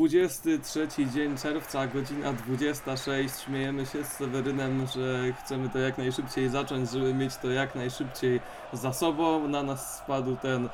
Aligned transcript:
23 0.00 0.88
dzień 1.14 1.36
czerwca, 1.36 1.86
godzina 1.86 2.32
26. 2.32 3.34
Śmiejemy 3.44 3.86
się 3.86 4.04
z 4.04 4.08
Sewerynem, 4.08 4.86
że 4.86 5.32
chcemy 5.32 5.68
to 5.68 5.78
jak 5.78 5.98
najszybciej 5.98 6.48
zacząć, 6.48 6.90
żeby 6.90 7.14
mieć 7.14 7.36
to 7.36 7.50
jak 7.50 7.74
najszybciej 7.74 8.40
za 8.72 8.92
sobą. 8.92 9.48
Na 9.48 9.62
nas 9.62 9.98
spadł 9.98 10.36
ten 10.36 10.66
e, 10.66 10.70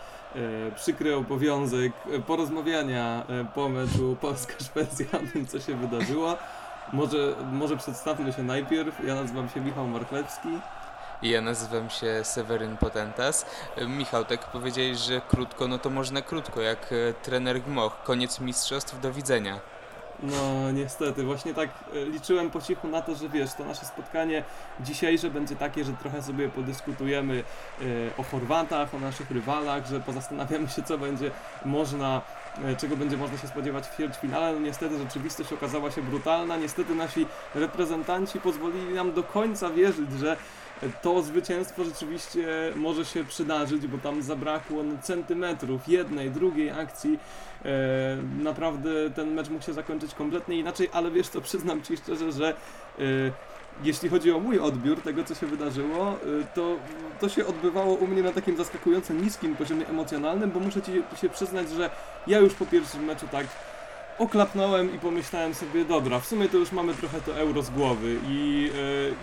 przykry 0.74 1.16
obowiązek 1.16 1.92
porozmawiania 2.26 3.26
e, 3.28 3.44
po 3.54 3.68
meczu 3.68 4.16
Polska-Szwecja 4.20 5.06
o 5.12 5.32
tym, 5.32 5.46
co 5.46 5.60
się 5.60 5.76
wydarzyło. 5.76 6.36
Może, 6.92 7.34
może 7.52 7.76
przedstawmy 7.76 8.32
się 8.32 8.42
najpierw. 8.42 9.06
Ja 9.06 9.14
nazywam 9.14 9.48
się 9.48 9.60
Michał 9.60 9.86
Marchlewski. 11.16 11.30
Ja 11.30 11.40
nazywam 11.40 11.90
się 11.90 12.24
Seweryn 12.24 12.76
Potentas. 12.76 13.46
Michał, 13.88 14.24
tak 14.24 14.50
powiedziałeś, 14.50 14.98
że 14.98 15.20
krótko, 15.28 15.68
no 15.68 15.78
to 15.78 15.90
można 15.90 16.22
krótko, 16.22 16.60
jak 16.60 16.92
e, 16.92 17.14
trener 17.22 17.60
Gmoch. 17.60 18.02
Koniec 18.04 18.40
mistrzostw, 18.40 19.00
do 19.00 19.12
widzenia. 19.12 19.60
No 20.22 20.72
niestety, 20.72 21.24
właśnie 21.24 21.54
tak 21.54 21.70
e, 21.92 22.04
liczyłem 22.04 22.50
po 22.50 22.60
cichu 22.60 22.88
na 22.88 23.02
to, 23.02 23.14
że 23.14 23.28
wiesz, 23.28 23.54
to 23.54 23.64
nasze 23.64 23.86
spotkanie 23.86 24.44
dzisiejsze 24.80 25.30
będzie 25.30 25.56
takie, 25.56 25.84
że 25.84 25.92
trochę 25.92 26.22
sobie 26.22 26.48
podyskutujemy 26.48 27.44
e, 27.80 27.84
o 28.18 28.22
Chorwatach, 28.22 28.94
o 28.94 28.98
naszych 28.98 29.30
rywalach, 29.30 29.86
że 29.86 30.00
pozastanawiamy 30.00 30.68
się, 30.68 30.82
co 30.82 30.98
będzie 30.98 31.30
można, 31.64 32.22
czego 32.78 32.96
będzie 32.96 33.16
można 33.16 33.38
się 33.38 33.48
spodziewać 33.48 33.86
w 33.86 33.94
ćwierćfinale. 33.94 34.52
No 34.52 34.60
niestety 34.60 34.98
rzeczywistość 34.98 35.52
okazała 35.52 35.90
się 35.90 36.02
brutalna, 36.02 36.56
niestety 36.56 36.94
nasi 36.94 37.26
reprezentanci 37.54 38.40
pozwolili 38.40 38.94
nam 38.94 39.12
do 39.12 39.22
końca 39.22 39.70
wierzyć, 39.70 40.12
że 40.12 40.36
to 41.02 41.22
zwycięstwo 41.22 41.84
rzeczywiście 41.84 42.72
może 42.76 43.04
się 43.04 43.24
przydarzyć, 43.24 43.86
bo 43.86 43.98
tam 43.98 44.22
zabrakło 44.22 44.82
no, 44.82 44.94
centymetrów 45.02 45.88
jednej, 45.88 46.30
drugiej 46.30 46.70
akcji. 46.70 47.18
E, 47.64 47.68
naprawdę 48.42 48.90
ten 49.10 49.34
mecz 49.34 49.48
mógł 49.48 49.64
się 49.64 49.72
zakończyć 49.72 50.14
kompletnie 50.14 50.56
inaczej, 50.56 50.88
ale 50.92 51.10
wiesz 51.10 51.28
co, 51.28 51.40
przyznam 51.40 51.82
Ci 51.82 51.96
szczerze, 51.96 52.32
że 52.32 52.48
e, 52.48 53.02
jeśli 53.84 54.08
chodzi 54.08 54.32
o 54.32 54.40
mój 54.40 54.58
odbiór 54.58 55.00
tego, 55.00 55.24
co 55.24 55.34
się 55.34 55.46
wydarzyło, 55.46 56.08
e, 56.10 56.14
to, 56.54 56.76
to 57.20 57.28
się 57.28 57.46
odbywało 57.46 57.94
u 57.94 58.06
mnie 58.06 58.22
na 58.22 58.32
takim 58.32 58.56
zaskakująco 58.56 59.14
niskim 59.14 59.56
poziomie 59.56 59.88
emocjonalnym, 59.88 60.50
bo 60.50 60.60
muszę 60.60 60.82
Ci 60.82 60.92
się 61.20 61.28
przyznać, 61.28 61.70
że 61.70 61.90
ja 62.26 62.38
już 62.38 62.54
po 62.54 62.66
pierwszym 62.66 63.04
meczu 63.04 63.28
tak 63.32 63.46
oklapnąłem 64.18 64.94
i 64.94 64.98
pomyślałem 64.98 65.54
sobie, 65.54 65.84
dobra, 65.84 66.20
w 66.20 66.26
sumie 66.26 66.48
to 66.48 66.56
już 66.56 66.72
mamy 66.72 66.94
trochę 66.94 67.20
to 67.20 67.36
euro 67.36 67.62
z 67.62 67.70
głowy 67.70 68.16
i 68.28 68.70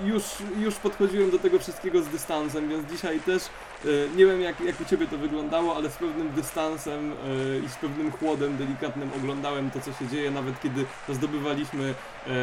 e, 0.04 0.08
już, 0.08 0.24
już 0.58 0.76
podchodziłem 0.76 1.32
do 1.32 1.40
tego 1.40 1.60
wszystkiego 1.60 2.02
z 2.02 2.08
dystansem, 2.08 2.70
więc 2.70 2.92
dzisiaj 2.92 3.20
też 3.20 3.44
e, 3.44 3.88
nie 4.16 4.26
wiem 4.26 4.42
jak, 4.42 4.62
jak 4.62 4.82
u 4.82 4.86
Ciebie 4.86 5.08
to 5.08 5.18
wyglądało, 5.18 5.76
ale 5.76 5.90
z 5.90 5.98
pewnym 5.98 6.32
dystansem 6.32 7.12
e, 7.12 7.66
i 7.66 7.70
z 7.70 7.76
pewnym 7.76 8.12
chłodem 8.12 8.58
delikatnym 8.58 9.10
oglądałem 9.18 9.72
to, 9.72 9.80
co 9.80 9.94
się 9.94 10.08
dzieje, 10.08 10.32
nawet 10.32 10.62
kiedy 10.62 10.86
zdobywaliśmy 11.10 11.94
e, 12.28 12.34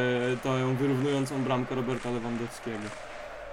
tę 0.42 0.74
wyrównującą 0.74 1.42
bramkę 1.42 1.74
Roberta 1.74 2.10
Lewandowskiego. 2.10 3.09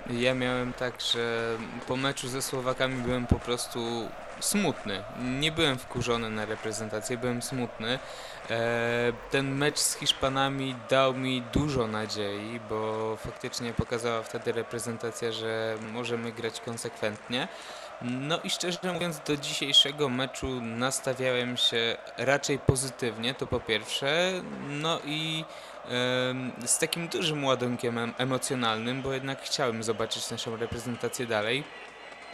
Ja 0.10 0.34
miałem 0.34 0.74
tak, 0.74 1.02
że 1.02 1.58
po 1.88 1.96
meczu 1.96 2.28
ze 2.28 2.42
Słowakami 2.42 3.02
byłem 3.02 3.28
po 3.28 3.40
prostu 3.40 4.10
smutny. 4.40 5.04
Nie 5.40 5.52
byłem 5.52 5.78
wkurzony 5.78 6.30
na 6.30 6.46
reprezentację, 6.46 7.18
byłem 7.18 7.42
smutny. 7.42 8.00
E, 8.50 9.14
ten 9.32 9.56
mecz 9.56 9.80
z 9.80 9.96
Hiszpanami 9.96 10.76
dał 10.90 11.14
mi 11.14 11.42
dużo 11.54 11.88
nadziei, 11.88 12.60
bo 12.70 13.16
faktycznie 13.16 13.74
pokazała 13.74 14.24
wtedy 14.24 14.52
reprezentacja, 14.52 15.32
że 15.32 15.76
możemy 15.94 16.32
grać 16.32 16.62
konsekwentnie. 16.62 17.48
No 18.02 18.40
i 18.44 18.50
szczerze 18.50 18.94
mówiąc, 18.94 19.20
do 19.28 19.38
dzisiejszego 19.38 20.10
meczu 20.10 20.62
nastawiałem 20.62 21.58
się 21.58 21.98
raczej 22.18 22.60
pozytywnie, 22.60 23.34
to 23.34 23.48
po 23.48 23.60
pierwsze. 23.60 24.32
No 24.70 25.00
i 25.06 25.46
z 26.66 26.78
takim 26.80 27.08
dużym 27.08 27.46
ładunkiem 27.46 28.14
emocjonalnym, 28.18 29.02
bo 29.02 29.14
jednak 29.14 29.42
chciałem 29.42 29.84
zobaczyć 29.84 30.32
naszą 30.32 30.58
reprezentację 30.58 31.26
dalej. 31.26 31.64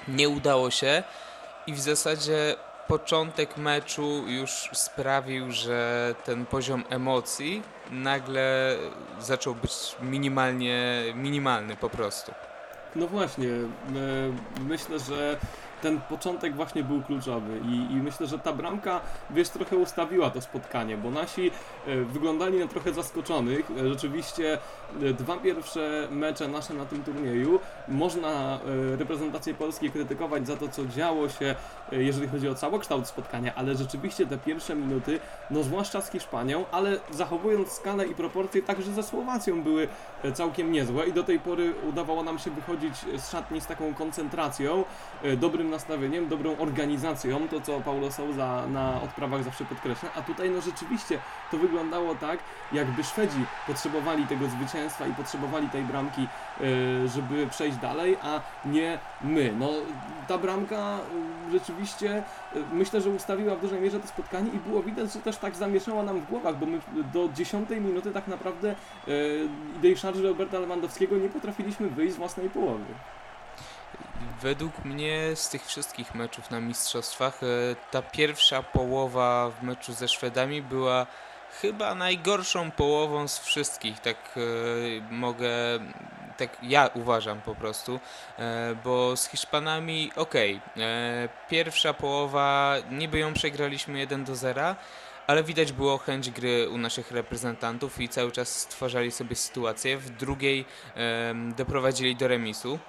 Nie 0.07 0.29
udało 0.29 0.71
się 0.71 1.03
i 1.67 1.73
w 1.73 1.79
zasadzie 1.79 2.55
początek 2.87 3.57
meczu 3.57 4.27
już 4.27 4.69
sprawił, 4.73 5.51
że 5.51 6.15
ten 6.25 6.45
poziom 6.45 6.83
emocji 6.89 7.61
nagle 7.91 8.75
zaczął 9.19 9.55
być 9.55 9.95
minimalnie 10.01 11.03
minimalny 11.15 11.75
po 11.75 11.89
prostu. 11.89 12.31
No 12.95 13.07
właśnie, 13.07 13.49
myślę, 14.61 14.99
że 14.99 15.37
ten 15.83 16.01
początek 16.01 16.55
właśnie 16.55 16.83
był 16.83 17.01
kluczowy 17.01 17.59
i, 17.65 17.93
i, 17.93 17.95
myślę, 17.95 18.27
że 18.27 18.39
ta 18.39 18.53
bramka, 18.53 19.01
wiesz, 19.29 19.49
trochę 19.49 19.77
ustawiła 19.77 20.29
to 20.29 20.41
spotkanie, 20.41 20.97
bo 20.97 21.11
nasi 21.11 21.51
e, 21.87 21.95
wyglądali 21.95 22.59
na 22.59 22.67
trochę 22.67 22.93
zaskoczonych. 22.93 23.71
E, 23.71 23.89
rzeczywiście 23.89 24.57
e, 25.03 25.13
dwa 25.13 25.37
pierwsze 25.37 26.07
mecze 26.11 26.47
nasze 26.47 26.73
na 26.73 26.85
tym 26.85 27.03
turnieju, 27.03 27.59
można 27.87 28.59
reprezentację 28.97 29.53
Polski 29.53 29.91
krytykować 29.91 30.47
za 30.47 30.57
to, 30.57 30.67
co 30.67 30.85
działo 30.85 31.29
się, 31.29 31.55
jeżeli 31.91 32.27
chodzi 32.27 32.49
o 32.49 32.55
całokształt 32.55 33.07
spotkania, 33.07 33.55
ale 33.55 33.75
rzeczywiście 33.75 34.27
te 34.27 34.37
pierwsze 34.37 34.75
minuty, 34.75 35.19
no 35.51 35.63
zwłaszcza 35.63 36.01
z 36.01 36.11
Hiszpanią, 36.11 36.65
ale 36.71 36.99
zachowując 37.11 37.71
skalę 37.71 38.07
i 38.07 38.15
proporcje, 38.15 38.61
także 38.61 38.91
ze 38.91 39.03
Słowacją 39.03 39.63
były 39.63 39.87
całkiem 40.31 40.71
niezłe 40.71 41.07
i 41.07 41.13
do 41.13 41.23
tej 41.23 41.39
pory 41.39 41.73
udawało 41.89 42.23
nam 42.23 42.39
się 42.39 42.51
wychodzić 42.51 42.95
z 43.17 43.31
szatni 43.31 43.61
z 43.61 43.65
taką 43.65 43.93
koncentracją, 43.93 44.83
dobrym 45.37 45.69
nastawieniem, 45.69 46.27
dobrą 46.27 46.57
organizacją, 46.57 47.47
to 47.47 47.61
co 47.61 47.81
Paulo 47.81 48.11
Souza 48.11 48.67
na 48.67 49.01
odprawach 49.01 49.43
zawsze 49.43 49.65
podkreśla, 49.65 50.09
a 50.15 50.21
tutaj 50.21 50.49
no 50.49 50.61
rzeczywiście 50.61 51.19
to 51.51 51.57
wyglądało 51.57 52.15
tak, 52.15 52.39
jakby 52.71 53.03
Szwedzi 53.03 53.45
potrzebowali 53.67 54.27
tego 54.27 54.47
zwycięstwa 54.47 55.07
i 55.07 55.13
potrzebowali 55.13 55.69
tej 55.69 55.83
bramki, 55.83 56.21
e, 56.21 56.27
żeby 57.15 57.47
przejść 57.49 57.77
dalej, 57.77 58.17
a 58.21 58.41
nie 58.65 58.99
my. 59.21 59.53
No 59.59 59.69
ta 60.27 60.37
bramka 60.37 60.75
e, 60.75 61.51
rzeczywiście 61.51 62.23
e, 62.55 62.59
myślę, 62.71 63.01
że 63.01 63.09
ustawiła 63.09 63.55
w 63.55 63.61
dużej 63.61 63.81
mierze 63.81 63.99
to 63.99 64.07
spotkanie 64.07 64.49
i 64.53 64.57
było 64.57 64.83
widać, 64.83 65.13
że 65.13 65.19
też 65.19 65.37
tak 65.37 65.55
zamieszała 65.55 66.03
nam 66.03 66.19
w 66.19 66.29
głowach, 66.29 66.57
bo 66.57 66.65
my 66.65 66.79
do 67.13 67.29
dziesiątej 67.33 67.81
minuty 67.81 68.11
tak 68.11 68.27
naprawdę 68.27 68.75
idei 69.77 69.97
szarży 69.97 70.23
Roberta 70.23 70.59
Lewandowskiego 70.59 71.17
nie 71.17 71.29
potrafiliśmy 71.29 71.89
wyjść 71.89 72.13
z 72.13 72.17
własnej 72.17 72.49
połowy. 72.49 72.85
Według 74.41 74.85
mnie 74.85 75.35
z 75.35 75.49
tych 75.49 75.65
wszystkich 75.65 76.15
meczów 76.15 76.51
na 76.51 76.59
mistrzostwach 76.59 77.41
ta 77.91 78.01
pierwsza 78.01 78.63
połowa 78.63 79.49
w 79.49 79.63
meczu 79.63 79.93
ze 79.93 80.07
Szwedami 80.07 80.61
była 80.61 81.07
chyba 81.61 81.95
najgorszą 81.95 82.71
połową 82.71 83.27
z 83.27 83.39
wszystkich, 83.39 83.99
tak 83.99 84.39
mogę, 85.11 85.49
tak 86.37 86.57
ja 86.63 86.89
uważam 86.93 87.41
po 87.41 87.55
prostu, 87.55 87.99
e, 88.39 88.75
bo 88.83 89.17
z 89.17 89.27
Hiszpanami 89.27 90.11
ok, 90.15 90.33
pierwsza 91.49 91.93
połowa 91.93 92.75
niby 92.91 93.19
ją 93.19 93.33
przegraliśmy 93.33 93.99
1 93.99 94.23
do 94.25 94.35
0, 94.35 94.75
ale 95.27 95.43
widać 95.43 95.71
było 95.71 95.97
chęć 95.97 96.31
gry 96.31 96.69
u 96.69 96.77
naszych 96.77 97.11
reprezentantów 97.11 98.01
i 98.01 98.09
cały 98.09 98.31
czas 98.31 98.59
stwarzali 98.59 99.11
sobie 99.11 99.35
sytuację. 99.35 99.97
W 99.97 100.09
drugiej 100.09 100.65
doprowadzili 101.57 102.15
do 102.15 102.27
remisu. 102.27 102.79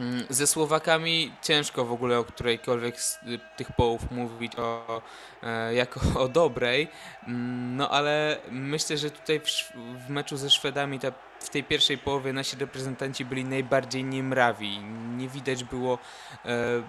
Mm, 0.00 0.24
ze 0.30 0.46
Słowakami 0.46 1.32
ciężko 1.42 1.84
w 1.84 1.92
ogóle 1.92 2.18
o 2.18 2.24
którejkolwiek 2.24 3.00
z 3.00 3.16
y, 3.16 3.40
tych 3.56 3.72
połów 3.72 4.10
mówić 4.10 4.52
o, 4.56 5.02
e, 5.42 5.74
jako 5.74 6.00
o 6.24 6.28
dobrej, 6.28 6.88
mm, 7.28 7.76
no 7.76 7.90
ale 7.90 8.38
myślę, 8.50 8.98
że 8.98 9.10
tutaj 9.10 9.40
w, 9.40 9.72
w 10.06 10.10
meczu 10.10 10.36
ze 10.36 10.50
Szwedami 10.50 10.98
ta, 10.98 11.12
w 11.40 11.50
tej 11.50 11.64
pierwszej 11.64 11.98
połowie 11.98 12.32
nasi 12.32 12.56
reprezentanci 12.56 13.24
byli 13.24 13.44
najbardziej 13.44 14.04
niemrawi. 14.04 14.78
Nie 15.16 15.28
widać 15.28 15.64
było 15.64 15.98
e, 16.44 16.82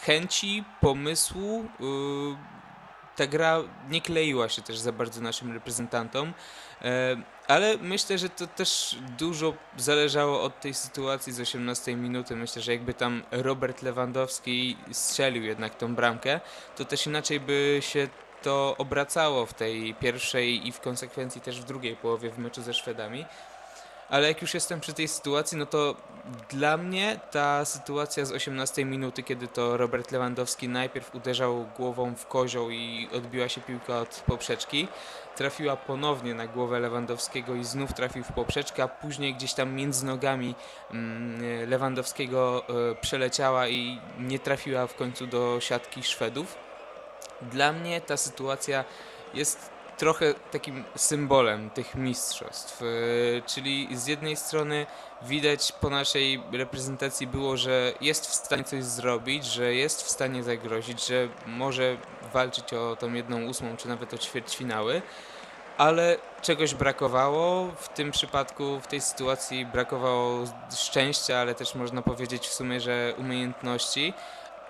chęci, 0.00 0.64
pomysłu. 0.80 1.64
E, 1.80 2.59
ta 3.20 3.26
gra 3.26 3.62
nie 3.90 4.00
kleiła 4.00 4.48
się 4.48 4.62
też 4.62 4.78
za 4.78 4.92
bardzo 4.92 5.20
naszym 5.20 5.52
reprezentantom. 5.52 6.32
E, 6.82 7.16
ale 7.48 7.76
myślę, 7.76 8.18
że 8.18 8.28
to 8.28 8.46
też 8.46 8.96
dużo 9.18 9.54
zależało 9.76 10.42
od 10.42 10.60
tej 10.60 10.74
sytuacji 10.74 11.32
z 11.32 11.40
18 11.40 11.96
minuty. 11.96 12.36
Myślę, 12.36 12.62
że 12.62 12.72
jakby 12.72 12.94
tam 12.94 13.22
Robert 13.30 13.82
Lewandowski 13.82 14.76
strzelił 14.92 15.44
jednak 15.44 15.74
tą 15.74 15.94
bramkę, 15.94 16.40
to 16.76 16.84
też 16.84 17.06
inaczej 17.06 17.40
by 17.40 17.78
się 17.80 18.08
to 18.42 18.74
obracało 18.78 19.46
w 19.46 19.54
tej 19.54 19.94
pierwszej 19.94 20.68
i 20.68 20.72
w 20.72 20.80
konsekwencji 20.80 21.40
też 21.40 21.60
w 21.60 21.64
drugiej 21.64 21.96
połowie 21.96 22.30
w 22.30 22.38
meczu 22.38 22.62
ze 22.62 22.74
Szwedami. 22.74 23.24
Ale 24.10 24.28
jak 24.28 24.42
już 24.42 24.54
jestem 24.54 24.80
przy 24.80 24.92
tej 24.92 25.08
sytuacji, 25.08 25.58
no 25.58 25.66
to 25.66 25.94
dla 26.50 26.76
mnie 26.76 27.20
ta 27.30 27.64
sytuacja 27.64 28.24
z 28.24 28.32
18 28.32 28.84
minuty, 28.84 29.22
kiedy 29.22 29.48
to 29.48 29.76
Robert 29.76 30.12
Lewandowski 30.12 30.68
najpierw 30.68 31.14
uderzał 31.14 31.66
głową 31.76 32.14
w 32.14 32.26
kozioł 32.26 32.70
i 32.70 33.08
odbiła 33.12 33.48
się 33.48 33.60
piłka 33.60 33.98
od 33.98 34.22
poprzeczki, 34.26 34.88
trafiła 35.36 35.76
ponownie 35.76 36.34
na 36.34 36.46
głowę 36.46 36.80
Lewandowskiego 36.80 37.54
i 37.54 37.64
znów 37.64 37.92
trafił 37.92 38.24
w 38.24 38.32
poprzeczkę, 38.32 38.82
a 38.82 38.88
później 38.88 39.34
gdzieś 39.34 39.54
tam 39.54 39.74
między 39.74 40.06
nogami 40.06 40.54
mm, 40.90 41.70
Lewandowskiego 41.70 42.64
e, 42.68 42.94
przeleciała 42.94 43.68
i 43.68 44.00
nie 44.18 44.38
trafiła 44.38 44.86
w 44.86 44.94
końcu 44.94 45.26
do 45.26 45.60
siatki 45.60 46.02
Szwedów. 46.02 46.56
Dla 47.42 47.72
mnie 47.72 48.00
ta 48.00 48.16
sytuacja 48.16 48.84
jest 49.34 49.70
trochę 50.00 50.34
takim 50.34 50.84
symbolem 50.96 51.70
tych 51.70 51.94
mistrzostw. 51.94 52.82
E, 52.82 52.86
czyli 53.46 53.88
z 53.92 54.06
jednej 54.06 54.36
strony 54.36 54.86
widać 55.22 55.72
po 55.72 55.90
naszej 55.90 56.42
reprezentacji 56.52 57.26
było, 57.26 57.56
że 57.56 57.92
jest 58.00 58.26
w 58.26 58.34
stanie 58.34 58.64
coś 58.64 58.84
zrobić, 58.84 59.44
że 59.44 59.74
jest 59.74 60.02
w 60.02 60.10
stanie 60.10 60.42
zagrozić, 60.42 61.06
że 61.06 61.28
może 61.46 61.96
walczyć 62.32 62.72
o 62.74 62.96
tą 62.96 63.12
jedną 63.12 63.44
ósmą, 63.44 63.76
czy 63.76 63.88
nawet 63.88 64.14
o 64.14 64.18
ćwierćfinały, 64.18 65.02
ale 65.78 66.16
czegoś 66.42 66.74
brakowało. 66.74 67.72
W 67.76 67.88
tym 67.88 68.10
przypadku, 68.10 68.80
w 68.80 68.86
tej 68.86 69.00
sytuacji 69.00 69.66
brakowało 69.66 70.44
szczęścia, 70.76 71.38
ale 71.38 71.54
też 71.54 71.74
można 71.74 72.02
powiedzieć 72.02 72.48
w 72.48 72.54
sumie, 72.54 72.80
że 72.80 73.14
umiejętności 73.18 74.14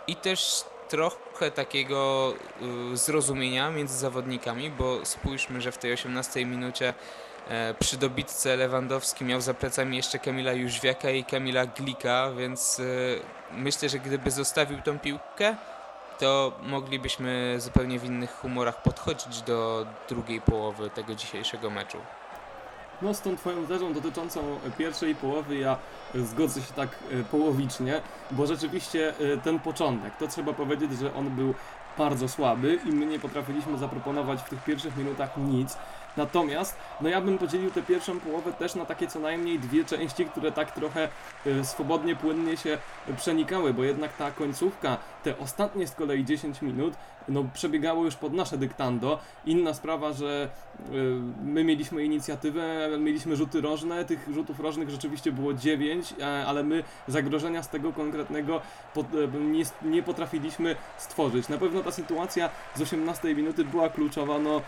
i 0.06 0.17
też 0.17 0.65
trochę 0.90 1.50
takiego 1.50 2.32
y, 2.92 2.96
zrozumienia 2.96 3.70
między 3.70 3.98
zawodnikami, 3.98 4.70
bo 4.70 5.06
spójrzmy, 5.06 5.60
że 5.60 5.72
w 5.72 5.78
tej 5.78 5.92
18 5.92 6.46
minucie 6.46 6.94
e, 7.48 7.75
przy 7.75 7.96
dobitce 7.96 8.56
Lewandowski 8.56 9.25
miał 9.25 9.40
za 9.40 9.54
plecami 9.54 9.96
jeszcze 9.96 10.19
Kamila 10.19 10.52
Jóźwiaka 10.52 11.10
i 11.10 11.25
Kamila 11.25 11.66
Glika, 11.66 12.31
więc 12.38 12.78
y, 12.78 13.20
myślę, 13.52 13.88
że 13.88 13.98
gdyby 13.98 14.31
zostawił 14.31 14.82
tą 14.82 14.98
piłkę, 14.98 15.56
to 16.19 16.52
moglibyśmy 16.62 17.54
zupełnie 17.58 17.98
w 17.98 18.04
innych 18.04 18.32
humorach 18.32 18.82
podchodzić 18.82 19.42
do 19.42 19.87
drugiej 20.08 20.40
połowy 20.40 20.90
tego 20.90 21.14
dzisiejszego 21.14 21.70
meczu. 21.70 21.98
No 23.02 23.14
z 23.14 23.20
tą 23.20 23.37
twoją 23.37 23.67
tezą 23.67 23.93
dotyczącą 23.93 24.41
pierwszej 24.79 25.14
połowy 25.14 25.58
ja 25.58 25.76
zgodzę 26.14 26.62
się 26.62 26.73
tak 26.73 26.88
e, 27.11 27.25
połowicznie, 27.25 28.00
bo 28.31 28.47
rzeczywiście 28.47 29.14
e, 29.35 29.37
ten 29.37 29.58
początek, 29.58 30.17
to 30.17 30.29
trzeba 30.29 30.52
powiedzieć, 30.52 30.99
że 30.99 31.14
on 31.14 31.31
był 31.31 31.55
bardzo 31.99 32.29
słaby 32.29 32.79
i 32.87 32.93
my 32.93 33.06
nie 33.06 33.19
potrafiliśmy 33.19 33.79
zaproponować 33.79 34.41
w 34.41 34.49
tych 34.49 34.64
pierwszych 34.64 34.97
minutach 34.97 35.37
nic. 35.37 35.76
Natomiast, 36.17 36.77
no 37.01 37.09
ja 37.09 37.21
bym 37.21 37.39
podzielił 37.39 37.71
tę 37.71 37.83
pierwszą 37.83 38.21
połowę 38.21 38.53
też 38.53 38.75
na 38.75 38.85
takie 38.85 39.07
co 39.07 39.21
najmniej 39.21 39.59
dwie 39.59 39.85
części, 39.85 40.25
które 40.25 40.53
tak 40.53 40.71
trochę 40.71 41.09
y, 41.47 41.65
swobodnie, 41.65 42.17
płynnie 42.17 42.57
się 42.57 42.79
przenikały, 43.17 43.75
bo 43.75 43.85
jednak 43.85 44.17
ta 44.17 44.31
końcówka, 44.31 44.97
te 45.23 45.39
ostatnie 45.39 45.87
z 45.87 45.95
kolei 45.95 46.25
10 46.25 46.62
minut, 46.62 46.95
no 47.29 47.45
przebiegało 47.55 48.05
już 48.05 48.17
pod 48.17 48.33
nasze 48.33 48.59
dyktando. 48.59 49.19
Inna 49.47 49.75
sprawa, 49.75 50.12
że 50.12 50.49
y, 50.79 50.93
my 51.45 51.65
mieliśmy 51.65 52.05
inicjatywę, 52.05 52.89
mieliśmy 52.99 53.37
rzuty 53.37 53.61
rożne, 53.61 54.05
tych 54.05 54.29
rzutów 54.35 54.61
rożnych 54.61 54.91
rzeczywiście 54.91 55.33
było 55.33 55.55
9, 55.55 56.15
e, 56.21 56.47
ale 56.47 56.62
my 56.62 56.85
zagrożenia 57.09 57.62
z 57.62 57.69
tego 57.69 57.93
konkretnego 57.93 58.61
e, 58.97 59.03
nie, 59.89 60.03
potrafiliśmy 60.03 60.77
stworzyć. 60.99 61.49
Na 61.49 61.59
pewno 61.59 61.83
ta 61.83 61.91
sytuacja 61.91 62.51
z 62.75 62.81
18 62.81 63.35
minuty 63.35 63.65
była 63.65 63.89
kluczowa, 63.89 64.39
no 64.39 64.61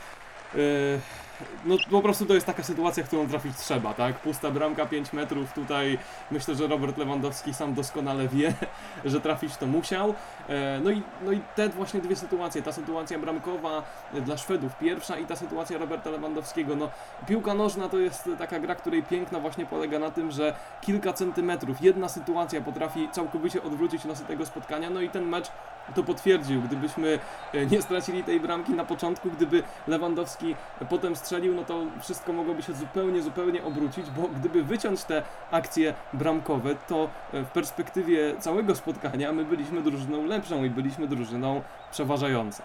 no 1.64 1.76
po 1.90 2.02
prostu 2.02 2.26
to 2.26 2.34
jest 2.34 2.46
taka 2.46 2.62
sytuacja, 2.62 3.02
którą 3.02 3.28
trafić 3.28 3.56
trzeba, 3.56 3.94
tak? 3.94 4.18
Pusta 4.18 4.50
bramka 4.50 4.86
5 4.86 5.12
metrów, 5.12 5.52
tutaj 5.52 5.98
myślę, 6.30 6.54
że 6.54 6.66
Robert 6.66 6.98
Lewandowski 6.98 7.54
sam 7.54 7.74
doskonale 7.74 8.28
wie, 8.28 8.54
że 9.04 9.20
trafić 9.20 9.56
to 9.56 9.66
musiał. 9.66 10.08
Yy, 10.08 10.54
no 10.84 10.90
i, 10.90 11.02
no 11.22 11.32
i 11.32 11.40
te 11.56 11.68
właśnie 11.68 12.00
dwie 12.00 12.16
sytuacje, 12.16 12.62
ta 12.62 12.72
sytuacja 12.72 13.18
bramkowa 13.18 13.82
dla 14.12 14.36
Szwedów 14.36 14.78
pierwsza 14.78 15.18
i 15.18 15.26
ta 15.26 15.36
sytuacja 15.36 15.78
Roberta 15.78 16.10
Lewandowskiego. 16.10 16.76
No 16.76 16.90
piłka 17.26 17.54
nożna 17.54 17.88
to 17.88 17.98
jest 17.98 18.28
taka 18.38 18.60
gra, 18.60 18.74
której 18.74 19.02
piękna 19.02 19.40
właśnie 19.40 19.66
polega 19.66 19.98
na 19.98 20.10
tym, 20.10 20.30
że 20.30 20.54
kilka 20.80 21.12
centymetrów, 21.12 21.82
jedna 21.82 22.08
sytuacja 22.08 22.60
potrafi 22.60 23.08
całkowicie 23.12 23.62
odwrócić 23.62 24.04
losy 24.04 24.24
tego 24.24 24.46
spotkania, 24.46 24.90
no 24.90 25.00
i 25.00 25.08
ten 25.08 25.28
mecz 25.28 25.50
to 25.94 26.02
potwierdził. 26.02 26.62
Gdybyśmy 26.62 27.18
e, 27.54 27.66
nie 27.66 27.82
stracili 27.82 28.24
tej 28.24 28.40
bramki 28.40 28.72
na 28.72 28.84
początku, 28.84 29.30
gdyby 29.30 29.62
Lewandowski 29.88 30.56
potem 30.90 31.16
strzelił, 31.16 31.31
no 31.38 31.64
to 31.64 31.86
wszystko 32.00 32.32
mogłoby 32.32 32.62
się 32.62 32.72
zupełnie, 32.72 33.22
zupełnie 33.22 33.64
obrócić, 33.64 34.10
bo 34.10 34.28
gdyby 34.28 34.62
wyciąć 34.62 35.04
te 35.04 35.22
akcje 35.50 35.94
bramkowe, 36.12 36.74
to 36.88 37.08
e, 37.32 37.42
w 37.42 37.48
perspektywie 37.50 38.36
całego 38.40 38.74
spotkania 38.74 39.32
my 39.32 39.44
byliśmy 39.44 39.82
drużyną 39.82 40.26
lepszą 40.26 40.64
i 40.64 40.70
byliśmy 40.70 41.08
drużyną 41.08 41.62
przeważającą. 41.90 42.62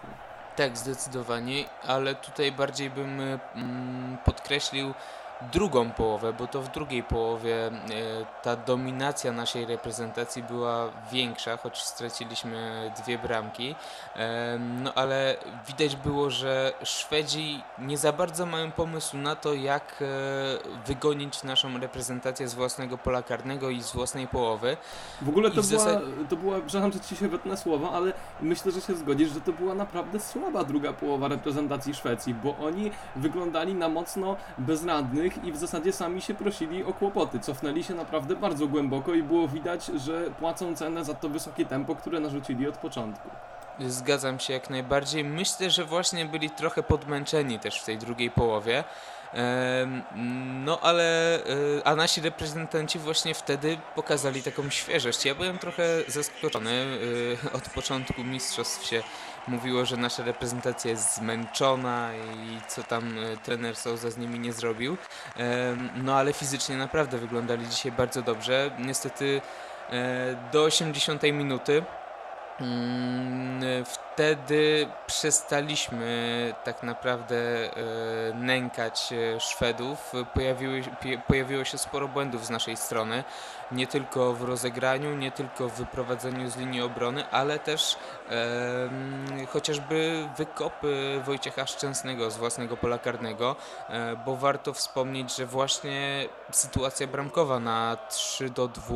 Tak, 0.56 0.76
zdecydowanie, 0.76 1.64
ale 1.86 2.14
tutaj 2.14 2.52
bardziej 2.52 2.90
bym 2.90 3.20
mm, 3.20 4.16
podkreślił 4.24 4.94
drugą 5.52 5.90
połowę, 5.90 6.32
bo 6.32 6.46
to 6.46 6.62
w 6.62 6.68
drugiej 6.68 7.02
połowie 7.02 7.66
e, 7.66 7.72
ta 8.42 8.56
dominacja 8.56 9.32
naszej 9.32 9.66
reprezentacji 9.66 10.42
była 10.42 10.90
większa, 11.12 11.56
choć 11.56 11.82
straciliśmy 11.82 12.90
dwie 13.02 13.18
bramki. 13.18 13.74
No 14.82 14.94
ale 14.94 15.36
widać 15.66 15.96
było, 15.96 16.30
że 16.30 16.72
Szwedzi 16.82 17.62
nie 17.78 17.98
za 17.98 18.12
bardzo 18.12 18.46
mają 18.46 18.72
pomysł 18.72 19.16
na 19.16 19.36
to, 19.36 19.54
jak 19.54 20.02
e, 20.02 20.06
wygonić 20.86 21.42
naszą 21.42 21.78
reprezentację 21.78 22.48
z 22.48 22.54
własnego 22.54 22.98
pola 22.98 23.22
karnego 23.22 23.70
i 23.70 23.82
z 23.82 23.92
własnej 23.92 24.28
połowy. 24.28 24.76
W 25.22 25.28
ogóle 25.28 25.50
to, 25.50 25.62
była, 25.62 25.64
zasad... 25.64 26.02
to 26.28 26.36
była, 26.36 26.60
przepraszam, 26.60 26.92
że 26.92 27.00
ci 27.00 27.16
się 27.16 27.28
wetnę 27.28 27.56
słowa, 27.56 27.90
ale 27.90 28.12
myślę, 28.40 28.72
że 28.72 28.80
się 28.80 28.94
zgodzisz, 28.94 29.32
że 29.32 29.40
to 29.40 29.52
była 29.52 29.74
naprawdę 29.74 30.20
słaba 30.20 30.64
druga 30.64 30.92
połowa 30.92 31.28
reprezentacji 31.28 31.94
Szwecji, 31.94 32.34
bo 32.34 32.56
oni 32.56 32.90
wyglądali 33.16 33.74
na 33.74 33.88
mocno 33.88 34.36
bezradnych 34.58 35.27
i 35.36 35.52
w 35.52 35.56
zasadzie 35.56 35.92
sami 35.92 36.22
się 36.22 36.34
prosili 36.34 36.84
o 36.84 36.92
kłopoty. 36.92 37.40
Cofnęli 37.40 37.84
się 37.84 37.94
naprawdę 37.94 38.36
bardzo 38.36 38.66
głęboko 38.66 39.14
i 39.14 39.22
było 39.22 39.48
widać, 39.48 39.86
że 39.86 40.30
płacą 40.38 40.76
cenę 40.76 41.04
za 41.04 41.14
to 41.14 41.28
wysokie 41.28 41.66
tempo, 41.66 41.94
które 41.94 42.20
narzucili 42.20 42.68
od 42.68 42.76
początku. 42.76 43.28
Zgadzam 43.86 44.40
się 44.40 44.52
jak 44.52 44.70
najbardziej. 44.70 45.24
Myślę, 45.24 45.70
że 45.70 45.84
właśnie 45.84 46.24
byli 46.24 46.50
trochę 46.50 46.82
podmęczeni 46.82 47.58
też 47.58 47.80
w 47.80 47.84
tej 47.84 47.98
drugiej 47.98 48.30
połowie. 48.30 48.84
No 50.64 50.80
ale 50.80 51.36
e, 51.36 51.40
a 51.84 51.96
nasi 51.96 52.20
reprezentanci 52.20 52.98
właśnie 52.98 53.34
wtedy 53.34 53.78
pokazali 53.94 54.42
taką 54.42 54.70
świeżość. 54.70 55.24
Ja 55.24 55.34
byłem 55.34 55.58
trochę 55.58 55.82
zaskoczony. 56.08 56.86
E, 57.50 57.52
od 57.52 57.68
początku 57.68 58.24
mistrzostw 58.24 58.86
się 58.86 59.02
mówiło, 59.48 59.84
że 59.84 59.96
nasza 59.96 60.24
reprezentacja 60.24 60.90
jest 60.90 61.16
zmęczona 61.16 62.10
i 62.16 62.60
co 62.68 62.82
tam 62.82 63.18
e, 63.18 63.36
trener 63.36 63.76
Souza 63.76 64.10
z 64.10 64.18
nimi 64.18 64.38
nie 64.38 64.52
zrobił. 64.52 64.96
No 65.94 66.14
ale 66.14 66.32
fizycznie 66.32 66.76
naprawdę 66.76 67.18
wyglądali 67.18 67.68
dzisiaj 67.68 67.92
bardzo 67.92 68.22
dobrze. 68.22 68.70
Niestety 68.78 69.40
do 70.52 70.64
80 70.64 71.22
minuty 71.22 71.82
Mm, 72.60 73.84
wtedy 73.84 74.88
przestaliśmy 75.06 76.54
tak 76.64 76.82
naprawdę 76.82 77.36
e, 77.36 78.34
nękać 78.34 79.12
e, 79.12 79.40
Szwedów. 79.40 80.12
Pojawiły, 80.34 80.82
pojawiło 81.26 81.64
się 81.64 81.78
sporo 81.78 82.08
błędów 82.08 82.46
z 82.46 82.50
naszej 82.50 82.76
strony, 82.76 83.24
nie 83.72 83.86
tylko 83.86 84.32
w 84.32 84.42
rozegraniu, 84.42 85.16
nie 85.16 85.32
tylko 85.32 85.68
w 85.68 85.72
wyprowadzeniu 85.72 86.50
z 86.50 86.56
linii 86.56 86.82
obrony, 86.82 87.30
ale 87.30 87.58
też 87.58 87.96
e, 88.30 88.34
chociażby 89.52 90.28
wykopy 90.36 91.20
Wojciecha 91.26 91.66
Szczęsnego 91.66 92.30
z 92.30 92.36
własnego 92.36 92.76
pola 92.76 92.98
karnego, 92.98 93.56
e, 93.88 94.16
bo 94.26 94.36
warto 94.36 94.72
wspomnieć, 94.72 95.36
że 95.36 95.46
właśnie 95.46 96.28
sytuacja 96.50 97.06
bramkowa 97.06 97.60
na 97.60 97.96
3 98.08 98.50
do 98.50 98.68
2 98.68 98.94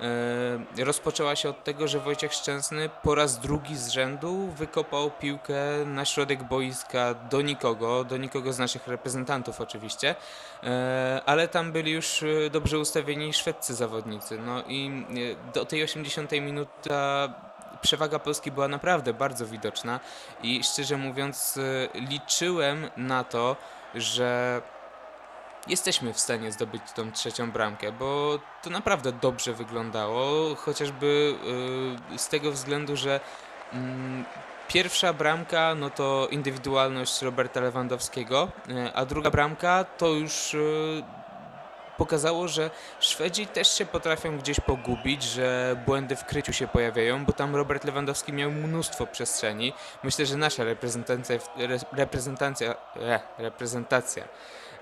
E, 0.00 0.84
rozpoczęła 0.84 1.36
się 1.36 1.48
od 1.48 1.64
tego, 1.64 1.88
że 1.88 2.00
Wojciech 2.00 2.32
Szczęsny 2.32 2.90
po 3.02 3.14
raz 3.14 3.38
drugi 3.38 3.76
z 3.76 3.88
rzędu 3.88 4.46
wykopał 4.46 5.10
piłkę 5.10 5.60
na 5.86 6.04
środek 6.04 6.42
boiska 6.44 7.14
do 7.14 7.42
nikogo, 7.42 8.04
do 8.04 8.16
nikogo 8.16 8.52
z 8.52 8.58
naszych 8.58 8.88
reprezentantów 8.88 9.60
oczywiście, 9.60 10.14
e, 10.62 11.20
ale 11.26 11.48
tam 11.48 11.72
byli 11.72 11.92
już 11.92 12.24
dobrze 12.50 12.78
ustawieni 12.78 13.32
szwedzcy 13.32 13.74
zawodnicy. 13.74 14.38
No 14.38 14.62
i 14.68 15.06
do 15.54 15.64
tej 15.64 15.82
80 15.82 16.32
minuty 16.32 16.90
przewaga 17.80 18.18
Polski 18.18 18.50
była 18.50 18.68
naprawdę 18.68 19.14
bardzo 19.14 19.46
widoczna 19.46 20.00
i 20.42 20.64
szczerze 20.64 20.96
mówiąc 20.96 21.58
liczyłem 21.94 22.90
na 22.96 23.24
to, 23.24 23.56
że 23.94 24.60
jesteśmy 25.66 26.12
w 26.12 26.20
stanie 26.20 26.52
zdobyć 26.52 26.82
tą 26.94 27.12
trzecią 27.12 27.50
bramkę, 27.50 27.92
bo 27.92 28.38
to 28.62 28.70
naprawdę 28.70 29.12
dobrze 29.12 29.52
wyglądało, 29.52 30.54
chociażby 30.54 31.34
yy, 32.10 32.18
z 32.18 32.28
tego 32.28 32.52
względu, 32.52 32.96
że 32.96 33.20
yy, 33.72 33.78
pierwsza 34.68 35.12
bramka 35.12 35.74
no 35.74 35.90
to 35.90 36.28
indywidualność 36.30 37.22
Roberta 37.22 37.60
Lewandowskiego, 37.60 38.48
yy, 38.68 38.94
a 38.94 39.04
druga 39.04 39.30
bramka 39.30 39.84
to 39.84 40.06
już 40.08 40.56
pokazało, 42.00 42.48
że 42.48 42.70
Szwedzi 43.00 43.46
też 43.46 43.74
się 43.74 43.86
potrafią 43.86 44.38
gdzieś 44.38 44.60
pogubić, 44.60 45.22
że 45.22 45.76
błędy 45.86 46.16
w 46.16 46.24
kryciu 46.24 46.52
się 46.52 46.68
pojawiają, 46.68 47.24
bo 47.24 47.32
tam 47.32 47.56
Robert 47.56 47.84
Lewandowski 47.84 48.32
miał 48.32 48.50
mnóstwo 48.50 49.06
przestrzeni. 49.06 49.72
Myślę, 50.02 50.26
że 50.26 50.36
nasza 50.36 50.64
reprezentacja, 50.64 51.38
reprezentacja, 51.92 52.74
e, 52.96 53.20
reprezentacja 53.38 54.24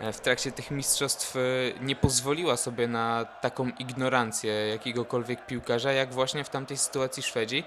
w 0.00 0.20
trakcie 0.20 0.52
tych 0.52 0.70
mistrzostw 0.70 1.36
e, 1.36 1.40
nie 1.80 1.96
pozwoliła 1.96 2.56
sobie 2.56 2.88
na 2.88 3.24
taką 3.24 3.68
ignorancję 3.78 4.52
jakiegokolwiek 4.52 5.46
piłkarza, 5.46 5.92
jak 5.92 6.12
właśnie 6.12 6.44
w 6.44 6.48
tamtej 6.48 6.76
sytuacji 6.76 7.22
Szwedzi. 7.22 7.64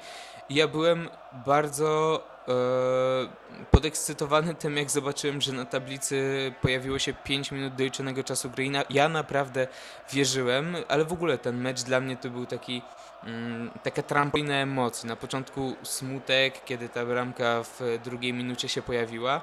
I 0.51 0.55
ja 0.55 0.67
byłem 0.67 1.09
bardzo 1.45 2.23
e, 2.47 3.65
podekscytowany 3.71 4.55
tym, 4.55 4.77
jak 4.77 4.91
zobaczyłem, 4.91 5.41
że 5.41 5.53
na 5.53 5.65
tablicy 5.65 6.53
pojawiło 6.61 6.99
się 6.99 7.13
5 7.13 7.51
minut 7.51 7.75
doliczonego 7.75 8.23
czasu 8.23 8.49
gry. 8.49 8.69
Na, 8.69 8.83
ja 8.89 9.09
naprawdę 9.09 9.67
wierzyłem, 10.13 10.75
ale 10.87 11.05
w 11.05 11.13
ogóle 11.13 11.37
ten 11.37 11.57
mecz 11.57 11.83
dla 11.83 11.99
mnie 11.99 12.17
to 12.17 12.29
był 12.29 12.45
taki 12.45 12.81
mm, 13.23 13.71
taka 13.83 14.03
trampolina 14.03 14.55
emocji. 14.55 15.09
Na 15.09 15.15
początku 15.15 15.75
smutek, 15.83 16.65
kiedy 16.65 16.89
ta 16.89 17.05
bramka 17.05 17.63
w 17.63 17.99
drugiej 18.03 18.33
minucie 18.33 18.69
się 18.69 18.81
pojawiła 18.81 19.41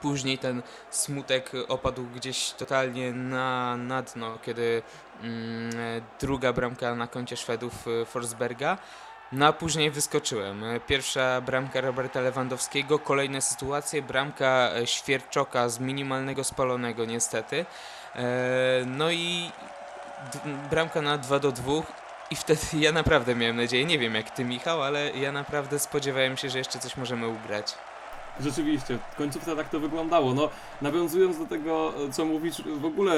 Później 0.00 0.38
ten 0.38 0.62
smutek 0.90 1.52
opadł 1.68 2.06
gdzieś 2.14 2.50
totalnie 2.50 3.12
na, 3.12 3.76
na 3.76 4.02
dno, 4.02 4.38
kiedy 4.42 4.82
mm, 5.22 5.72
druga 6.20 6.52
bramka 6.52 6.94
na 6.94 7.06
koncie 7.06 7.36
Szwedów 7.36 7.86
y, 7.86 8.04
Forsberga. 8.04 8.78
No 9.32 9.46
a 9.46 9.52
później 9.52 9.90
wyskoczyłem. 9.90 10.64
Pierwsza 10.86 11.40
bramka 11.40 11.80
Roberta 11.80 12.20
Lewandowskiego, 12.20 12.98
kolejne 12.98 13.42
sytuacje, 13.42 14.02
bramka 14.02 14.70
e, 14.74 14.86
Świerczoka 14.86 15.68
z 15.68 15.78
minimalnego 15.78 16.44
spalonego 16.44 17.04
niestety. 17.04 17.66
E, 18.14 18.24
no 18.86 19.10
i 19.10 19.50
bramka 20.70 21.02
na 21.02 21.18
2 21.18 21.38
do 21.38 21.52
2 21.52 21.72
i 22.30 22.36
wtedy 22.36 22.60
ja 22.74 22.92
naprawdę 22.92 23.34
miałem 23.34 23.56
nadzieję, 23.56 23.84
nie 23.84 23.98
wiem 23.98 24.14
jak 24.14 24.30
ty 24.30 24.44
Michał, 24.44 24.82
ale 24.82 25.10
ja 25.10 25.32
naprawdę 25.32 25.78
spodziewałem 25.78 26.36
się, 26.36 26.50
że 26.50 26.58
jeszcze 26.58 26.78
coś 26.78 26.96
możemy 26.96 27.28
ugrać. 27.28 27.74
Rzeczywiście, 28.40 28.98
w 29.12 29.16
końcówce 29.16 29.56
tak 29.56 29.68
to 29.68 29.80
wyglądało. 29.80 30.34
No, 30.34 30.48
nawiązując 30.82 31.38
do 31.38 31.46
tego, 31.46 31.92
co 32.12 32.24
mówisz, 32.24 32.62
w 32.80 32.84
ogóle 32.84 33.14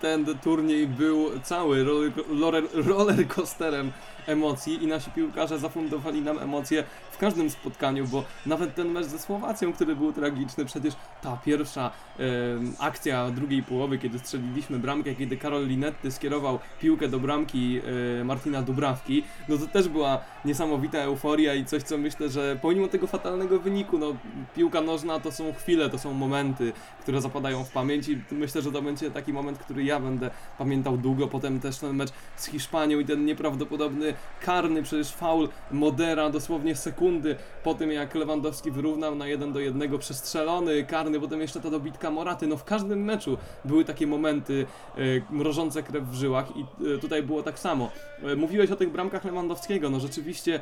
ten 0.00 0.38
turniej 0.38 0.86
był 0.86 1.40
cały 1.42 1.84
roller, 1.84 2.64
roller 2.72 3.28
coasterem 3.28 3.92
emocji 4.28 4.84
i 4.84 4.86
nasi 4.86 5.10
piłkarze 5.10 5.58
zafundowali 5.58 6.22
nam 6.22 6.38
emocje 6.38 6.84
w 7.10 7.18
każdym 7.18 7.50
spotkaniu, 7.50 8.06
bo 8.06 8.24
nawet 8.46 8.74
ten 8.74 8.88
mecz 8.88 9.06
ze 9.06 9.18
Słowacją, 9.18 9.72
który 9.72 9.96
był 9.96 10.12
tragiczny, 10.12 10.64
przecież 10.64 10.94
ta 11.22 11.36
pierwsza 11.44 11.90
e, 12.18 12.22
akcja 12.78 13.30
drugiej 13.30 13.62
połowy, 13.62 13.98
kiedy 13.98 14.18
strzeliliśmy 14.18 14.78
bramkę, 14.78 15.14
kiedy 15.14 15.36
Karol 15.36 15.66
Linetty 15.66 16.10
skierował 16.10 16.58
piłkę 16.80 17.08
do 17.08 17.18
bramki 17.20 17.80
e, 18.20 18.24
Martina 18.24 18.62
Dubrawki, 18.62 19.24
no 19.48 19.58
to 19.58 19.66
też 19.66 19.88
była 19.88 20.20
niesamowita 20.44 20.98
euforia 20.98 21.54
i 21.54 21.64
coś, 21.64 21.82
co 21.82 21.98
myślę, 21.98 22.28
że 22.28 22.58
pomimo 22.62 22.88
tego 22.88 23.06
fatalnego 23.06 23.58
wyniku, 23.58 23.98
no 23.98 24.06
piłka 24.58 24.80
nożna 24.80 25.20
to 25.20 25.32
są 25.32 25.52
chwile, 25.52 25.90
to 25.90 25.98
są 25.98 26.12
momenty, 26.12 26.72
które 27.02 27.20
zapadają 27.20 27.64
w 27.64 27.70
pamięć 27.70 28.08
i 28.08 28.18
myślę, 28.30 28.62
że 28.62 28.72
to 28.72 28.82
będzie 28.82 29.10
taki 29.10 29.32
moment, 29.32 29.58
który 29.58 29.84
ja 29.84 30.00
będę 30.00 30.30
pamiętał 30.58 30.96
długo. 30.96 31.28
Potem 31.28 31.60
też 31.60 31.78
ten 31.78 31.96
mecz 31.96 32.10
z 32.36 32.46
Hiszpanią 32.46 32.98
i 32.98 33.04
ten 33.04 33.24
nieprawdopodobny 33.24 34.14
karny, 34.40 34.82
przecież 34.82 35.12
faul 35.12 35.48
Modera 35.70 36.30
dosłownie 36.30 36.76
sekundy 36.76 37.36
po 37.64 37.74
tym, 37.74 37.92
jak 37.92 38.14
Lewandowski 38.14 38.70
wyrównał 38.70 39.14
na 39.14 39.26
1 39.26 39.52
do 39.52 39.60
1, 39.60 39.98
przestrzelony 39.98 40.84
karny, 40.84 41.20
potem 41.20 41.40
jeszcze 41.40 41.60
ta 41.60 41.70
dobitka 41.70 42.10
Moraty. 42.10 42.46
No 42.46 42.56
w 42.56 42.64
każdym 42.64 43.04
meczu 43.04 43.38
były 43.64 43.84
takie 43.84 44.06
momenty 44.06 44.66
e, 44.96 45.00
mrożące 45.30 45.82
krew 45.82 46.04
w 46.04 46.14
żyłach 46.14 46.56
i 46.56 46.60
e, 46.94 46.98
tutaj 46.98 47.22
było 47.22 47.42
tak 47.42 47.58
samo. 47.58 47.90
E, 48.22 48.36
mówiłeś 48.36 48.70
o 48.70 48.76
tych 48.76 48.92
bramkach 48.92 49.24
Lewandowskiego, 49.24 49.90
no 49.90 50.00
rzeczywiście 50.00 50.60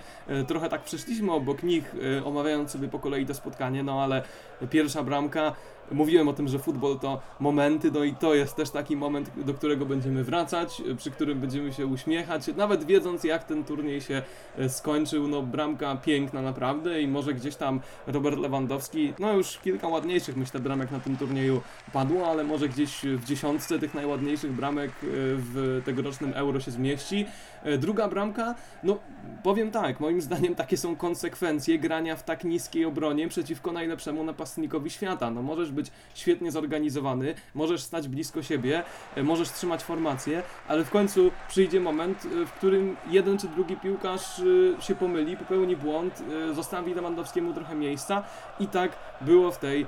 trochę 0.49 0.69
tak 0.69 0.83
przeszliśmy 0.83 1.33
obok 1.33 1.63
nich, 1.63 1.95
omawiając 2.25 2.71
sobie 2.71 2.89
po 2.89 2.99
kolei 2.99 3.27
to 3.27 3.35
spotkanie, 3.35 3.83
no 3.87 4.03
ale 4.03 4.23
pierwsza 4.71 5.03
bramka 5.03 5.53
Mówiłem 5.91 6.29
o 6.29 6.33
tym, 6.33 6.49
że 6.49 6.59
futbol 6.59 6.99
to 6.99 7.21
momenty, 7.41 7.91
no 7.91 8.05
i 8.05 8.15
to 8.15 8.35
jest 8.35 8.57
też 8.57 8.71
taki 8.71 8.97
moment, 8.97 9.31
do 9.37 9.55
którego 9.55 9.87
będziemy 9.87 10.25
wracać, 10.25 10.83
przy 10.97 11.11
którym 11.11 11.41
będziemy 11.41 11.73
się 11.73 11.87
uśmiechać, 11.87 12.47
nawet 12.57 12.85
wiedząc 12.85 13.25
jak 13.25 13.45
ten 13.45 13.65
turniej 13.65 14.01
się 14.01 14.23
e, 14.59 14.69
skończył, 14.69 15.29
no 15.29 15.43
bramka 15.43 15.97
piękna 15.97 16.43
naprawdę 16.43 17.03
i 17.03 17.09
może 17.09 17.35
gdzieś 17.35 17.57
tam 17.57 17.81
Robert 18.07 18.39
Lewandowski, 18.39 19.13
no 19.19 19.33
już 19.33 19.59
kilka 19.59 19.89
ładniejszych 19.89 20.37
myślę 20.37 20.61
bramek 20.61 20.91
na 20.91 21.01
tym 21.01 21.17
turnieju 21.17 21.63
padło, 21.93 22.27
ale 22.27 22.45
może 22.45 22.69
gdzieś 22.69 23.01
w 23.03 23.25
dziesiątce 23.25 23.79
tych 23.79 23.95
najładniejszych 23.95 24.53
bramek 24.53 24.91
e, 24.91 24.95
w 25.37 25.83
tegorocznym 25.85 26.33
Euro 26.35 26.61
się 26.61 26.71
zmieści. 26.71 27.27
E, 27.63 27.79
druga 27.79 28.09
bramka, 28.09 28.55
no 28.83 28.99
powiem 29.43 29.71
tak, 29.71 30.01
moim 30.01 30.21
zdaniem 30.21 30.55
takie 30.55 30.77
są 30.77 30.97
konsekwencje 30.97 31.79
grania 31.79 32.17
w 32.17 32.23
tak 32.25 32.45
niskiej 32.45 32.85
obronie 32.85 33.29
przeciwko 33.29 33.73
najlepszemu 33.73 34.25
napastnikowi 34.25 34.91
świata. 34.91 35.31
No 35.31 35.43
możesz 35.43 35.73
być 35.73 35.91
świetnie 36.15 36.53
zorganizowany, 36.53 37.35
możesz 37.55 37.83
stać 37.83 38.09
blisko 38.09 38.43
siebie, 38.43 38.83
e, 39.17 39.23
możesz 39.23 39.51
trzymać 39.51 39.83
formację, 39.83 40.43
ale 40.69 40.85
w 40.85 40.91
końcu 40.91 41.31
przyjdzie 41.49 41.81
moment, 41.81 42.27
e, 42.43 42.47
w 42.47 42.53
którym 42.53 42.97
jeden 43.11 43.39
czy 43.39 43.49
drugi 43.49 43.77
piłkarz 43.77 44.43
się 44.81 44.95
pomyli, 44.95 45.37
popełni 45.37 45.77
błąd, 45.77 46.23
zostawi 46.55 46.95
Lewandowskiemu 46.95 47.53
trochę 47.55 47.75
miejsca 47.75 48.23
i 48.61 48.67
tak 48.67 48.93
było 49.21 49.53
w 49.53 49.59
tej 49.59 49.87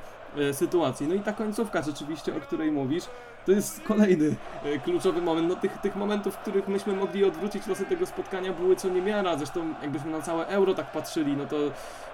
sytuacji. 0.53 1.09
No 1.09 1.15
i 1.15 1.21
ta 1.21 1.33
końcówka 1.33 1.83
rzeczywiście, 1.83 2.37
o 2.37 2.41
której 2.41 2.73
mówisz, 2.73 3.05
to 3.47 3.52
jest 3.52 3.80
kolejny 3.80 4.37
e, 4.64 4.78
kluczowy 4.78 5.23
moment. 5.23 5.49
No, 5.49 5.57
tych, 5.57 5.78
tych 5.78 5.97
momentów, 5.97 6.35
w 6.35 6.38
których 6.38 6.68
myśmy 6.68 6.92
mogli 6.92 7.25
odwrócić 7.25 7.66
losy 7.66 7.85
tego 7.85 8.07
spotkania 8.07 8.52
były 8.52 8.76
co 8.76 8.88
niemiara. 8.88 9.37
Zresztą 9.37 9.75
jakbyśmy 9.83 10.11
na 10.11 10.23
całe 10.23 10.47
euro 10.47 10.75
tak 10.75 10.92
patrzyli, 10.92 11.37
no 11.37 11.47
to, 11.47 11.57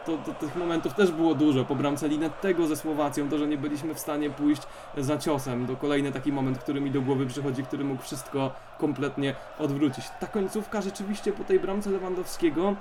to, 0.06 0.18
to 0.18 0.32
tych 0.32 0.56
momentów 0.56 0.94
też 0.94 1.12
było 1.12 1.34
dużo. 1.34 1.64
Po 1.64 1.74
bramce 1.74 2.08
Linettego 2.08 2.66
ze 2.66 2.76
Słowacją, 2.76 3.28
to, 3.28 3.38
że 3.38 3.46
nie 3.46 3.58
byliśmy 3.58 3.94
w 3.94 3.98
stanie 3.98 4.30
pójść 4.30 4.62
za 4.96 5.18
ciosem. 5.18 5.66
To 5.66 5.76
kolejny 5.76 6.12
taki 6.12 6.32
moment, 6.32 6.58
który 6.58 6.80
mi 6.80 6.90
do 6.90 7.00
głowy 7.00 7.26
przychodzi, 7.26 7.64
który 7.64 7.84
mógł 7.84 8.02
wszystko 8.02 8.52
kompletnie 8.78 9.34
odwrócić. 9.58 10.04
Ta 10.20 10.26
końcówka 10.26 10.82
rzeczywiście 10.82 11.32
po 11.32 11.44
tej 11.44 11.60
bramce 11.60 11.90
Lewandowskiego 11.90 12.74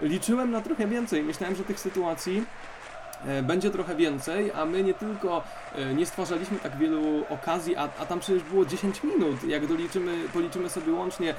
liczyłem 0.00 0.50
na 0.50 0.60
trochę 0.60 0.86
więcej. 0.86 1.22
Myślałem, 1.22 1.56
że 1.56 1.64
tych 1.64 1.80
sytuacji 1.80 2.44
będzie 3.42 3.70
trochę 3.70 3.96
więcej, 3.96 4.52
a 4.52 4.64
my 4.64 4.82
nie 4.82 4.94
tylko 4.94 5.42
e, 5.74 5.94
nie 5.94 6.06
stwarzaliśmy 6.06 6.58
tak 6.58 6.76
wielu 6.76 7.24
okazji, 7.30 7.76
a, 7.76 7.88
a 7.98 8.06
tam 8.06 8.20
przecież 8.20 8.42
było 8.42 8.64
10 8.64 9.02
minut. 9.04 9.44
Jak 9.44 9.66
doliczymy, 9.66 10.28
policzymy 10.32 10.70
sobie 10.70 10.92
łącznie 10.92 11.30
e, 11.30 11.34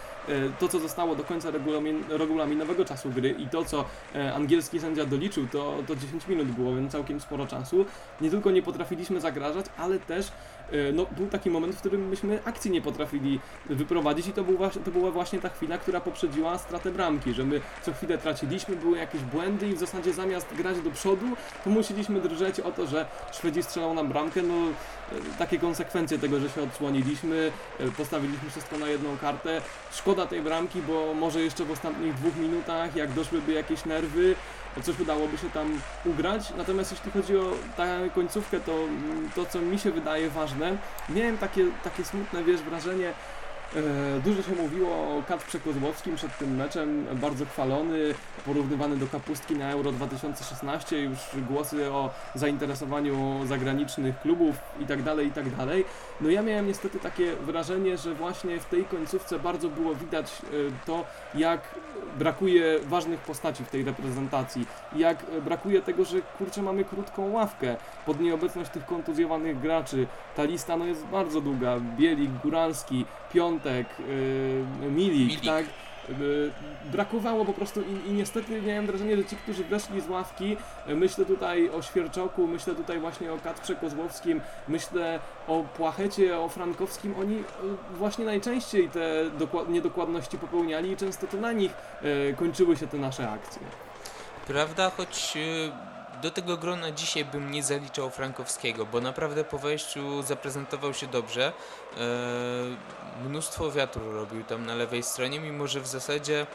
to, 0.60 0.68
co 0.68 0.80
zostało 0.80 1.16
do 1.16 1.24
końca 1.24 1.52
regulamin, 1.52 2.04
regulaminowego 2.10 2.86
czasu 2.86 3.10
gry 3.10 3.30
i 3.30 3.48
to, 3.48 3.66
co 3.66 3.86
angielski 4.34 4.80
sędzia 4.80 5.06
doliczył, 5.06 5.48
to, 5.52 5.78
to 5.88 5.96
10 5.96 6.28
minut 6.28 6.48
było, 6.48 6.76
więc 6.76 6.92
całkiem 6.92 7.20
sporo 7.20 7.48
czasu. 7.48 7.86
Nie 8.22 8.30
tylko 8.30 8.52
nie 8.52 8.62
potrafiliśmy 8.62 9.22
zagrażać, 9.22 9.66
ale 9.78 10.00
też 10.00 10.32
no, 10.94 11.06
był 11.18 11.28
taki 11.28 11.50
moment, 11.50 11.76
w 11.76 11.80
którym 11.80 12.10
myśmy 12.10 12.40
akcji 12.46 12.72
nie 12.72 12.82
potrafili 12.82 13.40
wyprowadzić 13.66 14.28
i 14.28 14.34
to, 14.34 14.44
był, 14.44 14.58
to 14.86 14.92
była 14.92 15.12
właśnie 15.12 15.40
ta 15.40 15.50
chwila, 15.50 15.78
która 15.78 16.02
poprzedziła 16.02 16.58
stratę 16.58 16.92
bramki, 16.92 17.34
że 17.34 17.46
my 17.46 17.62
co 17.82 17.94
chwilę 17.94 18.18
traciliśmy, 18.18 18.76
były 18.76 18.98
jakieś 18.98 19.22
błędy 19.22 19.68
i 19.68 19.74
w 19.74 19.80
zasadzie 19.80 20.14
zamiast 20.14 20.48
grać 20.58 20.82
do 20.82 20.92
przodu, 20.92 21.26
to 21.64 21.70
musieliśmy 21.70 22.22
drżeć 22.22 22.60
o 22.60 22.72
to, 22.72 22.88
że 22.88 23.06
Szwedzi 23.32 23.64
strzelą 23.64 23.94
nam 23.94 24.08
bramkę. 24.08 24.42
No, 24.44 24.54
e, 24.54 25.38
takie 25.40 25.60
konsekwencje 25.60 26.20
tego, 26.20 26.40
że 26.40 26.50
się 26.50 26.62
odsłoniliśmy, 26.62 27.52
e, 27.80 27.92
postawiliśmy 27.92 28.50
wszystko 28.50 28.78
na 28.78 28.88
jedną 28.88 29.18
kartę. 29.18 29.62
Szkoda 29.92 30.26
tej 30.26 30.42
bramki, 30.42 30.82
bo 30.82 31.14
może 31.14 31.42
jeszcze 31.42 31.66
w 31.66 31.72
ostatnich 31.72 32.14
dwóch 32.14 32.36
minutach, 32.36 32.96
jak 32.96 33.12
doszłyby 33.12 33.54
jakieś 33.54 33.86
nerwy, 33.86 34.36
coś 34.84 35.00
udałoby 35.00 35.38
się 35.38 35.50
tam 35.50 35.82
ugrać. 36.06 36.54
Natomiast 36.58 36.92
jeśli 36.92 37.12
chodzi 37.12 37.38
o 37.38 37.54
tę 37.78 38.10
końcówkę, 38.16 38.60
to 38.60 38.78
to, 39.36 39.46
co 39.46 39.62
mi 39.62 39.80
się 39.80 39.92
wydaje 39.92 40.30
ważne, 40.30 40.78
miałem 41.10 41.38
takie, 41.38 41.66
takie 41.84 42.06
smutne, 42.06 42.44
wiesz, 42.44 42.62
wrażenie, 42.62 43.14
dużo 44.24 44.44
się 44.44 44.56
mówiło 44.56 44.90
o 44.90 45.24
Kacprze 45.28 45.60
Kozłowskim 45.60 46.16
przed 46.16 46.38
tym 46.38 46.56
meczem, 46.56 47.06
bardzo 47.14 47.46
chwalony, 47.46 48.14
porównywany 48.46 48.98
do 48.98 49.08
Kapustki 49.08 49.56
na 49.56 49.72
Euro 49.72 49.92
2016, 49.92 51.02
już 51.02 51.18
głosy 51.50 51.92
o 51.92 52.10
zainteresowaniu 52.36 53.46
zagranicznych 53.46 54.20
klubów 54.20 54.56
itd., 54.80 55.04
tak 55.04 55.26
itd. 55.26 55.52
Tak 55.58 55.68
no 56.22 56.30
ja 56.30 56.42
miałem 56.42 56.68
niestety 56.68 57.00
takie 57.00 57.36
wrażenie, 57.36 57.98
że 57.98 58.16
właśnie 58.16 58.60
w 58.60 58.66
tej 58.66 58.86
końcówce 58.86 59.40
bardzo 59.40 59.70
było 59.70 59.96
widać 59.96 60.26
e, 60.26 60.86
to, 60.86 61.06
jak 61.36 61.62
brakuje 62.18 62.80
ważnych 62.80 63.20
postaci 63.20 63.64
w 63.64 63.70
tej 63.70 63.84
reprezentacji, 63.84 64.66
jak 64.96 65.18
brakuje 65.46 65.82
tego, 65.82 66.06
że 66.06 66.22
kurczę 66.22 66.62
mamy 66.62 66.86
krótką 66.86 67.32
ławkę 67.32 67.76
pod 68.06 68.20
nieobecność 68.20 68.72
tych 68.72 68.86
kontuzjowanych 68.86 69.60
graczy. 69.60 70.08
Ta 70.36 70.44
lista 70.44 70.78
no 70.78 70.86
jest 70.86 71.06
bardzo 71.06 71.42
długa, 71.42 71.80
Bielik, 71.98 72.32
Góralski, 72.44 73.06
Piątek, 73.58 73.88
yy, 74.82 74.92
Milik, 74.92 75.28
Milik, 75.28 75.46
tak? 75.46 75.66
brakowało 76.86 77.46
po 77.46 77.54
prostu 77.54 77.82
i, 77.82 78.10
i 78.10 78.14
niestety 78.14 78.62
miałem 78.62 78.88
wrażenie, 78.88 79.18
że 79.18 79.26
ci, 79.26 79.36
którzy 79.36 79.64
weszli 79.64 80.02
z 80.02 80.10
ławki, 80.10 80.58
myślę 80.88 81.26
tutaj 81.26 81.70
o 81.70 81.82
Świerczoku, 81.82 82.48
myślę 82.48 82.76
tutaj 82.76 83.00
właśnie 83.00 83.34
o 83.34 83.38
Kacprze 83.38 83.76
Kozłowskim, 83.76 84.42
myślę 84.68 85.20
o 85.48 85.64
Płachecie, 85.64 86.40
o 86.40 86.50
Frankowskim, 86.50 87.16
oni 87.20 87.44
właśnie 87.94 88.26
najczęściej 88.26 88.90
te 88.90 89.24
niedokładności 89.70 90.38
popełniali 90.38 90.92
i 90.92 90.98
często 90.98 91.28
to 91.28 91.38
na 91.38 91.52
nich 91.52 91.72
kończyły 92.36 92.78
się 92.78 92.88
te 92.88 92.98
nasze 92.98 93.30
akcje. 93.30 93.62
Prawda, 94.48 94.92
choć 94.98 95.38
do 96.22 96.32
tego 96.32 96.58
grona 96.58 96.92
dzisiaj 96.92 97.26
bym 97.26 97.52
nie 97.52 97.64
zaliczał 97.64 98.10
Frankowskiego, 98.10 98.86
bo 98.86 99.02
naprawdę 99.02 99.44
po 99.44 99.58
wejściu 99.58 100.24
zaprezentował 100.24 100.94
się 100.94 101.08
dobrze. 101.08 101.54
E, 101.98 102.04
mnóstwo 103.26 103.72
wiatru 103.72 104.12
robił 104.12 104.44
tam 104.44 104.66
na 104.66 104.76
lewej 104.76 105.04
stronie, 105.04 105.40
mimo 105.40 105.68
że 105.68 105.82
w 105.82 105.88
zasadzie 105.88 106.48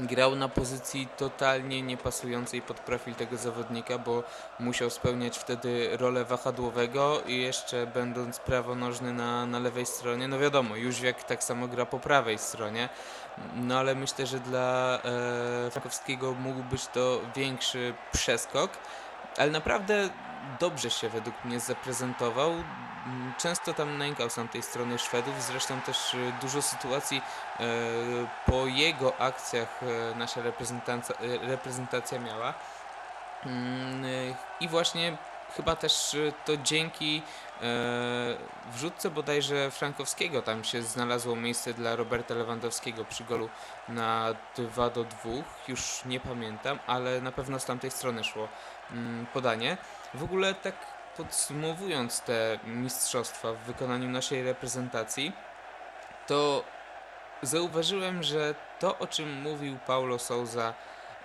grał 0.00 0.36
na 0.36 0.48
pozycji 0.48 1.08
totalnie 1.16 1.82
niepasującej 1.82 2.62
pod 2.62 2.80
profil 2.80 3.14
tego 3.14 3.36
zawodnika, 3.36 3.98
bo 3.98 4.22
musiał 4.60 4.90
spełniać 4.90 5.38
wtedy 5.38 5.96
rolę 5.96 6.24
wahadłowego 6.24 7.20
i 7.26 7.40
jeszcze 7.40 7.86
będąc 7.86 8.38
prawonożny 8.38 9.12
na, 9.12 9.46
na 9.46 9.58
lewej 9.58 9.86
stronie, 9.86 10.28
no 10.28 10.38
wiadomo, 10.38 10.76
Jóźwiak 10.76 11.24
tak 11.24 11.44
samo 11.44 11.68
gra 11.68 11.86
po 11.86 11.98
prawej 11.98 12.38
stronie, 12.38 12.88
no 13.54 13.78
ale 13.78 13.94
myślę, 13.94 14.26
że 14.26 14.40
dla 14.40 14.98
e, 15.04 15.70
Frankowskiego 15.70 16.32
mógł 16.32 16.62
być 16.62 16.86
to 16.86 17.20
większy 17.36 17.94
przeskok, 18.12 18.70
ale 19.38 19.50
naprawdę 19.50 20.08
dobrze 20.60 20.90
się 20.90 21.08
według 21.08 21.44
mnie 21.44 21.60
zaprezentował. 21.60 22.52
Często 23.38 23.74
tam 23.74 23.98
nękał 23.98 24.30
z 24.30 24.34
tamtej 24.34 24.62
strony 24.62 24.98
Szwedów, 24.98 25.42
zresztą 25.42 25.80
też 25.80 26.14
e, 26.14 26.18
dużo 26.40 26.62
sytuacji 26.62 27.22
e, 27.60 27.64
po 28.46 28.66
jego 28.66 29.20
akcjach 29.20 29.80
e, 29.82 30.14
nasza 30.14 30.42
reprezentacja, 30.42 31.16
reprezentacja 31.40 32.18
miała. 32.18 32.54
Mm, 33.46 34.04
I 34.60 34.68
właśnie 34.68 35.16
chyba 35.56 35.76
też 35.76 36.16
to 36.44 36.56
dzięki 36.56 37.22
wrzutce 38.72 39.10
bodajże 39.10 39.70
Frankowskiego 39.70 40.42
tam 40.42 40.64
się 40.64 40.82
znalazło 40.82 41.36
miejsce 41.36 41.74
dla 41.74 41.96
Roberta 41.96 42.34
Lewandowskiego 42.34 43.04
przy 43.04 43.24
golu 43.24 43.48
na 43.88 44.34
2 44.56 44.90
do 44.90 45.04
2. 45.04 45.16
Już 45.68 46.04
nie 46.04 46.20
pamiętam, 46.20 46.78
ale 46.86 47.20
na 47.20 47.32
pewno 47.32 47.58
z 47.60 47.64
tamtej 47.64 47.90
strony 47.90 48.24
szło 48.24 48.48
mm, 48.90 49.26
podanie. 49.26 49.76
W 50.14 50.22
ogóle 50.22 50.54
tak 50.54 50.74
podsumowując 51.16 52.20
te 52.20 52.58
mistrzostwa 52.64 53.52
w 53.52 53.58
wykonaniu 53.58 54.08
naszej 54.08 54.42
reprezentacji, 54.42 55.32
to 56.26 56.64
zauważyłem, 57.42 58.22
że 58.22 58.54
to 58.80 58.98
o 58.98 59.06
czym 59.06 59.40
mówił 59.40 59.78
Paulo 59.86 60.18
Souza 60.18 60.74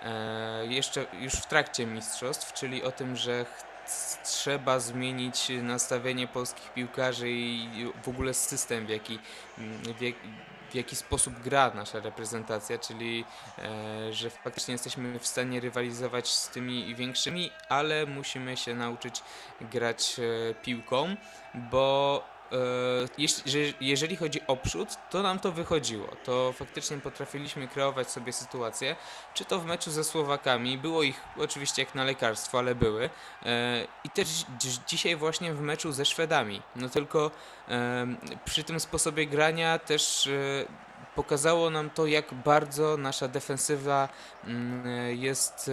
e, 0.02 0.66
jeszcze 0.66 1.06
już 1.12 1.32
w 1.32 1.46
trakcie 1.46 1.86
mistrzostw, 1.86 2.52
czyli 2.52 2.84
o 2.84 2.92
tym, 2.92 3.16
że 3.16 3.46
trzeba 4.24 4.80
zmienić 4.80 5.48
nastawienie 5.62 6.26
polskich 6.26 6.72
piłkarzy 6.72 7.30
i 7.30 7.92
w 8.02 8.08
ogóle 8.08 8.34
system, 8.34 8.86
w 8.86 8.88
jaki, 8.88 9.18
w 9.98 10.00
jaki 10.00 10.28
w 10.70 10.74
jaki 10.74 10.96
sposób 10.96 11.40
gra 11.40 11.72
nasza 11.74 12.00
reprezentacja, 12.00 12.78
czyli 12.78 13.24
e, 13.58 14.12
że 14.12 14.30
faktycznie 14.30 14.72
jesteśmy 14.72 15.18
w 15.18 15.26
stanie 15.26 15.60
rywalizować 15.60 16.28
z 16.28 16.48
tymi 16.48 16.94
większymi, 16.94 17.50
ale 17.68 18.06
musimy 18.06 18.56
się 18.56 18.74
nauczyć 18.74 19.22
grać 19.60 20.16
e, 20.18 20.54
piłką, 20.54 21.16
bo 21.54 22.24
E, 22.52 22.56
jeżeli 23.80 24.16
chodzi 24.16 24.40
o 24.46 24.56
przód, 24.56 24.88
to 25.10 25.22
nam 25.22 25.38
to 25.38 25.52
wychodziło. 25.52 26.08
To 26.24 26.52
faktycznie 26.52 26.96
potrafiliśmy 26.96 27.68
kreować 27.68 28.10
sobie 28.10 28.32
sytuację, 28.32 28.96
czy 29.34 29.44
to 29.44 29.58
w 29.58 29.66
meczu 29.66 29.90
ze 29.90 30.04
Słowakami, 30.04 30.78
było 30.78 31.02
ich 31.02 31.20
oczywiście 31.38 31.82
jak 31.82 31.94
na 31.94 32.04
lekarstwo, 32.04 32.58
ale 32.58 32.74
były. 32.74 33.10
E, 33.46 33.86
I 34.04 34.10
też 34.10 34.28
dzisiaj 34.86 35.16
właśnie 35.16 35.54
w 35.54 35.60
meczu 35.60 35.92
ze 35.92 36.04
Szwedami. 36.04 36.62
No 36.76 36.88
tylko 36.88 37.30
przy 38.44 38.64
tym 38.64 38.80
sposobie 38.80 39.26
grania 39.26 39.78
też 39.78 40.26
e, 40.26 40.64
pokazało 41.14 41.70
nam 41.70 41.90
to, 41.90 42.06
jak 42.06 42.34
bardzo 42.34 42.96
nasza 42.96 43.28
defensywa 43.28 44.08
mm, 44.44 44.84
jest, 45.16 45.70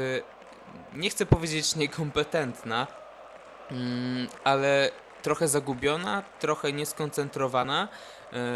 nie 0.94 1.10
chcę 1.10 1.26
powiedzieć 1.26 1.76
niekompetentna, 1.76 2.88
mm, 3.72 4.28
ale 4.44 4.92
trochę 5.22 5.48
zagubiona, 5.48 6.24
trochę 6.40 6.74
nieskoncentrowana 6.74 7.88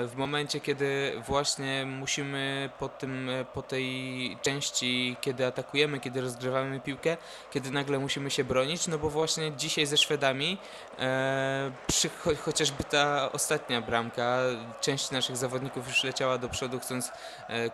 w 0.07 0.13
momencie, 0.15 0.59
kiedy 0.59 1.13
właśnie 1.27 1.85
musimy 1.85 2.69
po, 2.79 2.89
tym, 2.89 3.29
e, 3.29 3.45
po 3.45 3.61
tej 3.61 4.37
części, 4.41 5.15
kiedy 5.21 5.45
atakujemy, 5.45 5.99
kiedy 5.99 6.21
rozgrywamy 6.21 6.79
piłkę, 6.79 7.17
kiedy 7.51 7.71
nagle 7.71 7.99
musimy 7.99 8.31
się 8.31 8.43
bronić, 8.43 8.87
no 8.87 8.97
bo 8.97 9.09
właśnie 9.09 9.51
dzisiaj 9.51 9.85
ze 9.85 9.97
Szwedami 9.97 10.57
e, 10.99 11.71
przy, 11.87 12.09
cho, 12.09 12.35
chociażby 12.35 12.83
ta 12.83 13.31
ostatnia 13.31 13.81
bramka, 13.81 14.39
część 14.81 15.11
naszych 15.11 15.37
zawodników 15.37 15.87
już 15.87 16.03
leciała 16.03 16.37
do 16.37 16.49
przodu 16.49 16.79
chcąc 16.79 17.11
e, 17.49 17.69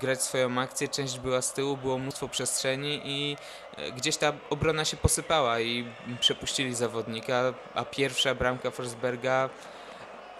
grać 0.00 0.22
swoją 0.22 0.60
akcję, 0.60 0.88
część 0.88 1.18
była 1.18 1.42
z 1.42 1.52
tyłu, 1.52 1.76
było 1.76 1.98
mnóstwo 1.98 2.28
przestrzeni 2.28 3.00
i 3.04 3.36
e, 3.76 3.92
gdzieś 3.92 4.16
ta 4.16 4.32
obrona 4.50 4.84
się 4.84 4.96
posypała 4.96 5.60
i 5.60 5.86
przepuścili 6.20 6.74
zawodnika, 6.74 7.54
a 7.74 7.84
pierwsza 7.84 8.34
bramka 8.34 8.70
Forsberga 8.70 9.50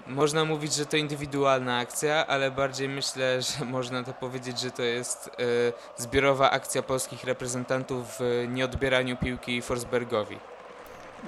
można 0.06 0.44
mówić, 0.44 0.74
że 0.74 0.86
to 0.86 0.96
indywidualna 0.96 1.78
akcja, 1.78 2.26
ale 2.26 2.50
bardziej 2.50 2.88
myślę, 2.88 3.38
że 3.58 3.64
można 3.64 4.02
to 4.02 4.12
powiedzieć, 4.12 4.60
że 4.60 4.70
to 4.70 4.82
jest 4.82 5.26
y, 5.26 5.72
zbiorowa 5.96 6.50
akcja 6.50 6.82
polskich 6.82 7.24
reprezentantów 7.24 8.16
w 8.18 8.46
nieodbieraniu 8.48 9.16
piłki 9.16 9.62
Forsbergowi. 9.62 10.51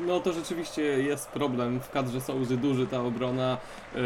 No 0.01 0.21
to 0.21 0.33
rzeczywiście 0.33 0.83
jest 0.83 1.29
problem 1.29 1.81
w 1.81 1.91
kadrze 1.91 2.21
Sołzy 2.21 2.57
duży 2.57 2.87
ta 2.87 3.01
obrona. 3.01 3.59
E, 3.95 3.99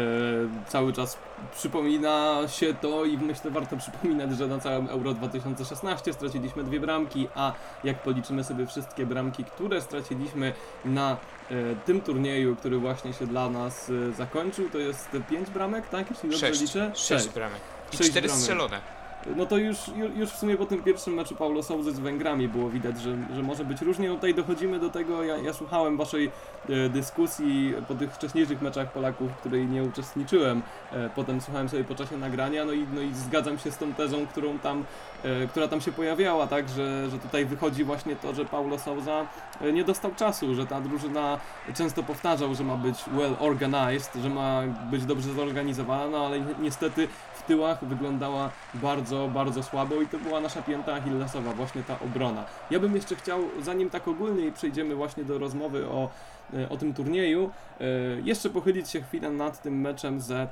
cały 0.67 0.93
czas 0.93 1.17
przypomina 1.55 2.41
się 2.47 2.73
to 2.73 3.05
i 3.05 3.17
myślę 3.17 3.51
warto 3.51 3.77
przypominać, 3.77 4.37
że 4.37 4.47
na 4.47 4.59
całym 4.59 4.87
Euro 4.87 5.13
2016 5.13 6.13
straciliśmy 6.13 6.63
dwie 6.63 6.79
bramki, 6.79 7.27
a 7.35 7.53
jak 7.83 8.03
policzymy 8.03 8.43
sobie 8.43 8.67
wszystkie 8.67 9.05
bramki, 9.05 9.43
które 9.43 9.81
straciliśmy 9.81 10.53
na 10.85 11.17
e, 11.51 11.55
tym 11.85 12.01
turnieju, 12.01 12.55
który 12.55 12.77
właśnie 12.77 13.13
się 13.13 13.27
dla 13.27 13.49
nas 13.49 13.91
e, 14.09 14.11
zakończył, 14.13 14.69
to 14.69 14.77
jest 14.77 15.09
pięć 15.29 15.49
bramek, 15.49 15.89
tak? 15.89 16.09
Jeśli 16.09 16.29
dobrze 16.29 16.47
Sześć. 16.47 16.61
liczę? 16.61 16.91
Sześć 16.95 17.29
bramek. 17.29 17.59
I 17.93 17.97
Sześć 17.97 18.09
cztery 18.09 18.27
bramek. 18.27 18.41
strzelone 18.41 18.98
no 19.35 19.45
to 19.45 19.57
już, 19.57 19.77
już 20.15 20.29
w 20.29 20.37
sumie 20.37 20.57
po 20.57 20.65
tym 20.65 20.83
pierwszym 20.83 21.13
meczu 21.13 21.35
Paulo 21.35 21.63
Souzy 21.63 21.91
z 21.91 21.99
Węgrami 21.99 22.47
było 22.47 22.69
widać, 22.69 23.01
że, 23.01 23.17
że 23.35 23.43
może 23.43 23.65
być 23.65 23.81
różnie. 23.81 24.09
No 24.09 24.15
tutaj 24.15 24.33
dochodzimy 24.33 24.79
do 24.79 24.89
tego, 24.89 25.23
ja, 25.23 25.37
ja 25.37 25.53
słuchałem 25.53 25.97
waszej 25.97 26.31
e, 26.69 26.89
dyskusji 26.89 27.73
po 27.87 27.95
tych 27.95 28.13
wcześniejszych 28.13 28.61
meczach 28.61 28.91
Polaków, 28.91 29.31
w 29.31 29.35
której 29.35 29.67
nie 29.67 29.83
uczestniczyłem. 29.83 30.61
E, 30.91 31.09
potem 31.15 31.41
słuchałem 31.41 31.69
sobie 31.69 31.83
po 31.83 31.95
czasie 31.95 32.17
nagrania, 32.17 32.65
no 32.65 32.71
i, 32.71 32.85
no 32.93 33.01
i 33.01 33.13
zgadzam 33.13 33.57
się 33.57 33.71
z 33.71 33.77
tą 33.77 33.93
tezą, 33.93 34.27
którą 34.27 34.59
tam, 34.59 34.85
e, 35.23 35.47
która 35.47 35.67
tam 35.67 35.81
się 35.81 35.91
pojawiała, 35.91 36.47
tak, 36.47 36.69
że, 36.69 37.09
że 37.09 37.19
tutaj 37.19 37.45
wychodzi 37.45 37.83
właśnie 37.83 38.15
to, 38.15 38.33
że 38.33 38.45
Paulo 38.45 38.79
Souza 38.79 39.27
nie 39.73 39.83
dostał 39.83 40.11
czasu, 40.15 40.55
że 40.55 40.65
ta 40.65 40.81
drużyna 40.81 41.39
często 41.75 42.03
powtarzał, 42.03 42.55
że 42.55 42.63
ma 42.63 42.75
być 42.75 43.03
well 43.17 43.35
organized, 43.39 44.23
że 44.23 44.29
ma 44.29 44.61
być 44.91 45.05
dobrze 45.05 45.33
zorganizowana, 45.33 46.07
no 46.07 46.25
ale 46.25 46.39
niestety 46.59 47.07
tyłach 47.49 47.85
wyglądała 47.85 48.49
bardzo, 48.73 49.27
bardzo 49.27 49.63
słabo 49.63 50.01
i 50.01 50.07
to 50.07 50.17
była 50.17 50.39
nasza 50.39 50.61
pięta 50.61 50.93
achillesowa, 50.93 51.53
właśnie 51.53 51.83
ta 51.83 51.99
obrona. 51.99 52.45
Ja 52.71 52.79
bym 52.79 52.95
jeszcze 52.95 53.15
chciał, 53.15 53.39
zanim 53.61 53.89
tak 53.89 54.07
ogólnie 54.07 54.51
przejdziemy 54.51 54.95
właśnie 54.95 55.23
do 55.23 55.37
rozmowy 55.37 55.87
o, 55.87 56.09
e, 56.53 56.69
o 56.69 56.77
tym 56.77 56.93
turnieju, 56.93 57.51
e, 57.81 57.85
jeszcze 58.23 58.49
pochylić 58.49 58.89
się 58.89 59.01
chwilę 59.01 59.31
nad 59.31 59.61
tym 59.61 59.81
meczem 59.81 60.21
ze 60.21 60.47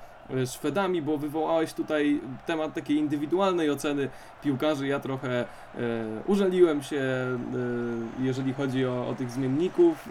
Szwedami, 0.45 1.01
bo 1.01 1.17
wywołałeś 1.17 1.73
tutaj 1.73 2.21
temat 2.45 2.73
takiej 2.73 2.97
indywidualnej 2.97 3.71
oceny 3.71 4.09
piłkarzy. 4.43 4.87
Ja 4.87 4.99
trochę 4.99 5.39
e, 5.39 5.45
użaliłem 6.25 6.83
się, 6.83 6.97
e, 6.97 7.37
jeżeli 8.19 8.53
chodzi 8.53 8.85
o, 8.85 9.07
o 9.09 9.15
tych 9.15 9.31
zmienników. 9.31 10.09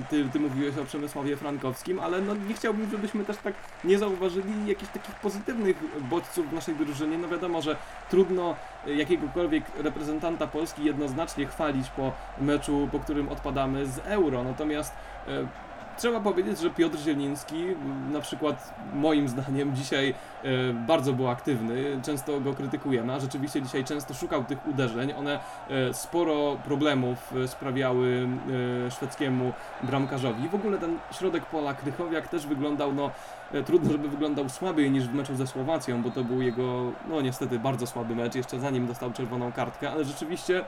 E, 0.00 0.08
ty, 0.10 0.28
ty 0.32 0.40
mówiłeś 0.40 0.78
o 0.78 0.84
Przemysławie 0.84 1.36
Frankowskim, 1.36 2.00
ale 2.00 2.20
no, 2.20 2.34
nie 2.34 2.54
chciałbym, 2.54 2.90
żebyśmy 2.90 3.24
też 3.24 3.36
tak 3.36 3.54
nie 3.84 3.98
zauważyli 3.98 4.66
jakichś 4.66 4.92
takich 4.92 5.14
pozytywnych 5.14 5.76
bodźców 6.10 6.50
w 6.50 6.52
naszej 6.52 6.74
drużynie. 6.74 7.18
No 7.18 7.28
wiadomo, 7.28 7.62
że 7.62 7.76
trudno 8.10 8.56
jakiegokolwiek 8.86 9.64
reprezentanta 9.76 10.46
Polski 10.46 10.84
jednoznacznie 10.84 11.46
chwalić 11.46 11.88
po 11.88 12.12
meczu, 12.40 12.88
po 12.92 13.00
którym 13.00 13.28
odpadamy 13.28 13.86
z 13.86 13.98
Euro. 13.98 14.44
Natomiast 14.44 14.92
e, 15.28 15.46
trzeba 15.96 16.20
powiedzieć, 16.20 16.58
że 16.58 16.70
Piotr 16.70 16.98
Zieliński 16.98 17.64
na 18.12 18.20
przykład 18.20 18.74
moim 18.94 19.28
zdaniem 19.28 19.76
dzisiaj 19.76 20.14
e, 20.44 20.72
bardzo 20.72 21.12
był 21.12 21.28
aktywny, 21.28 22.00
często 22.02 22.40
go 22.40 22.54
krytykujemy, 22.54 23.12
a 23.12 23.20
rzeczywiście 23.20 23.62
dzisiaj 23.62 23.84
często 23.84 24.14
szukał 24.14 24.44
tych 24.44 24.66
uderzeń. 24.66 25.12
One 25.12 25.40
e, 25.70 25.94
sporo 25.94 26.56
problemów 26.64 27.32
e, 27.44 27.48
sprawiały 27.48 28.28
szwedzkiemu 28.90 29.52
bramkarzowi. 29.82 30.48
W 30.48 30.54
ogóle 30.54 30.78
ten 30.78 30.98
środek 31.12 31.46
pola 31.46 31.74
Krychowiak 31.74 32.28
też 32.28 32.46
wyglądał, 32.46 32.92
no 32.92 33.10
trudno, 33.66 33.92
żeby 33.92 34.08
wyglądał 34.08 34.48
słabiej 34.48 34.90
niż 34.90 35.08
w 35.08 35.14
meczu 35.14 35.36
ze 35.36 35.46
Słowacją, 35.46 36.02
bo 36.02 36.10
to 36.10 36.24
był 36.24 36.42
jego, 36.42 36.92
no 37.08 37.20
niestety 37.20 37.58
bardzo 37.58 37.86
słaby 37.86 38.16
mecz, 38.16 38.34
jeszcze 38.34 38.60
zanim 38.60 38.86
dostał 38.86 39.12
czerwoną 39.12 39.52
kartkę, 39.52 39.90
ale 39.90 40.04
rzeczywiście 40.04 40.64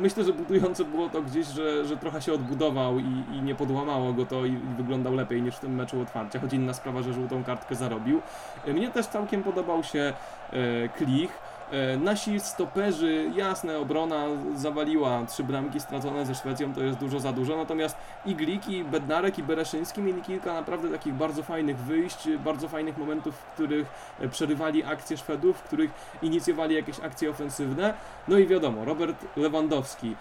myślę, 0.00 0.24
że 0.24 0.32
budujące 0.32 0.84
było 0.84 1.08
to 1.08 1.22
gdzieś, 1.22 1.46
że, 1.46 1.84
że 1.84 1.96
trochę 1.96 2.22
się 2.22 2.32
odbudował 2.32 2.98
i, 2.98 3.24
i 3.32 3.42
nie 3.42 3.54
podłamało 3.54 4.12
go 4.12 4.26
to 4.26 4.46
i, 4.46 4.56
wyglądał 4.76 5.14
lepiej 5.14 5.42
niż 5.42 5.56
w 5.56 5.60
tym 5.60 5.74
meczu 5.74 6.00
otwarcia, 6.00 6.40
choć 6.40 6.52
inna 6.52 6.74
sprawa, 6.74 7.02
że 7.02 7.12
żółtą 7.12 7.44
kartkę 7.44 7.74
zarobił. 7.74 8.22
Mnie 8.66 8.90
też 8.90 9.06
całkiem 9.06 9.42
podobał 9.42 9.84
się 9.84 10.12
e, 10.52 10.88
Klich. 10.88 11.55
E, 11.72 11.96
nasi 11.96 12.40
stoperzy, 12.40 13.30
jasne, 13.34 13.78
obrona 13.78 14.24
zawaliła 14.54 15.26
trzy 15.26 15.44
bramki 15.44 15.80
stracone 15.80 16.26
ze 16.26 16.34
Szwecją, 16.34 16.74
to 16.74 16.80
jest 16.80 16.98
dużo 16.98 17.20
za 17.20 17.32
dużo, 17.32 17.56
natomiast 17.56 17.96
i 18.26 18.34
Glik, 18.34 18.68
i 18.68 18.84
Bednarek, 18.84 19.38
i 19.38 19.42
Bereszyński 19.42 20.02
mieli 20.02 20.22
kilka 20.22 20.52
naprawdę 20.52 20.90
takich 20.90 21.14
bardzo 21.14 21.42
fajnych 21.42 21.78
wyjść, 21.78 22.28
bardzo 22.44 22.68
fajnych 22.68 22.98
momentów, 22.98 23.34
w 23.34 23.52
których 23.52 23.86
e, 24.20 24.28
przerywali 24.28 24.84
akcje 24.84 25.16
Szwedów, 25.16 25.56
w 25.56 25.62
których 25.62 25.90
inicjowali 26.22 26.74
jakieś 26.74 27.00
akcje 27.00 27.30
ofensywne. 27.30 27.94
No 28.28 28.38
i 28.38 28.46
wiadomo, 28.46 28.84
Robert 28.84 29.24
Lewandowski 29.36 30.16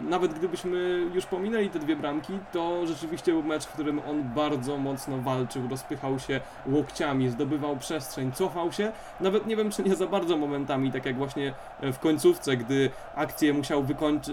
nawet 0.00 0.32
gdybyśmy 0.32 0.78
już 1.14 1.26
pominęli 1.26 1.70
te 1.70 1.78
dwie 1.78 1.96
bramki, 1.96 2.32
to 2.52 2.86
rzeczywiście 2.86 3.32
był 3.32 3.42
mecz, 3.42 3.64
w 3.64 3.72
którym 3.72 4.00
on 4.10 4.22
bardzo 4.22 4.76
mocno 4.76 5.18
walczył, 5.18 5.68
rozpychał 5.68 6.18
się 6.18 6.40
łokciami, 6.66 7.28
zdobywał 7.28 7.76
przestrzeń, 7.76 8.32
cofał 8.32 8.72
się. 8.72 8.92
Nawet 9.20 9.46
nie 9.46 9.56
wiem, 9.56 9.70
czy 9.70 9.82
nie 9.82 9.96
za 9.96 10.06
bardzo 10.06 10.36
momentami, 10.36 10.92
tak 10.92 11.06
jak 11.06 11.16
właśnie 11.16 11.52
w 11.82 11.98
końcówce, 11.98 12.56
gdy 12.56 12.90
akcję 13.14 13.54
musiał 13.54 13.84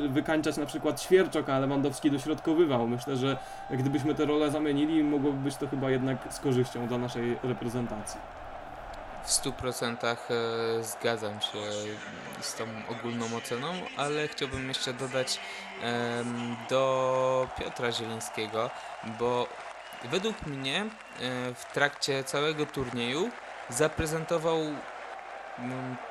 wykańczać 0.10 0.58
na 0.58 0.66
przykład 0.66 1.02
Świerczok, 1.02 1.50
a 1.50 1.60
Lewandowski 1.60 2.12
dośrodkowywał. 2.12 2.88
Myślę, 2.88 3.16
że 3.16 3.38
gdybyśmy 3.72 4.16
te 4.16 4.26
role 4.26 4.52
zamienili, 4.52 5.04
mogłoby 5.04 5.38
być 5.38 5.56
to 5.56 5.68
chyba 5.68 5.90
jednak 5.90 6.18
z 6.30 6.40
korzyścią 6.40 6.88
dla 6.88 6.98
naszej 6.98 7.38
reprezentacji. 7.44 8.20
W 9.26 9.30
100% 9.30 10.06
e, 10.06 10.84
zgadzam 10.84 11.42
się 11.42 11.58
z 12.42 12.56
tą 12.56 12.64
ogólną 12.90 13.38
oceną, 13.38 13.74
ale 13.98 14.28
chciałbym 14.28 14.68
jeszcze 14.68 14.94
dodać 14.94 15.40
do 16.70 17.48
Piotra 17.60 17.92
Zielińskiego, 17.92 18.70
bo 19.20 19.48
według 20.04 20.46
mnie 20.46 20.82
e, 20.82 20.88
w 21.54 21.66
trakcie 21.74 22.24
całego 22.24 22.66
turnieju 22.66 23.30
zaprezentował 23.70 24.60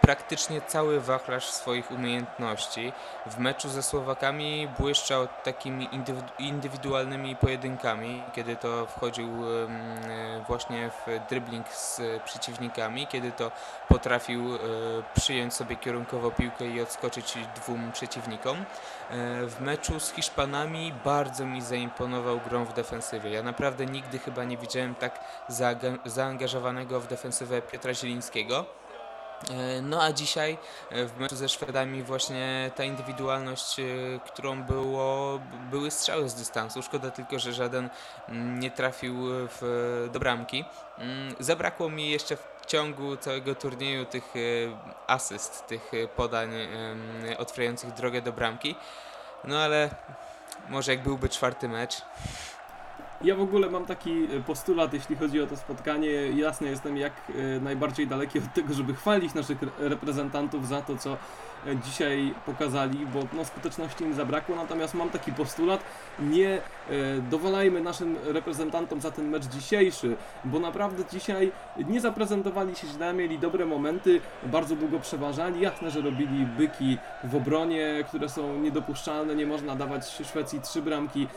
praktycznie 0.01 0.61
cały 0.61 1.01
wachlarz 1.01 1.51
swoich 1.51 1.91
umiejętności. 1.91 2.93
W 3.27 3.39
meczu 3.39 3.69
ze 3.69 3.83
Słowakami 3.83 4.69
błyszczał 4.79 5.29
takimi 5.45 5.89
indywidualnymi 6.39 7.37
pojedynkami, 7.37 8.23
kiedy 8.33 8.57
to 8.57 8.87
wchodził 8.87 9.29
właśnie 10.47 10.91
w 10.91 11.29
dribbling 11.29 11.69
z 11.69 12.01
przeciwnikami, 12.25 13.07
kiedy 13.07 13.33
to 13.33 13.51
potrafił 13.89 14.55
e, 14.55 14.59
przyjąć 15.15 15.55
sobie 15.55 15.77
kierunkowo 15.77 16.31
piłkę 16.31 16.67
i 16.67 16.81
odskoczyć 16.81 17.39
dwóm 17.57 17.93
przeciwnikom. 17.93 18.57
E, 18.59 18.65
w 19.47 19.61
meczu 19.61 20.01
z 20.01 20.13
Hiszpanami 20.13 20.93
bardzo 21.05 21.47
mi 21.47 21.63
zaimponował 21.63 22.41
grą 22.41 22.65
w 22.65 22.73
defensywie. 22.73 23.31
Ja 23.31 23.43
naprawdę 23.43 23.87
nigdy 23.87 24.19
chyba 24.19 24.45
nie 24.45 24.57
widziałem 24.57 24.95
tak 24.95 25.21
zaangażowanego 26.05 27.01
w 27.01 27.07
defensywę 27.07 27.63
Piotra 27.63 27.95
Zielińskiego. 27.95 28.84
E, 29.51 29.83
no 29.83 30.03
a 30.03 30.13
dzisiaj 30.13 30.59
e, 30.91 31.07
w 31.07 31.19
meczu 31.19 31.37
ze 31.37 31.49
Szwedami 31.49 32.03
właśnie 32.03 32.71
ta 32.77 32.85
indywidualność, 32.85 33.81
e, 33.81 33.85
którą 34.27 34.63
było, 34.63 35.41
były 35.71 35.91
strzały 35.91 36.29
z 36.29 36.35
dystansu. 36.35 36.83
Szkoda 36.83 37.11
tylko, 37.11 37.39
że 37.39 37.53
żaden 37.53 37.91
nie 38.59 38.71
trafił 38.71 39.15
w, 39.29 40.09
do 40.13 40.21
bramki. 40.21 40.65
Mm, 40.99 41.35
zabrakło 41.41 41.91
mi 41.91 42.11
jeszcze 42.11 42.37
w 42.37 42.67
ciągu 42.67 43.17
całego 43.17 43.55
turnieju 43.55 44.05
tych 44.05 44.35
asyst, 45.07 45.67
tych 45.67 45.91
podań 46.17 46.51
otwierających 47.39 47.93
drogę 47.93 48.23
do 48.23 48.33
bramki. 48.33 48.75
No 49.45 49.59
ale 49.59 49.91
może 50.69 50.93
jak 50.95 51.03
byłby 51.03 51.29
czwarty 51.29 51.69
mecz, 51.69 52.03
ja 53.23 53.37
w 53.37 53.41
ogóle 53.41 53.71
mam 53.71 53.87
taki 53.87 54.25
e, 54.25 54.41
postulat, 54.41 54.93
jeśli 54.93 55.17
chodzi 55.17 55.43
o 55.43 55.47
to 55.47 55.57
spotkanie. 55.57 56.11
Jasne 56.37 56.69
jestem 56.69 56.97
jak 56.97 57.13
e, 57.29 57.61
najbardziej 57.61 58.07
daleki 58.07 58.39
od 58.39 58.55
tego, 58.55 58.75
żeby 58.75 58.95
chwalić 58.95 59.35
naszych 59.35 59.59
reprezentantów 59.79 60.69
za 60.69 60.83
to, 60.83 60.97
co 60.97 61.17
dzisiaj 61.85 62.35
pokazali, 62.47 63.07
bo 63.07 63.21
no, 63.33 63.45
skuteczności 63.45 64.05
im 64.05 64.15
zabrakło. 64.15 64.57
Natomiast 64.57 64.95
mam 64.95 65.11
taki 65.11 65.33
postulat, 65.33 65.81
nie 66.21 66.61
dowalajmy 67.31 67.81
naszym 67.81 68.17
reprezentantom 68.25 69.01
za 69.01 69.11
ten 69.11 69.29
mecz 69.29 69.45
dzisiejszy, 69.45 70.17
bo 70.45 70.59
naprawdę 70.59 71.03
dzisiaj 71.13 71.53
nie 71.89 72.01
zaprezentowali 72.01 72.77
się 72.77 72.87
źle, 72.87 73.13
mieli 73.13 73.39
dobre 73.39 73.67
momenty, 73.67 74.21
bardzo 74.43 74.77
długo 74.77 75.01
przeważali. 75.01 75.61
Jasne, 75.61 75.91
że 75.91 76.01
robili 76.01 76.47
byki 76.47 76.99
w 77.25 77.35
obronie, 77.35 78.05
które 78.09 78.29
są 78.29 78.59
niedopuszczalne, 78.59 79.35
nie 79.35 79.47
można 79.47 79.77
dawać 79.77 80.07
Szwecji 80.25 80.61
trzy 80.61 80.83
bramki 80.83 81.29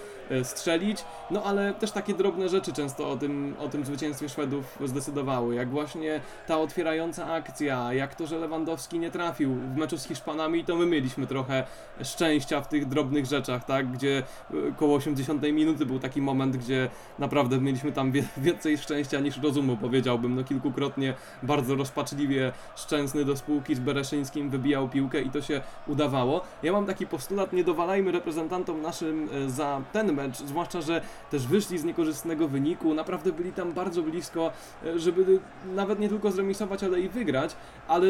strzelić, 0.43 1.05
no 1.31 1.43
ale 1.43 1.73
też 1.73 1.91
takie 1.91 2.13
drobne 2.13 2.49
rzeczy 2.49 2.73
często 2.73 3.09
o 3.09 3.17
tym, 3.17 3.55
o 3.59 3.69
tym 3.69 3.85
zwycięstwie 3.85 4.29
Szwedów 4.29 4.77
zdecydowały, 4.85 5.55
jak 5.55 5.69
właśnie 5.69 6.21
ta 6.47 6.57
otwierająca 6.57 7.33
akcja, 7.33 7.93
jak 7.93 8.15
to, 8.15 8.27
że 8.27 8.37
Lewandowski 8.37 8.99
nie 8.99 9.11
trafił 9.11 9.53
w 9.53 9.77
meczu 9.77 9.97
z 9.97 10.07
Hiszpanami, 10.17 10.63
to 10.63 10.75
my 10.75 10.85
mieliśmy 10.85 11.27
trochę 11.27 11.63
szczęścia 12.03 12.61
w 12.61 12.67
tych 12.67 12.85
drobnych 12.85 13.25
rzeczach, 13.25 13.65
tak, 13.65 13.91
gdzie 13.91 14.23
e, 14.51 14.53
koło 14.77 14.95
80 14.95 15.41
minuty 15.41 15.85
był 15.85 15.99
taki 15.99 16.21
moment, 16.21 16.57
gdzie 16.57 16.89
naprawdę 17.19 17.57
mieliśmy 17.61 17.91
tam 17.91 18.11
więcej 18.37 18.77
szczęścia 18.77 19.19
niż 19.19 19.37
rozumu, 19.37 19.77
powiedziałbym, 19.77 20.35
no 20.35 20.43
kilkukrotnie 20.43 21.13
bardzo 21.43 21.75
rozpaczliwie 21.75 22.51
Szczęsny 22.75 23.25
do 23.25 23.37
spółki 23.37 23.75
z 23.75 23.79
Bereszyńskim 23.79 24.49
wybijał 24.49 24.89
piłkę 24.89 25.21
i 25.21 25.29
to 25.29 25.41
się 25.41 25.61
udawało. 25.87 26.41
Ja 26.63 26.71
mam 26.71 26.85
taki 26.85 27.07
postulat, 27.07 27.53
nie 27.53 27.63
dowalajmy 27.63 28.11
reprezentantom 28.11 28.81
naszym 28.81 29.29
e, 29.33 29.49
za 29.49 29.81
ten 29.93 30.13
mecz, 30.13 30.37
zwłaszcza, 30.37 30.81
że 30.81 31.01
też 31.31 31.47
wyszli 31.47 31.77
z 31.77 31.83
niekorzystnego 31.83 32.47
wyniku, 32.47 32.93
naprawdę 32.93 33.31
byli 33.31 33.53
tam 33.53 33.73
bardzo 33.73 34.01
blisko, 34.01 34.51
e, 34.85 34.99
żeby 34.99 35.39
nawet 35.75 35.99
nie 35.99 36.09
tylko 36.09 36.31
zremisować, 36.31 36.83
ale 36.83 36.99
i 36.99 37.09
wygrać, 37.09 37.55
ale 37.87 38.07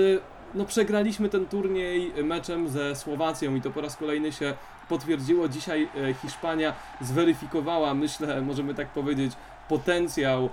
no 0.54 0.66
przegraliśmy 0.66 1.30
ten 1.30 1.46
turniej 1.46 2.14
meczem 2.24 2.70
ze 2.70 2.96
Słowacją 2.96 3.56
i 3.56 3.62
to 3.62 3.72
po 3.72 3.82
raz 3.82 3.96
kolejny 3.96 4.32
się 4.32 4.54
potwierdziło. 4.90 5.50
Dzisiaj 5.50 5.90
e, 6.10 6.14
Hiszpania 6.14 6.74
zweryfikowała, 7.02 7.94
myślę, 7.94 8.42
możemy 8.42 8.74
tak 8.74 8.88
powiedzieć, 8.88 9.34
potencjał 9.70 10.46
e, 10.46 10.50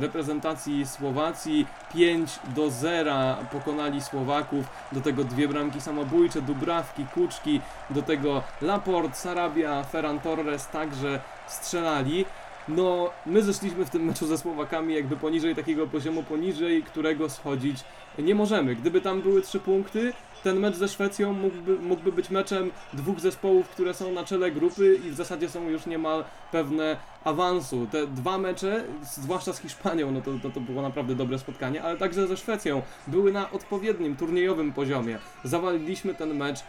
reprezentacji 0.00 0.86
Słowacji. 0.86 1.66
5 1.94 2.38
do 2.56 2.70
0 2.70 3.14
pokonali 3.52 4.00
Słowaków, 4.00 4.64
do 4.92 5.00
tego 5.00 5.24
dwie 5.24 5.48
bramki 5.48 5.80
samobójcze, 5.80 6.42
Dubrawki, 6.42 7.06
Kuczki, 7.14 7.60
do 7.90 8.02
tego 8.02 8.42
Laport, 8.62 9.16
Sarabia, 9.16 9.84
Ferran 9.84 10.20
Torres 10.20 10.68
także 10.68 11.20
strzelali. 11.46 12.24
No, 12.68 13.10
my 13.26 13.42
zeszliśmy 13.42 13.84
w 13.84 13.90
tym 13.90 14.04
meczu 14.04 14.26
ze 14.26 14.38
Słowakami 14.38 14.94
jakby 14.94 15.16
poniżej 15.16 15.54
takiego 15.54 15.86
poziomu, 15.86 16.22
poniżej 16.22 16.82
którego 16.82 17.28
schodzić 17.28 17.84
nie 18.18 18.34
możemy. 18.34 18.74
Gdyby 18.74 19.00
tam 19.00 19.22
były 19.22 19.42
trzy 19.42 19.60
punkty, 19.60 20.12
ten 20.42 20.58
mecz 20.58 20.76
ze 20.76 20.88
Szwecją 20.88 21.32
mógłby, 21.32 21.78
mógłby 21.78 22.12
być 22.12 22.30
meczem 22.30 22.70
dwóch 22.92 23.20
zespołów, 23.20 23.68
które 23.68 23.94
są 23.94 24.12
na 24.12 24.24
czele 24.24 24.50
grupy 24.50 25.00
i 25.06 25.10
w 25.10 25.14
zasadzie 25.14 25.48
są 25.48 25.68
już 25.68 25.86
niemal 25.86 26.24
pewne 26.52 26.96
awansu. 27.24 27.86
Te 27.92 28.06
dwa 28.06 28.38
mecze, 28.38 28.84
zwłaszcza 29.02 29.52
z 29.52 29.58
Hiszpanią, 29.58 30.10
no 30.10 30.20
to, 30.20 30.30
to, 30.42 30.50
to 30.50 30.60
było 30.60 30.82
naprawdę 30.82 31.14
dobre 31.14 31.38
spotkanie, 31.38 31.82
ale 31.82 31.96
także 31.96 32.26
ze 32.26 32.36
Szwecją, 32.36 32.82
były 33.06 33.32
na 33.32 33.50
odpowiednim, 33.50 34.16
turniejowym 34.16 34.72
poziomie. 34.72 35.18
Zawaliliśmy 35.44 36.14
ten 36.14 36.34
mecz 36.34 36.60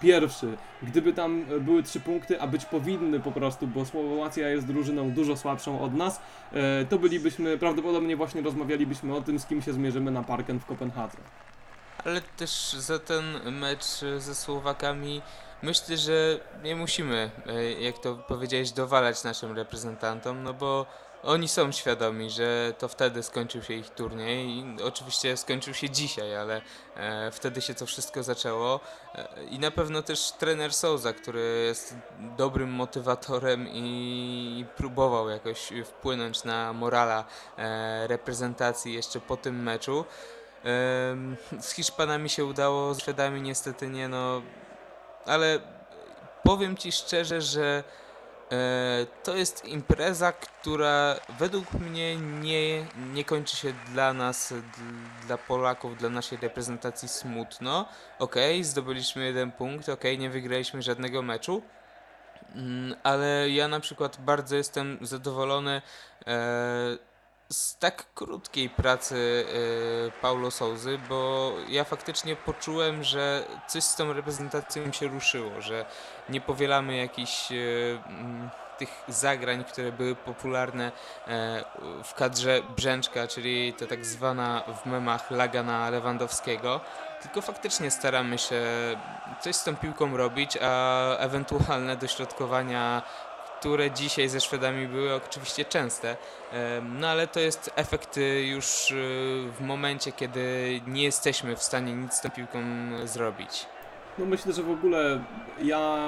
pierwszy. 0.00 0.56
Gdyby 0.82 1.12
tam 1.12 1.44
były 1.60 1.82
trzy 1.82 2.00
punkty, 2.00 2.40
a 2.40 2.46
być 2.46 2.64
powinny 2.64 3.20
po 3.20 3.32
prostu, 3.32 3.66
bo 3.66 3.84
Słowacja 3.84 4.48
jest 4.48 4.66
drużyną 4.66 5.10
dużo 5.10 5.36
słabszą 5.36 5.80
od 5.80 5.94
nas, 5.94 6.20
e, 6.52 6.84
to 6.84 6.98
bylibyśmy, 6.98 7.58
prawdopodobnie 7.58 8.16
właśnie 8.16 8.42
rozmawialibyśmy 8.42 9.16
o 9.16 9.22
tym, 9.22 9.38
z 9.38 9.46
kim 9.46 9.62
się 9.62 9.72
zmierzymy 9.72 10.10
na 10.10 10.22
Parken 10.22 10.60
w 10.60 10.66
Kopenhadze 10.66 11.18
ale 12.04 12.20
też 12.20 12.72
za 12.72 12.98
ten 12.98 13.52
mecz 13.52 13.84
ze 14.18 14.34
Słowakami 14.34 15.22
myślę, 15.62 15.96
że 15.96 16.40
nie 16.62 16.76
musimy, 16.76 17.30
e, 17.46 17.72
jak 17.72 17.98
to 17.98 18.16
powiedziałeś, 18.16 18.72
dowalać 18.72 19.24
naszym 19.24 19.56
reprezentantom, 19.56 20.42
no 20.42 20.54
bo 20.54 20.86
oni 21.22 21.48
są 21.48 21.72
świadomi, 21.72 22.30
że 22.30 22.74
to 22.78 22.88
wtedy 22.88 23.22
skończył 23.22 23.62
się 23.62 23.74
ich 23.74 23.90
turniej 23.90 24.48
i 24.48 24.82
oczywiście 24.82 25.36
skończył 25.36 25.74
się 25.74 25.90
dzisiaj, 25.90 26.36
ale 26.36 26.62
e, 26.96 27.30
wtedy 27.30 27.60
się 27.60 27.74
to 27.74 27.86
wszystko 27.86 28.22
zaczęło 28.22 28.80
e, 29.14 29.44
i 29.44 29.58
na 29.58 29.70
pewno 29.70 30.02
też 30.02 30.32
trener 30.32 30.72
Souza, 30.72 31.12
który 31.12 31.64
jest 31.66 31.94
dobrym 32.36 32.70
motywatorem 32.70 33.68
i 33.68 34.66
próbował 34.76 35.28
jakoś 35.28 35.72
wpłynąć 35.84 36.44
na 36.44 36.72
morala 36.72 37.24
e, 37.58 38.06
reprezentacji 38.06 38.94
jeszcze 38.94 39.20
po 39.20 39.36
tym 39.36 39.62
meczu. 39.62 40.04
Z 41.60 41.72
Hiszpanami 41.72 42.28
się 42.28 42.44
udało, 42.44 42.94
z 42.94 43.00
Szwedami 43.00 43.42
niestety 43.42 43.88
nie, 43.88 44.08
no 44.08 44.42
ale 45.26 45.58
powiem 46.42 46.76
Ci 46.76 46.92
szczerze, 46.92 47.40
że 47.40 47.84
to 49.22 49.36
jest 49.36 49.64
impreza, 49.64 50.32
która 50.32 51.16
według 51.38 51.72
mnie 51.72 52.16
nie, 52.16 52.86
nie 53.14 53.24
kończy 53.24 53.56
się 53.56 53.72
dla 53.92 54.12
nas, 54.12 54.54
dla 55.26 55.38
Polaków, 55.38 55.98
dla 55.98 56.08
naszej 56.08 56.38
reprezentacji 56.38 57.08
smutno. 57.08 57.88
Ok, 58.18 58.34
zdobyliśmy 58.62 59.24
jeden 59.24 59.52
punkt, 59.52 59.88
ok, 59.88 60.04
nie 60.18 60.30
wygraliśmy 60.30 60.82
żadnego 60.82 61.22
meczu, 61.22 61.62
mm, 62.54 62.94
ale 63.02 63.50
ja 63.50 63.68
na 63.68 63.80
przykład 63.80 64.16
bardzo 64.20 64.56
jestem 64.56 64.98
zadowolony 65.00 65.82
e, 66.26 67.11
z 67.52 67.78
tak 67.78 68.14
krótkiej 68.14 68.70
pracy 68.70 69.16
y, 69.16 70.20
Paulo 70.20 70.50
Souzy, 70.50 70.98
bo 71.08 71.52
ja 71.68 71.84
faktycznie 71.84 72.36
poczułem, 72.36 73.04
że 73.04 73.44
coś 73.68 73.84
z 73.84 73.96
tą 73.96 74.12
reprezentacją 74.12 74.92
się 74.92 75.08
ruszyło, 75.08 75.60
że 75.60 75.84
nie 76.28 76.40
powielamy 76.40 76.96
jakichś 76.96 77.52
y, 77.52 77.98
tych 78.78 79.04
zagrań, 79.08 79.64
które 79.64 79.92
były 79.92 80.14
popularne 80.14 80.92
e, 81.28 81.64
w 82.04 82.14
kadrze 82.14 82.62
Brzęczka, 82.76 83.28
czyli 83.28 83.72
to 83.72 83.86
tak 83.86 84.04
zwana 84.04 84.62
w 84.82 84.86
memach 84.86 85.30
laga 85.30 85.62
na 85.62 85.90
Lewandowskiego, 85.90 86.80
tylko 87.22 87.42
faktycznie 87.42 87.90
staramy 87.90 88.38
się 88.38 88.62
coś 89.40 89.56
z 89.56 89.64
tą 89.64 89.76
piłką 89.76 90.16
robić, 90.16 90.58
a 90.62 91.16
ewentualne 91.16 91.96
dośrodkowania 91.96 93.02
które 93.62 93.90
dzisiaj 93.90 94.28
ze 94.28 94.40
Szwedami 94.40 94.88
były 94.88 95.14
oczywiście 95.14 95.64
częste, 95.64 96.16
no 96.82 97.08
ale 97.08 97.26
to 97.26 97.40
jest 97.40 97.70
efekt 97.76 98.16
y, 98.16 98.46
już 98.46 98.90
y, 98.90 98.94
w 99.58 99.60
momencie, 99.60 100.12
kiedy 100.12 100.40
nie 100.86 101.02
jesteśmy 101.02 101.56
w 101.56 101.62
stanie 101.62 101.92
nic 101.92 102.14
z 102.14 102.20
tą 102.20 102.30
piłką 102.30 102.58
zrobić. 103.04 103.66
No 104.18 104.26
myślę, 104.26 104.52
że 104.52 104.62
w 104.62 104.70
ogóle 104.70 105.24
ja 105.62 105.98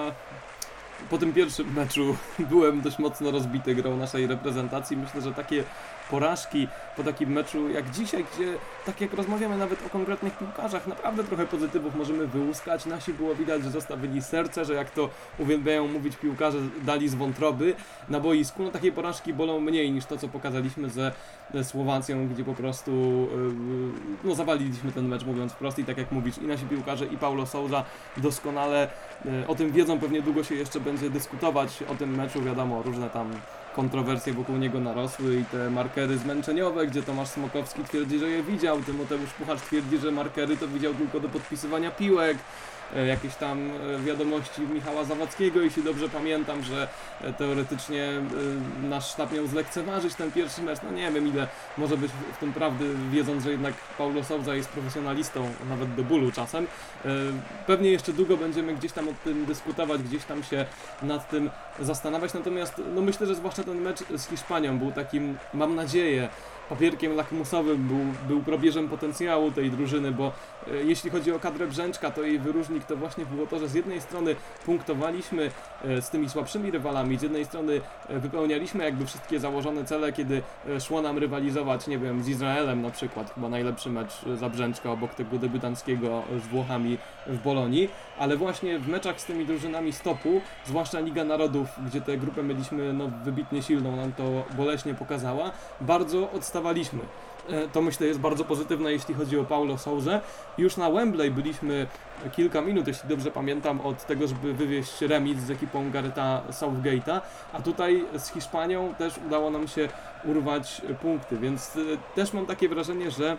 po 1.10 1.18
tym 1.18 1.32
pierwszym 1.32 1.72
meczu 1.72 2.16
byłem 2.50 2.80
dość 2.80 2.98
mocno 2.98 3.30
rozbity 3.30 3.74
grą 3.74 3.96
naszej 3.96 4.26
reprezentacji. 4.26 4.96
Myślę, 4.96 5.20
że 5.20 5.32
takie 5.32 5.64
porażki 6.10 6.68
po 6.96 7.02
takim 7.04 7.32
meczu 7.32 7.68
jak 7.68 7.90
dzisiaj, 7.90 8.24
gdzie 8.34 8.54
tak 8.86 9.00
jak 9.00 9.14
rozmawiamy 9.14 9.58
nawet 9.58 9.86
o 9.86 9.90
konkretnych 9.90 10.38
piłkarzach, 10.38 10.86
naprawdę 10.86 11.24
trochę 11.24 11.46
pozytywów 11.46 11.94
możemy 11.94 12.26
wyłuskać. 12.26 12.86
Nasi 12.86 13.14
było 13.14 13.34
widać, 13.34 13.62
że 13.62 13.70
zostawili 13.70 14.22
serce, 14.22 14.64
że 14.64 14.74
jak 14.74 14.90
to 14.90 15.10
uwielbiają 15.38 15.88
mówić 15.88 16.16
piłkarze, 16.16 16.58
dali 16.82 17.08
z 17.08 17.14
wątroby 17.14 17.74
na 18.08 18.20
boisku. 18.20 18.62
No 18.62 18.70
takie 18.70 18.92
porażki 18.92 19.34
bolą 19.34 19.60
mniej 19.60 19.92
niż 19.92 20.06
to, 20.06 20.18
co 20.18 20.28
pokazaliśmy 20.28 20.90
ze 20.90 21.12
Słowacją, 21.62 22.28
gdzie 22.28 22.44
po 22.44 22.54
prostu 22.54 22.90
yy, 22.92 24.18
no 24.24 24.34
zawaliliśmy 24.34 24.92
ten 24.92 25.08
mecz, 25.08 25.24
mówiąc 25.24 25.52
wprost 25.52 25.78
i 25.78 25.84
tak 25.84 25.98
jak 25.98 26.12
mówisz, 26.12 26.38
i 26.38 26.46
nasi 26.46 26.64
piłkarze 26.64 27.06
i 27.06 27.16
Paulo 27.16 27.46
Souza 27.46 27.84
doskonale 28.16 28.88
yy, 29.24 29.46
o 29.48 29.54
tym 29.54 29.72
wiedzą, 29.72 29.98
pewnie 29.98 30.22
długo 30.22 30.44
się 30.44 30.54
jeszcze 30.54 30.80
będzie 30.80 31.10
dyskutować 31.10 31.82
o 31.92 31.94
tym 31.94 32.14
meczu, 32.14 32.42
wiadomo, 32.42 32.82
różne 32.82 33.10
tam 33.10 33.30
kontrowersje 33.74 34.32
wokół 34.32 34.56
niego 34.56 34.80
narosły 34.80 35.36
i 35.40 35.44
te 35.44 35.70
markery 35.70 36.18
zmęczeniowe, 36.18 36.86
gdzie 36.86 37.02
Tomasz 37.02 37.28
Smokowski 37.28 37.84
twierdzi, 37.84 38.18
że 38.18 38.28
je 38.28 38.42
widział, 38.42 38.82
Tymoteusz 38.82 39.30
Puchacz 39.30 39.60
twierdzi, 39.60 39.98
że 39.98 40.10
markery 40.10 40.56
to 40.56 40.68
widział 40.68 40.94
tylko 40.94 41.20
do 41.20 41.28
podpisywania 41.28 41.90
piłek. 41.90 42.38
E, 42.96 43.06
jakieś 43.06 43.34
tam 43.34 43.70
e, 43.70 43.98
wiadomości 43.98 44.62
Michała 44.62 45.04
Zawadzkiego, 45.04 45.60
jeśli 45.60 45.82
dobrze 45.82 46.08
pamiętam, 46.08 46.62
że 46.62 46.88
e, 47.20 47.32
teoretycznie 47.32 48.08
nasz 48.82 49.10
sztab 49.10 49.32
miał 49.32 49.46
zlekceważyć 49.46 50.14
ten 50.14 50.32
pierwszy 50.32 50.62
mecz. 50.62 50.78
No 50.82 50.90
nie 50.90 51.12
wiem 51.12 51.28
ile 51.28 51.48
może 51.78 51.96
być 51.96 52.12
w 52.32 52.38
tym 52.38 52.52
prawdy, 52.52 52.84
wiedząc, 53.10 53.44
że 53.44 53.50
jednak 53.50 53.74
Paulo 53.98 54.24
Souza 54.24 54.54
jest 54.54 54.68
profesjonalistą, 54.68 55.48
nawet 55.68 55.94
do 55.94 56.02
bólu 56.02 56.32
czasem. 56.32 56.66
Pewnie 57.66 57.90
jeszcze 57.90 58.12
długo 58.12 58.36
będziemy 58.36 58.74
gdzieś 58.74 58.92
tam 58.92 59.08
o 59.08 59.12
tym 59.24 59.44
dyskutować, 59.44 60.02
gdzieś 60.02 60.24
tam 60.24 60.42
się 60.42 60.66
nad 61.02 61.30
tym 61.30 61.50
zastanawiać, 61.80 62.34
natomiast 62.34 62.82
no 62.94 63.02
myślę, 63.02 63.26
że 63.26 63.34
zwłaszcza 63.34 63.64
ten 63.64 63.80
mecz 63.80 63.98
z 64.16 64.28
Hiszpanią 64.28 64.78
był 64.78 64.92
takim, 64.92 65.38
mam 65.54 65.74
nadzieję, 65.74 66.28
papierkiem 66.68 67.16
lakmusowym, 67.16 67.88
był, 67.88 67.98
był 68.28 68.42
probierzem 68.42 68.88
potencjału 68.88 69.50
tej 69.50 69.70
drużyny, 69.70 70.12
bo 70.12 70.32
e, 70.72 70.76
jeśli 70.84 71.10
chodzi 71.10 71.32
o 71.32 71.38
kadrę 71.38 71.66
Brzęczka, 71.66 72.10
to 72.10 72.22
jej 72.22 72.38
wyróżnik 72.38 72.84
to 72.84 72.96
właśnie 72.96 73.26
było 73.26 73.46
to, 73.46 73.58
że 73.58 73.68
z 73.68 73.74
jednej 73.74 74.00
strony 74.00 74.36
punktowaliśmy 74.64 75.50
e, 75.84 76.02
z 76.02 76.10
tymi 76.10 76.28
słabszymi 76.28 76.70
rywalami, 76.70 77.18
z 77.18 77.22
jednej 77.22 77.44
strony 77.44 77.80
e, 78.08 78.18
wypełnialiśmy 78.18 78.84
jakby 78.84 79.06
wszystkie 79.06 79.40
założone 79.40 79.84
cele, 79.84 80.12
kiedy 80.12 80.42
szło 80.80 81.02
nam 81.02 81.18
rywalizować, 81.18 81.86
nie 81.86 81.98
wiem, 81.98 82.22
z 82.22 82.28
Izraelem 82.28 82.82
na 82.82 82.90
przykład, 82.90 83.34
chyba 83.34 83.48
najlepszy 83.48 83.90
mecz 83.90 84.12
za 84.34 84.48
Brzęczka 84.48 84.90
obok 84.90 85.14
tego 85.14 85.38
debiutanckiego 85.38 86.22
z 86.44 86.46
Włochami 86.46 86.98
w 87.26 87.42
Bolonii, 87.42 87.88
ale 88.18 88.36
właśnie 88.36 88.78
w 88.78 88.88
meczach 88.88 89.20
z 89.20 89.24
tymi 89.24 89.46
drużynami 89.46 89.92
stopu, 89.92 90.40
zwłaszcza 90.66 91.00
Liga 91.00 91.24
Narodów, 91.24 91.68
gdzie 91.86 92.00
tę 92.00 92.16
grupę 92.16 92.42
mieliśmy 92.42 92.92
no, 92.92 93.10
wybitnie 93.24 93.62
silną, 93.62 93.96
nam 93.96 94.12
to 94.12 94.44
boleśnie 94.56 94.94
pokazała, 94.94 95.50
bardzo 95.80 96.30
odstawaliśmy. 96.30 96.53
E, 97.48 97.68
to 97.68 97.82
myślę 97.82 98.06
jest 98.06 98.20
bardzo 98.20 98.44
pozytywne, 98.44 98.92
jeśli 98.92 99.14
chodzi 99.14 99.38
o 99.38 99.44
Paulo 99.44 99.78
Souza. 99.78 100.20
Już 100.58 100.76
na 100.76 100.90
Wembley 100.90 101.30
byliśmy 101.30 101.86
kilka 102.36 102.60
minut, 102.60 102.86
jeśli 102.86 103.08
dobrze 103.08 103.30
pamiętam, 103.30 103.80
od 103.80 104.06
tego, 104.06 104.26
żeby 104.26 104.54
wywieźć 104.54 105.00
remis 105.00 105.38
z 105.38 105.50
ekipą 105.50 105.90
Gareta 105.90 106.42
Southgate'a, 106.50 107.20
a 107.52 107.62
tutaj 107.62 108.04
z 108.18 108.28
Hiszpanią 108.28 108.94
też 108.94 109.14
udało 109.26 109.50
nam 109.50 109.68
się 109.68 109.88
urwać 110.24 110.82
punkty, 111.02 111.36
więc 111.36 111.76
e, 111.76 111.80
też 112.14 112.32
mam 112.32 112.46
takie 112.46 112.68
wrażenie, 112.68 113.10
że 113.10 113.36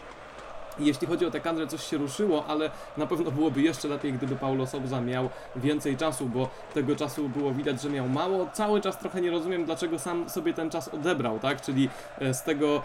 jeśli 0.79 1.07
chodzi 1.07 1.25
o 1.25 1.31
tę 1.31 1.39
kadrę, 1.39 1.67
coś 1.67 1.83
się 1.83 1.97
ruszyło, 1.97 2.45
ale 2.47 2.71
na 2.97 3.07
pewno 3.07 3.31
byłoby 3.31 3.61
jeszcze 3.61 3.88
lepiej, 3.88 4.13
gdyby 4.13 4.35
Paulo 4.35 4.67
Souza 4.67 5.01
miał 5.01 5.29
więcej 5.55 5.97
czasu, 5.97 6.25
bo 6.25 6.49
tego 6.73 6.95
czasu 6.95 7.29
było 7.29 7.51
widać, 7.51 7.81
że 7.81 7.89
miał 7.89 8.09
mało. 8.09 8.47
Cały 8.53 8.81
czas 8.81 8.99
trochę 8.99 9.21
nie 9.21 9.31
rozumiem, 9.31 9.65
dlaczego 9.65 9.99
sam 9.99 10.29
sobie 10.29 10.53
ten 10.53 10.69
czas 10.69 10.88
odebrał, 10.88 11.39
tak? 11.39 11.61
Czyli 11.61 11.89
e, 12.19 12.33
z 12.33 12.43
tego 12.43 12.81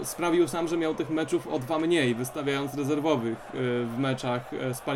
e, 0.00 0.04
sprawił 0.04 0.48
sam, 0.48 0.68
że 0.68 0.76
miał 0.76 0.94
tych 0.94 1.10
meczów 1.10 1.46
o 1.46 1.58
dwa 1.58 1.78
mniej, 1.78 2.14
wystawiając 2.14 2.74
rezerwowych 2.74 3.38
e, 3.38 3.52
w 3.84 3.98
meczach 3.98 4.50
e. 4.54 4.88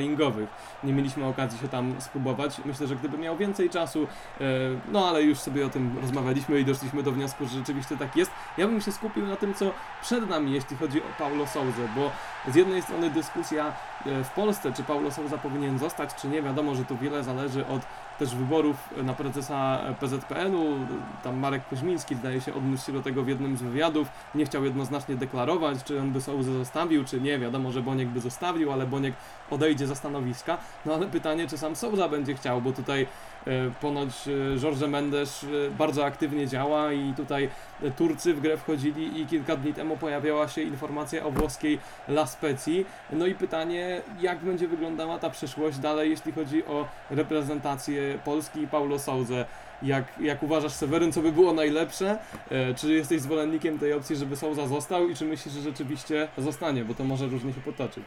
Nie 0.85 0.93
mieliśmy 0.93 1.27
okazji 1.27 1.59
się 1.59 1.69
tam 1.69 1.95
spróbować. 2.01 2.61
Myślę, 2.65 2.87
że 2.87 2.97
gdyby 2.97 3.19
miał 3.19 3.37
więcej 3.37 3.71
czasu, 3.71 4.07
e, 4.41 4.45
no 4.93 5.09
ale 5.09 5.23
już 5.23 5.39
sobie 5.39 5.67
o 5.67 5.69
tym 5.69 5.97
rozmawialiśmy 6.01 6.61
i 6.61 6.65
doszliśmy 6.65 7.03
do 7.03 7.13
wniosku, 7.13 7.47
że 7.47 7.59
rzeczywiście 7.59 7.97
tak 7.97 8.17
jest. 8.17 8.31
Ja 8.59 8.67
bym 8.67 8.81
się 8.81 8.93
skupił 8.93 9.27
na 9.27 9.37
tym, 9.37 9.55
co 9.55 9.71
przed 10.03 10.29
nami, 10.29 10.53
jeśli 10.53 10.77
chodzi 10.77 10.99
o 10.99 11.19
Paulo 11.19 11.47
Souza, 11.47 11.83
bo 11.97 12.12
z 12.49 12.55
jednej 12.55 12.83
strony 12.83 13.11
dyskusja 13.11 13.73
e, 14.07 14.25
w 14.25 14.31
Polsce, 14.31 14.73
czy 14.73 14.83
Paulo 14.83 15.11
Souza 15.11 15.39
powinien 15.39 15.79
zostać, 15.79 16.15
czy 16.15 16.29
nie. 16.29 16.43
Wiadomo, 16.43 16.75
że 16.75 16.85
tu 16.85 16.97
wiele 16.97 17.25
zależy 17.25 17.67
od 17.67 17.83
też 18.23 18.35
wyborów 18.35 18.77
na 19.05 19.15
prezesa 19.15 19.81
PZPN-u. 20.01 20.77
Tam 21.23 21.39
Marek 21.39 21.63
Koźmiński 21.71 22.15
zdaje 22.15 22.41
się 22.41 22.55
odniósł 22.55 22.87
się 22.87 22.93
do 22.93 23.03
tego 23.03 23.23
w 23.23 23.29
jednym 23.29 23.57
z 23.57 23.63
wywiadów. 23.63 24.09
Nie 24.35 24.45
chciał 24.45 24.65
jednoznacznie 24.65 25.15
deklarować, 25.15 25.85
czy 25.85 26.01
on 26.01 26.11
by 26.11 26.21
Souzę 26.21 26.53
zostawił, 26.53 27.05
czy 27.05 27.21
nie. 27.21 27.39
Wiadomo, 27.39 27.73
że 27.73 27.83
Boniek 27.83 28.09
by 28.09 28.21
zostawił, 28.21 28.73
ale 28.73 28.87
Boniek 28.87 29.15
odejdzie 29.51 29.87
za 29.87 29.95
stanowiska. 29.95 30.59
No 30.87 30.95
ale 30.95 31.07
pytanie, 31.07 31.47
czy 31.49 31.59
sam 31.59 31.77
Souza 31.77 32.09
będzie 32.09 32.35
chciał, 32.35 32.61
bo 32.61 32.73
tutaj 32.73 33.07
e, 33.47 33.71
ponoć 33.81 34.29
e, 34.29 34.65
Jorge 34.65 34.89
Mendes 34.89 35.45
e, 35.45 35.71
bardzo 35.71 36.05
aktywnie 36.05 36.47
działa 36.47 36.93
i 36.93 37.15
tutaj 37.15 37.49
Turcy 37.97 38.35
w 38.35 38.41
grę 38.41 38.57
wchodzili 38.57 39.21
i 39.21 39.27
kilka 39.27 39.57
dni 39.57 39.75
temu 39.75 39.97
pojawiała 39.97 40.49
się 40.49 40.63
informacja 40.63 41.25
o 41.25 41.31
włoskiej 41.31 41.79
La 42.09 42.27
Spezii. 42.27 42.87
No 43.13 43.27
i 43.27 43.35
pytanie, 43.35 44.03
jak 44.21 44.39
będzie 44.39 44.69
wyglądała 44.69 45.19
ta 45.19 45.31
przyszłość 45.31 45.79
dalej, 45.79 46.11
jeśli 46.11 46.33
chodzi 46.33 46.65
o 46.65 46.87
reprezentację 47.11 48.12
Polski 48.19 48.61
i 48.61 48.67
Paulo 48.67 48.99
Souza. 48.99 49.45
Jak, 49.83 50.05
jak 50.21 50.43
uważasz, 50.43 50.73
Seweryn, 50.73 51.13
co 51.13 51.21
by 51.23 51.33
było 51.33 51.53
najlepsze? 51.53 52.19
E, 52.51 52.75
czy 52.75 52.93
jesteś 52.93 53.21
zwolennikiem 53.21 53.79
tej 53.79 53.93
opcji, 53.93 54.17
żeby 54.17 54.37
Souza 54.37 54.67
został 54.67 55.09
i 55.09 55.17
czy 55.17 55.25
myślisz, 55.25 55.55
że 55.55 55.61
rzeczywiście 55.61 56.29
zostanie, 56.39 56.85
bo 56.85 56.95
to 56.95 57.05
może 57.05 57.27
różnie 57.27 57.53
się 57.53 57.61
potoczyć? 57.61 58.05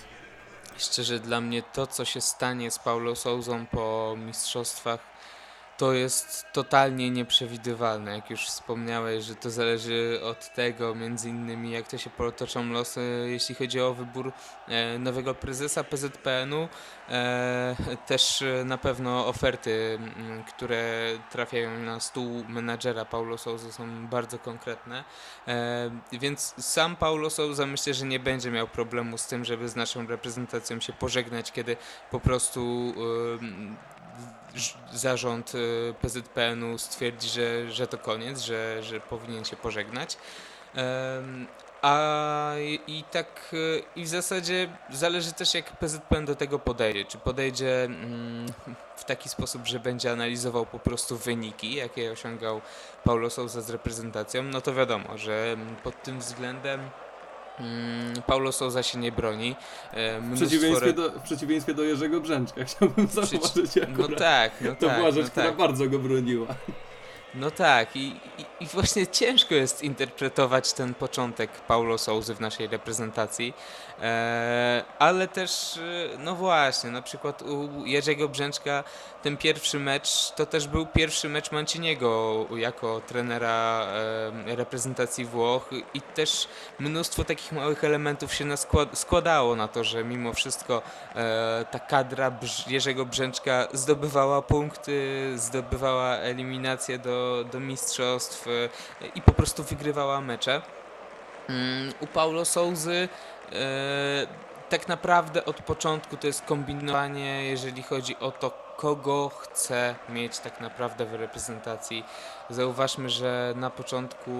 Szczerze, 0.77 1.19
dla 1.19 1.41
mnie 1.41 1.63
to, 1.73 1.87
co 1.87 2.05
się 2.05 2.21
stanie 2.21 2.71
z 2.71 2.79
Paulo 2.79 3.15
Souzą 3.15 3.65
po 3.65 4.15
mistrzostwach, 4.25 4.99
to 5.77 5.93
jest 5.93 6.45
totalnie 6.53 7.09
nieprzewidywalne. 7.11 8.15
Jak 8.15 8.29
już 8.29 8.45
wspomniałeś, 8.45 9.23
że 9.23 9.35
to 9.35 9.49
zależy 9.49 10.19
od 10.23 10.53
tego, 10.53 10.95
między 10.95 11.29
innymi, 11.29 11.71
jak 11.71 11.87
to 11.87 11.97
się 11.97 12.09
potoczą 12.09 12.69
losy, 12.69 13.27
jeśli 13.29 13.55
chodzi 13.55 13.81
o 13.81 13.93
wybór 13.93 14.31
e, 14.67 14.99
nowego 14.99 15.33
prezesa 15.33 15.83
PZPN-u. 15.83 16.67
E, 17.09 17.75
też 18.07 18.41
e, 18.41 18.63
na 18.65 18.77
pewno 18.77 19.27
oferty, 19.27 19.99
które 20.47 21.11
trafiają 21.31 21.79
na 21.79 21.99
stół 21.99 22.43
menadżera 22.47 23.05
Paulo 23.05 23.37
Souza 23.37 23.71
są 23.71 24.07
bardzo 24.07 24.39
konkretne. 24.39 25.03
Więc 26.11 26.55
sam 26.57 26.95
Paulo 26.95 27.29
Souza 27.29 27.65
myślę, 27.65 27.93
że 27.93 28.05
nie 28.05 28.19
będzie 28.19 28.51
miał 28.51 28.67
problemu 28.67 29.17
z 29.17 29.27
tym, 29.27 29.45
żeby 29.45 29.69
z 29.69 29.75
naszą 29.75 30.07
reprezentacją 30.07 30.79
się 30.79 30.93
pożegnać, 30.93 31.51
kiedy 31.51 31.77
po 32.11 32.19
prostu 32.19 32.93
zarząd 34.93 35.55
y, 35.55 35.93
PZPN-u 36.01 36.77
stwierdzi, 36.77 37.29
że, 37.29 37.71
że 37.71 37.87
to 37.87 37.97
koniec, 37.97 38.39
że, 38.41 38.83
że 38.83 38.99
powinien 38.99 39.45
się 39.45 39.55
pożegnać. 39.55 40.17
A 41.81 42.53
i, 42.87 43.03
tak 43.11 43.49
y, 43.53 43.83
i 43.95 44.03
w 44.03 44.07
zasadzie 44.07 44.69
zależy 44.89 45.33
też 45.33 45.53
jak 45.53 45.79
PZPN 45.79 46.25
do 46.25 46.35
tego 46.35 46.59
podejdzie. 46.59 47.05
Czy 47.05 47.17
podejdzie 47.17 47.83
mm, 47.83 48.45
w 48.95 49.03
taki 49.03 49.29
sposób, 49.29 49.65
że 49.65 49.79
będzie 49.79 50.11
analizował 50.11 50.65
po 50.65 50.79
prostu 50.79 51.17
wyniki, 51.17 51.75
jakie 51.75 52.11
osiągał 52.11 52.61
Paulo 53.03 53.29
Sousa 53.29 53.61
z 53.61 53.69
reprezentacją, 53.69 54.43
no 54.43 54.61
to 54.61 54.73
wiadomo, 54.73 55.17
że 55.17 55.57
pod 55.83 56.03
tym 56.03 56.19
względem 56.19 56.89
Paulo 58.27 58.51
Sousa 58.51 58.83
się 58.83 58.97
nie 58.99 59.11
broni. 59.11 59.55
E, 59.91 60.19
W 60.19 60.23
mnóstwo 60.23 60.45
przeciwieństwie, 60.47 60.85
re- 60.85 60.93
do, 60.93 61.09
w 61.11 61.21
przeciwieństwie 61.21 61.73
do 61.73 61.83
Jerzego 61.83 62.21
Brzęczka 62.21 62.63
chciałbym 62.75 63.07
zauważyć 63.07 63.75
No 63.75 63.83
akurat. 63.93 64.19
tak, 64.19 64.51
no 64.61 64.75
To 64.75 64.87
tak. 64.87 64.97
była 64.97 65.11
rzecz, 65.11 65.25
no 65.25 65.31
która 65.31 65.45
tak. 65.45 65.57
bardzo 65.57 65.87
go 65.89 65.99
broniła. 65.99 66.47
No 67.35 67.51
tak, 67.51 67.95
i, 67.95 67.99
i, 68.37 68.45
i 68.59 68.65
właśnie 68.67 69.07
ciężko 69.07 69.55
jest 69.55 69.83
interpretować 69.83 70.73
ten 70.73 70.93
początek 70.93 71.51
Paulo 71.51 71.97
Souzy 71.97 72.35
w 72.35 72.39
naszej 72.39 72.67
reprezentacji, 72.67 73.53
ale 74.99 75.27
też, 75.27 75.77
e, 75.77 76.17
no 76.17 76.35
właśnie, 76.35 76.91
na 76.91 77.01
przykład 77.01 77.41
u 77.41 77.85
Jerzego 77.85 78.29
Brzęczka 78.29 78.83
ten 79.23 79.37
pierwszy 79.37 79.79
mecz 79.79 80.31
to 80.31 80.45
też 80.45 80.67
był 80.67 80.85
pierwszy 80.85 81.29
mecz 81.29 81.51
Manciniego 81.51 82.45
jako 82.55 83.01
trenera 83.07 83.87
e, 84.47 84.55
reprezentacji 84.55 85.25
Włoch 85.25 85.69
i 85.93 86.01
też 86.01 86.47
mnóstwo 86.79 87.23
takich 87.23 87.51
małych 87.51 87.83
elementów 87.83 88.33
się 88.33 88.45
składało 88.93 89.55
na 89.55 89.67
to, 89.67 89.83
że 89.83 90.03
mimo 90.03 90.33
wszystko 90.33 90.81
e, 91.15 91.65
ta 91.71 91.79
kadra 91.79 92.31
Jerzego 92.67 93.05
Brzęczka 93.05 93.67
zdobywała 93.73 94.41
punkty, 94.41 95.31
zdobywała 95.35 96.15
eliminację 96.15 96.99
do, 96.99 97.45
do 97.51 97.59
mistrzostw 97.59 98.47
e, 98.47 98.51
i 99.15 99.21
po 99.21 99.31
prostu 99.31 99.63
wygrywała 99.63 100.21
mecze. 100.21 100.61
Mm, 101.49 101.93
U 101.99 102.07
Paulo 102.07 102.45
Souzy 102.45 102.91
e, 102.91 103.07
tak 104.69 104.87
naprawdę 104.87 105.45
od 105.45 105.61
początku 105.61 106.17
to 106.17 106.27
jest 106.27 106.41
kombinowanie, 106.41 107.43
jeżeli 107.43 107.83
chodzi 107.83 108.19
o 108.19 108.31
to, 108.31 108.65
kogo 108.77 109.31
chce 109.39 109.95
mieć 110.09 110.39
tak 110.39 110.61
naprawdę 110.61 111.05
w 111.05 111.13
reprezentacji. 111.13 112.03
Zauważmy, 112.49 113.09
że 113.09 113.53
na 113.55 113.69
początku 113.69 114.31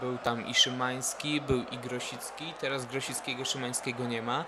był 0.00 0.18
tam 0.18 0.46
i 0.46 0.54
Szymański, 0.54 1.40
był 1.40 1.64
i 1.70 1.78
Grosicki, 1.78 2.54
teraz 2.60 2.86
Grosickiego, 2.86 3.44
Szymańskiego 3.44 4.04
nie 4.04 4.22
ma. 4.22 4.44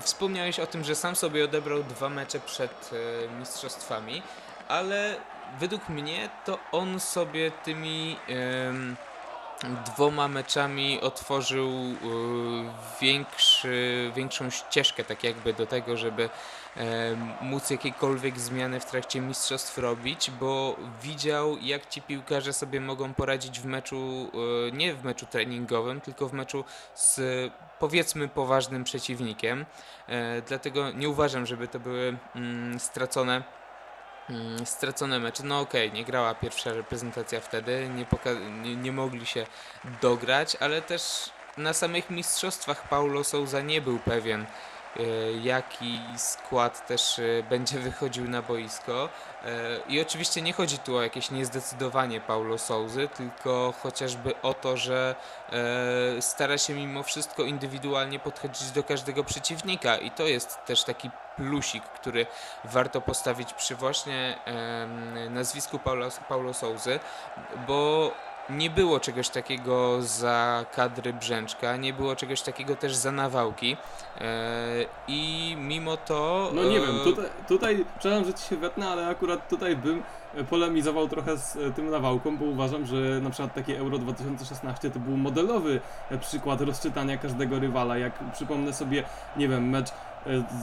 Wspomniałeś 0.00 0.60
o 0.60 0.66
tym, 0.66 0.84
że 0.84 0.94
sam 0.94 1.16
sobie 1.16 1.44
odebrał 1.44 1.84
dwa 1.84 2.08
mecze 2.08 2.40
przed 2.40 2.90
e, 2.92 3.38
mistrzostwami, 3.38 4.22
ale 4.68 5.16
według 5.58 5.88
mnie 5.88 6.28
to 6.44 6.58
on 6.72 7.00
sobie 7.00 7.50
tymi 7.50 8.16
dwoma 9.86 10.28
meczami 10.28 11.00
otworzył 11.00 11.68
e, 11.68 11.94
większy, 13.00 14.10
większą 14.16 14.50
ścieżkę 14.50 15.04
tak 15.04 15.24
jakby 15.24 15.52
do 15.52 15.66
tego, 15.66 15.96
żeby 15.96 16.30
em, 16.76 17.32
móc 17.40 17.70
jakiekolwiek 17.70 18.38
zmiany 18.38 18.80
w 18.80 18.84
trakcie 18.84 19.20
mistrzostw 19.20 19.78
robić, 19.78 20.30
bo 20.30 20.76
widział 21.02 21.56
jak 21.58 21.88
ci 21.88 22.02
piłkarze 22.02 22.52
sobie 22.52 22.80
mogą 22.80 23.14
poradzić 23.14 23.60
w 23.60 23.64
meczu, 23.64 24.30
e, 24.68 24.72
nie 24.72 24.94
w 24.94 25.04
meczu 25.04 25.26
treningowym, 25.26 26.00
tylko 26.00 26.28
w 26.28 26.32
meczu 26.32 26.64
z 26.94 27.20
powiedzmy 27.78 28.28
poważnym 28.28 28.84
przeciwnikiem. 28.84 29.66
E, 30.08 30.42
dlatego 30.42 30.90
nie 30.90 31.08
uważam, 31.08 31.46
żeby 31.46 31.68
to 31.68 31.80
były 31.80 32.16
mm, 32.34 32.80
stracone 32.80 33.42
stracone 34.64 35.18
mecze. 35.18 35.42
No 35.44 35.60
okej, 35.60 35.92
nie 35.92 36.04
grała 36.04 36.34
pierwsza 36.34 36.72
reprezentacja 36.72 37.40
wtedy, 37.40 37.90
nie, 37.94 38.06
nie, 38.62 38.76
nie 38.76 38.92
mogli 38.92 39.26
się 39.26 39.46
dograć, 40.02 40.56
ale 40.60 40.82
też 40.82 41.30
na 41.56 41.72
samych 41.72 42.10
mistrzostwach 42.10 42.88
Paulo 42.88 43.24
Souza 43.24 43.60
nie 43.60 43.80
był 43.80 43.98
pewien, 43.98 44.46
jaki 45.42 46.00
skład 46.16 46.86
też 46.86 47.18
e, 47.18 47.22
będzie 47.42 47.78
wychodził 47.88 48.28
na 48.28 48.42
boisko. 48.42 49.08
E, 49.44 49.48
I 49.88 50.00
oczywiście 50.00 50.42
nie 50.42 50.52
chodzi 50.52 50.78
tu 50.78 50.96
o 50.96 51.02
jakieś 51.02 51.30
niezdecydowanie 51.30 52.20
Paulo 52.20 52.58
Souzy, 52.58 53.08
tylko 53.08 53.74
chociażby 53.82 54.42
o 54.42 54.54
to, 54.54 54.76
że 54.76 55.14
e, 55.52 56.22
stara 56.22 56.58
się 56.58 56.74
mimo 56.74 57.02
wszystko 57.02 57.42
indywidualnie 57.42 58.18
podchodzić 58.18 58.70
do 58.70 58.84
każdego 58.84 59.24
przeciwnika 59.24 59.96
i 59.96 60.10
to 60.10 60.26
jest 60.26 60.64
też 60.64 60.84
taki 60.84 61.10
plusik, 61.36 61.84
który 61.84 62.26
warto 62.64 63.00
postawić 63.00 63.52
przy 63.52 63.74
właśnie 63.74 64.38
nazwisku 65.30 65.78
Paulo, 65.78 66.08
Paulo 66.28 66.54
Souzy, 66.54 67.00
bo 67.66 68.10
nie 68.56 68.70
było 68.70 69.00
czegoś 69.00 69.28
takiego 69.28 70.02
za 70.02 70.64
kadry 70.74 71.12
Brzęczka, 71.12 71.76
nie 71.76 71.92
było 71.92 72.16
czegoś 72.16 72.42
takiego 72.42 72.76
też 72.76 72.94
za 72.94 73.12
Nawałki 73.12 73.76
e, 74.20 74.26
i 75.08 75.56
mimo 75.60 75.96
to... 75.96 76.50
No 76.54 76.64
nie 76.64 76.78
e, 76.78 76.80
wiem, 76.80 77.00
tutaj, 77.04 77.24
tutaj, 77.48 77.84
przepraszam, 77.98 78.24
że 78.24 78.34
ci 78.34 78.48
się 78.48 78.56
wetnę, 78.56 78.88
ale 78.88 79.08
akurat 79.08 79.48
tutaj 79.48 79.76
bym 79.76 80.02
polemizował 80.50 81.08
trochę 81.08 81.36
z 81.36 81.56
e, 81.56 81.70
tym 81.70 81.90
nawałką, 81.90 82.36
bo 82.36 82.44
uważam, 82.44 82.86
że 82.86 82.96
na 82.96 83.30
przykład 83.30 83.54
takie 83.54 83.78
Euro 83.78 83.98
2016 83.98 84.90
to 84.90 84.98
był 84.98 85.16
modelowy 85.16 85.80
przykład 86.20 86.60
rozczytania 86.60 87.18
każdego 87.18 87.58
rywala. 87.58 87.98
Jak 87.98 88.12
przypomnę 88.32 88.72
sobie, 88.72 89.02
nie 89.36 89.48
wiem, 89.48 89.68
mecz 89.68 89.88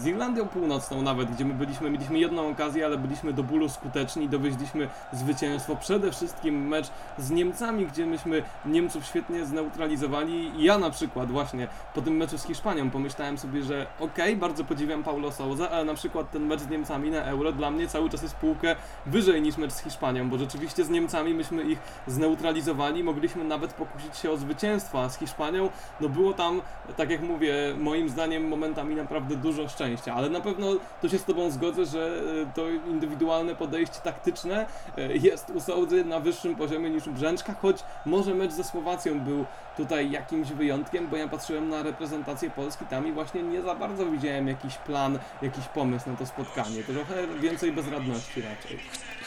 z 0.01 0.05
Irlandią 0.05 0.47
Północną 0.47 1.01
nawet, 1.01 1.31
gdzie 1.31 1.45
my 1.45 1.53
byliśmy, 1.53 1.89
mieliśmy 1.89 2.19
jedną 2.19 2.49
okazję, 2.49 2.85
ale 2.85 2.97
byliśmy 2.97 3.33
do 3.33 3.43
bólu 3.43 3.69
skuteczni 3.69 4.29
dowieźliśmy 4.29 4.87
zwycięstwo. 5.13 5.75
Przede 5.75 6.11
wszystkim 6.11 6.67
mecz 6.67 6.87
z 7.17 7.31
Niemcami, 7.31 7.85
gdzie 7.85 8.05
myśmy 8.05 8.43
Niemców 8.65 9.05
świetnie 9.05 9.45
zneutralizowali. 9.45 10.51
Ja 10.57 10.77
na 10.77 10.89
przykład 10.89 11.31
właśnie 11.31 11.67
po 11.93 12.01
tym 12.01 12.17
meczu 12.17 12.37
z 12.37 12.43
Hiszpanią 12.43 12.89
pomyślałem 12.89 13.37
sobie, 13.37 13.63
że 13.63 13.87
okej, 13.99 14.35
bardzo 14.35 14.63
podziwiam 14.63 15.03
Paulo 15.03 15.31
Souza, 15.31 15.69
ale 15.69 15.85
na 15.85 15.93
przykład 15.93 16.31
ten 16.31 16.45
mecz 16.45 16.61
z 16.61 16.69
Niemcami 16.69 17.11
na 17.11 17.23
Euro 17.23 17.51
dla 17.51 17.71
mnie 17.71 17.87
cały 17.87 18.09
czas 18.09 18.21
jest 18.21 18.35
półkę 18.35 18.75
wyżej 19.05 19.41
niż 19.41 19.57
mecz 19.57 19.71
z 19.71 19.79
Hiszpanią, 19.79 20.29
bo 20.29 20.37
rzeczywiście 20.37 20.83
z 20.85 20.89
Niemcami 20.89 21.33
myśmy 21.33 21.63
ich 21.63 21.79
zneutralizowali, 22.07 23.03
mogliśmy 23.03 23.43
nawet 23.43 23.73
pokusić 23.73 24.17
się 24.17 24.31
o 24.31 24.37
zwycięstwo, 24.37 25.01
a 25.01 25.09
z 25.09 25.17
Hiszpanią 25.17 25.69
no 26.01 26.09
było 26.09 26.33
tam, 26.33 26.61
tak 26.97 27.09
jak 27.09 27.21
mówię, 27.21 27.53
moim 27.77 28.09
zdaniem 28.09 28.47
momentami 28.47 28.95
naprawdę 28.95 29.35
dużo 29.35 29.46
szczęścia, 29.67 30.13
ale 30.13 30.29
na 30.29 30.41
pewno 30.41 30.67
to 31.01 31.09
się 31.09 31.17
z 31.17 31.23
Tobą 31.23 31.51
zgodzę, 31.51 31.85
że 31.85 32.21
e, 32.41 32.53
to 32.55 32.69
indywidualne 32.69 33.55
podejście 33.55 33.99
taktyczne 34.03 34.65
e, 34.97 35.17
jest 35.17 35.49
u 35.49 35.59
Souzy 35.59 36.05
na 36.05 36.19
wyższym 36.19 36.55
poziomie 36.55 36.89
niż 36.89 37.07
u 37.07 37.11
Brzęczka, 37.11 37.53
choć 37.61 37.83
może 38.05 38.33
mecz 38.33 38.51
ze 38.51 38.63
Słowacją 38.63 39.19
był 39.19 39.45
tutaj 39.77 40.11
jakimś 40.11 40.51
wyjątkiem, 40.51 41.07
bo 41.07 41.17
ja 41.17 41.27
patrzyłem 41.27 41.69
na 41.69 41.83
reprezentację 41.83 42.49
Polski 42.49 42.85
tam 42.85 43.07
i 43.07 43.11
właśnie 43.11 43.43
nie 43.43 43.61
za 43.61 43.75
bardzo 43.75 44.05
widziałem 44.05 44.47
jakiś 44.47 44.75
plan, 44.75 45.19
jakiś 45.41 45.65
pomysł 45.65 46.09
na 46.09 46.17
to 46.17 46.25
spotkanie. 46.25 46.83
Trochę 46.83 47.27
więcej 47.27 47.71
bezradności 47.71 48.41
raczej. 48.41 48.79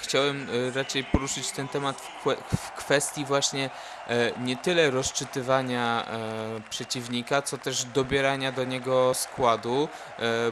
chciałem 0.02 0.46
e, 0.68 0.70
raczej 0.70 1.04
poruszyć 1.04 1.50
ten 1.50 1.68
temat 1.68 2.00
w, 2.00 2.24
kwe- 2.24 2.36
w 2.56 2.72
kwestii 2.72 3.24
właśnie 3.24 3.70
e, 4.08 4.32
nie 4.40 4.56
tyle 4.56 4.90
rozczytywania 4.90 6.04
e, 6.06 6.60
przeciwnika, 6.70 7.42
co 7.42 7.58
też 7.58 7.84
dobierania 7.84 8.52
do 8.52 8.64
niego 8.64 9.14
składu, 9.14 9.88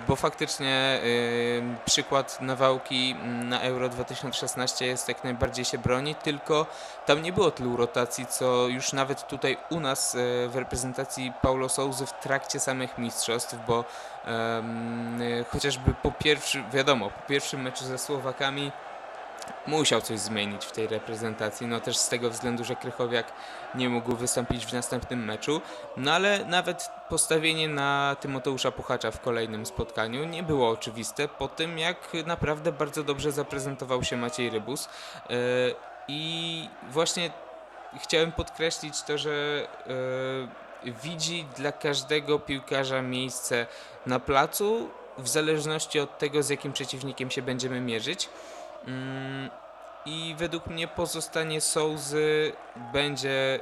bo 0.08 0.16
faktycznie 0.16 1.00
przykład 1.84 2.40
Nawałki 2.40 3.16
mm, 3.22 3.48
na 3.48 3.60
Euro 3.60 3.88
2016 3.88 4.86
jest 4.86 5.08
jak 5.08 5.24
najbardziej 5.24 5.64
się 5.64 5.78
broni, 5.78 6.14
tylko 6.14 6.66
tam 7.06 7.22
nie 7.22 7.32
było 7.32 7.50
tylu 7.50 7.76
rotacji, 7.76 8.26
co 8.26 8.68
już 8.68 8.92
nawet 8.92 9.26
tutaj 9.28 9.56
u 9.70 9.80
nas 9.80 9.87
e, 9.94 10.48
w 10.48 10.56
reprezentacji 10.56 11.32
Paulo 11.42 11.68
Souzy 11.68 12.06
w 12.06 12.12
trakcie 12.12 12.60
samych 12.60 12.98
mistrzostw, 12.98 13.56
bo 13.66 13.84
e, 14.26 15.44
chociażby 15.50 15.94
po 16.02 16.12
pierwszym, 16.12 16.70
wiadomo, 16.70 17.10
po 17.10 17.28
pierwszym 17.28 17.62
meczu 17.62 17.84
ze 17.84 17.98
Słowakami 17.98 18.72
musiał 19.66 20.00
coś 20.00 20.18
zmienić 20.18 20.64
w 20.64 20.72
tej 20.72 20.86
reprezentacji. 20.86 21.66
No 21.66 21.80
też 21.80 21.96
z 21.96 22.08
tego 22.08 22.30
względu, 22.30 22.64
że 22.64 22.76
Krychowiak 22.76 23.32
nie 23.74 23.88
mógł 23.88 24.16
wystąpić 24.16 24.66
w 24.66 24.72
następnym 24.72 25.24
meczu. 25.24 25.60
No 25.96 26.12
ale 26.12 26.44
nawet 26.44 26.90
postawienie 27.08 27.68
na 27.68 28.16
Tymoteusza 28.20 28.70
Puchacza 28.70 29.10
w 29.10 29.20
kolejnym 29.20 29.66
spotkaniu 29.66 30.24
nie 30.24 30.42
było 30.42 30.68
oczywiste 30.68 31.28
po 31.28 31.48
tym, 31.48 31.78
jak 31.78 31.96
naprawdę 32.26 32.72
bardzo 32.72 33.04
dobrze 33.04 33.32
zaprezentował 33.32 34.04
się 34.04 34.16
Maciej 34.16 34.50
Rybus. 34.50 34.88
Yy, 35.28 35.36
I 36.08 36.68
właśnie 36.90 37.30
chciałem 37.96 38.32
podkreślić 38.32 39.02
to, 39.02 39.18
że 39.18 39.66
yy, 40.84 40.92
widzi 40.92 41.46
dla 41.56 41.72
każdego 41.72 42.38
piłkarza 42.38 43.02
miejsce 43.02 43.66
na 44.06 44.20
placu 44.20 44.88
w 45.18 45.28
zależności 45.28 46.00
od 46.00 46.18
tego, 46.18 46.42
z 46.42 46.48
jakim 46.48 46.72
przeciwnikiem 46.72 47.30
się 47.30 47.42
będziemy 47.42 47.80
mierzyć. 47.80 48.28
Mm, 48.86 49.50
I 50.06 50.34
według 50.38 50.66
mnie 50.66 50.88
pozostanie 50.88 51.60
Souzy 51.60 52.52
będzie 52.92 53.60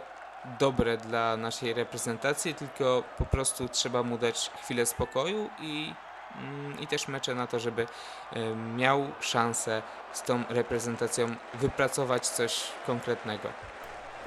dobre 0.59 0.97
dla 0.97 1.37
naszej 1.37 1.75
reprezentacji, 1.75 2.55
tylko 2.55 3.03
po 3.19 3.25
prostu 3.25 3.69
trzeba 3.69 4.03
mu 4.03 4.19
dać 4.19 4.51
chwilę 4.63 4.87
spokoju 4.87 5.50
i, 5.61 5.94
mm, 6.38 6.81
i 6.81 6.87
też 6.87 7.09
mecze 7.09 7.35
na 7.35 7.46
to, 7.46 7.61
żeby 7.61 7.87
e, 8.33 8.55
miał 8.55 9.07
szansę 9.21 9.83
z 10.13 10.23
tą 10.23 10.42
reprezentacją 10.48 11.35
wypracować 11.55 12.27
coś 12.27 12.63
konkretnego. 12.87 13.48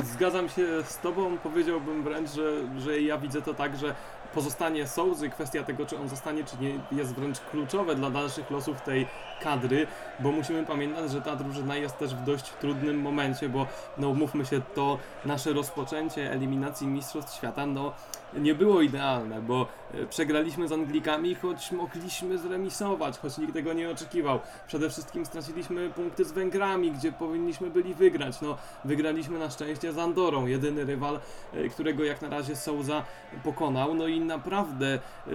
Zgadzam 0.04 0.50
się 0.50 0.84
z 0.84 0.98
Tobą, 0.98 1.38
powiedziałbym 1.38 2.04
wręcz, 2.04 2.30
że, 2.30 2.52
że 2.80 3.02
ja 3.02 3.18
widzę 3.18 3.42
to 3.42 3.54
tak, 3.54 3.78
że 3.78 3.96
pozostanie 4.34 4.88
Souzy, 4.88 5.30
kwestia 5.30 5.64
tego, 5.64 5.86
czy 5.86 5.98
on 5.98 6.10
zostanie, 6.10 6.44
czy 6.44 6.58
nie, 6.60 6.80
jest 6.92 7.14
wręcz 7.14 7.40
kluczowe 7.40 7.96
dla 7.96 8.10
dalszych 8.10 8.52
losów 8.52 8.82
tej 8.82 9.08
kadry, 9.42 9.88
bo 10.20 10.32
musimy 10.32 10.66
pamiętać, 10.66 11.12
że 11.12 11.22
ta 11.22 11.36
drużyna 11.36 11.76
jest 11.76 11.98
też 11.98 12.16
w 12.16 12.24
dość 12.24 12.50
trudnym 12.50 13.02
momencie, 13.02 13.50
bo 13.50 13.68
no 13.98 14.14
mówmy 14.14 14.46
się, 14.46 14.62
to 14.76 14.98
nasze 15.26 15.54
rozpoczęcie 15.54 16.32
eliminacji 16.32 16.88
Mistrzostw 16.88 17.38
Świata, 17.38 17.66
no 17.66 17.94
nie 18.34 18.56
było 18.56 18.82
idealne, 18.82 19.42
bo 19.42 19.68
e, 19.94 20.06
przegraliśmy 20.06 20.68
z 20.68 20.72
Anglikami, 20.72 21.36
choć 21.36 21.72
mogliśmy 21.72 22.38
zremisować, 22.38 23.18
choć 23.18 23.38
nikt 23.38 23.54
tego 23.54 23.74
nie 23.74 23.90
oczekiwał. 23.90 24.40
Przede 24.68 24.90
wszystkim 24.90 25.26
straciliśmy 25.26 25.90
punkty 25.90 26.26
z 26.26 26.32
Węgrami, 26.32 26.92
gdzie 26.92 27.12
powinniśmy 27.12 27.70
byli 27.70 27.94
wygrać. 27.94 28.42
No, 28.42 28.58
wygraliśmy 28.86 29.40
na 29.40 29.50
szczęście 29.50 29.89
z 29.94 29.98
Andorą, 29.98 30.46
jedyny 30.46 30.86
rywal, 30.86 31.20
e, 31.54 31.70
którego 31.70 32.04
jak 32.04 32.22
na 32.22 32.30
razie 32.30 32.56
Souza 32.56 33.04
pokonał. 33.44 33.94
No 33.94 34.08
i 34.08 34.20
naprawdę 34.20 35.00
yy, 35.28 35.34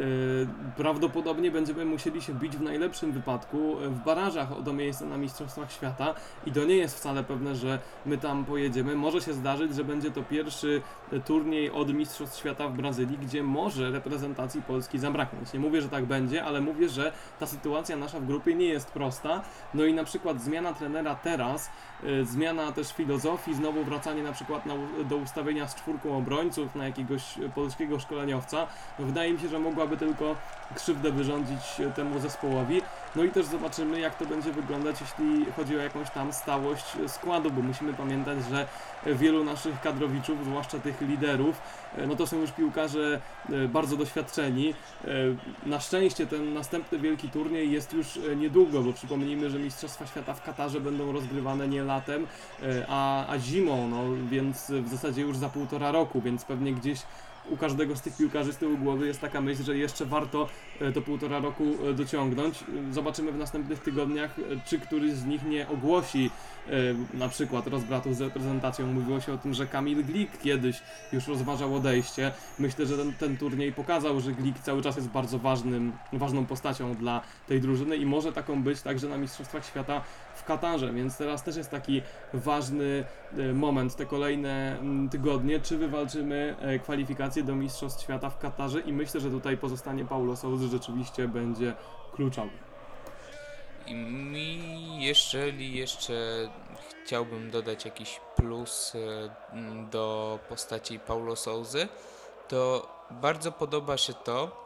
prawdopodobnie 0.77 1.51
będziemy 1.51 1.85
musieli 1.85 2.23
się 2.23 2.35
bić 2.35 2.57
w 2.57 2.61
najlepszym 2.61 3.13
wypadku 3.13 3.77
w 3.77 4.05
barażach 4.05 4.63
do 4.63 4.73
miejsca 4.73 5.05
na 5.05 5.17
Mistrzostwach 5.17 5.73
Świata 5.73 6.15
i 6.47 6.53
to 6.53 6.65
nie 6.65 6.77
jest 6.77 6.97
wcale 6.97 7.25
pewne, 7.25 7.57
że 7.57 7.79
my 8.07 8.19
tam 8.19 8.45
pojedziemy. 8.45 8.97
Może 8.97 9.21
się 9.21 9.33
zdarzyć, 9.33 9.75
że 9.75 9.85
będzie 9.85 10.11
to 10.11 10.23
pierwszy 10.23 10.83
turniej 11.25 11.71
od 11.71 11.95
Mistrzostw 11.95 12.39
Świata 12.39 12.69
w 12.69 12.73
Brazylii, 12.73 13.19
gdzie 13.19 13.43
może 13.43 13.91
reprezentacji 13.91 14.63
Polski 14.63 14.99
zabraknąć. 14.99 15.53
Nie 15.53 15.61
mówię, 15.61 15.83
że 15.83 15.89
tak 15.89 16.05
będzie, 16.05 16.45
ale 16.45 16.61
mówię, 16.61 16.89
że 16.89 17.13
ta 17.41 17.47
sytuacja 17.47 17.97
nasza 17.97 18.21
w 18.21 18.27
grupie 18.27 18.55
nie 18.55 18.67
jest 18.67 18.91
prosta. 18.91 19.43
No 19.75 19.85
i 19.85 19.95
na 19.95 20.05
przykład 20.05 20.43
zmiana 20.43 20.73
trenera 20.73 21.15
teraz, 21.15 21.71
zmiana 22.23 22.73
też 22.73 22.93
filozofii, 22.93 23.55
znowu 23.55 23.85
wracanie 23.85 24.23
na 24.23 24.33
przykład 24.33 24.44
na, 24.49 24.75
do 25.05 25.17
ustawienia 25.17 25.69
z 25.69 25.75
czwórką 25.75 26.17
obrońców 26.17 26.75
na 26.75 26.87
jakiegoś 26.87 27.39
polskiego 27.55 28.01
szkoleniowca, 28.01 28.67
wydaje 28.99 29.33
mi 29.33 29.41
się, 29.41 29.49
że 29.49 29.59
mogłaby 29.59 29.97
tylko 29.97 30.37
krzywdę 30.75 31.13
wyrządzić 31.13 31.61
temu 31.95 32.19
zespołowi. 32.19 32.83
No 33.17 33.25
i 33.25 33.31
też 33.31 33.47
zobaczymy, 33.47 34.01
jak 34.01 34.19
to 34.19 34.27
będzie 34.27 34.53
wyglądać, 34.53 34.97
jeśli 35.01 35.53
chodzi 35.53 35.77
o 35.77 35.81
jakąś 35.81 36.11
tam 36.11 36.33
stałość 36.33 36.85
składu, 37.07 37.51
bo 37.51 37.63
musimy 37.63 37.95
pamiętać, 37.95 38.39
że 38.51 38.67
wielu 39.07 39.45
naszych 39.45 39.81
kadrowiczów, 39.81 40.45
zwłaszcza 40.45 40.79
tych 40.79 41.01
liderów, 41.01 41.61
e, 41.97 42.07
no 42.07 42.17
to 42.17 42.27
są 42.27 42.41
już 42.41 42.51
piłkarze 42.51 43.21
e, 43.53 43.69
bardzo 43.69 43.97
doświadczeni. 43.97 44.75
E, 45.05 45.09
na 45.67 45.81
szczęście 45.81 46.27
ten 46.27 46.55
następny 46.55 46.99
wielki 46.99 47.29
turniej 47.29 47.71
jest 47.71 47.93
już 47.93 48.19
niedługo, 48.37 48.83
bo 48.83 48.93
przypomnijmy, 48.93 49.51
że 49.51 49.59
Mistrzostwa 49.59 50.07
Świata 50.07 50.35
w 50.35 50.43
Katarze 50.43 50.81
będą 50.81 51.13
rozgrywane 51.13 51.69
nie 51.69 51.83
latem, 51.83 52.27
a, 52.89 53.27
a 53.27 53.39
zimą, 53.39 53.89
no 53.89 54.03
więc 54.31 54.71
w 54.71 54.89
zasadzie 54.89 55.23
już 55.23 55.37
za 55.37 55.49
półtora 55.49 55.93
roku, 55.93 56.21
więc 56.21 56.45
pewnie 56.45 56.73
gdzieś 56.73 57.03
u 57.51 57.57
każdego 57.57 57.97
z 57.97 58.01
tych 58.01 58.17
piłkarzy 58.17 58.53
z 58.53 58.57
tyłu 58.57 58.79
głowy 58.79 59.07
jest 59.07 59.21
taka 59.21 59.41
myśl, 59.41 59.63
że 59.63 59.79
jeszcze 59.79 60.07
warto 60.07 60.49
to 60.95 61.03
półtora 61.03 61.39
roku 61.39 61.65
dociągnąć. 61.95 62.65
Zobaczymy 62.91 63.33
w 63.33 63.39
następnych 63.39 63.79
tygodniach, 63.79 64.37
czy 64.67 64.79
któryś 64.79 65.13
z 65.13 65.25
nich 65.25 65.45
nie 65.45 65.69
ogłosi 65.69 66.31
na 67.15 67.29
przykład 67.29 67.67
rozbratu 67.67 68.15
z 68.15 68.21
reprezentacją. 68.21 68.87
Mówiło 68.87 69.21
się 69.21 69.33
o 69.33 69.39
tym, 69.39 69.55
że 69.55 69.67
Kamil 69.67 70.05
Glik 70.05 70.39
kiedyś 70.39 70.83
już 71.13 71.29
rozważał 71.29 71.75
odejście. 71.75 72.33
Myślę, 72.59 72.87
że 72.87 72.97
ten, 72.97 73.13
ten 73.13 73.37
turniej 73.37 73.73
pokazał, 73.73 74.21
że 74.21 74.33
Glik 74.33 74.59
cały 74.59 74.83
czas 74.83 74.97
jest 74.97 75.09
bardzo 75.09 75.39
ważnym, 75.39 75.93
ważną 76.13 76.47
postacią 76.47 76.95
dla 76.95 77.21
tej 77.49 77.61
drużyny 77.61 77.97
i 77.97 78.07
może 78.07 78.33
taką 78.33 78.63
być 78.63 78.83
także 78.83 79.09
na 79.09 79.19
Mistrzostwach 79.19 79.67
Świata 79.67 80.01
w 80.35 80.45
Katarze, 80.45 80.93
więc 80.93 81.19
teraz 81.19 81.43
też 81.43 81.57
jest 81.57 81.71
taki 81.71 82.03
ważny 82.33 83.05
e, 83.39 83.53
moment, 83.53 83.97
te 83.97 84.07
kolejne 84.07 84.79
mm, 84.79 85.09
tygodnie, 85.09 85.61
czy 85.61 85.79
wywalczymy 85.79 86.57
e, 86.61 86.79
kwalifikacje 86.79 87.43
do 87.43 87.55
Mistrzostw 87.55 88.03
Świata 88.03 88.31
w 88.31 88.39
Katarze 88.39 88.81
i 88.81 88.93
myślę, 88.93 89.21
że 89.21 89.31
tutaj 89.31 89.57
pozostanie 89.57 90.05
Paulo 90.05 90.37
Souzy 90.37 90.69
rzeczywiście 90.69 91.29
będzie 91.29 91.75
kluczowy. 92.13 92.51
I 93.87 93.95
mi, 93.95 95.05
jeżeli 95.05 95.77
jeszcze 95.77 96.15
chciałbym 97.05 97.51
dodać 97.51 97.85
jakiś 97.85 98.21
plus 98.37 98.93
e, 98.95 99.89
do 99.91 100.39
postaci 100.49 100.99
Paulo 100.99 101.37
Souzy, 101.37 101.89
to 102.49 102.89
bardzo 103.11 103.53
podoba 103.53 103.97
się 103.97 104.15
to, 104.15 104.65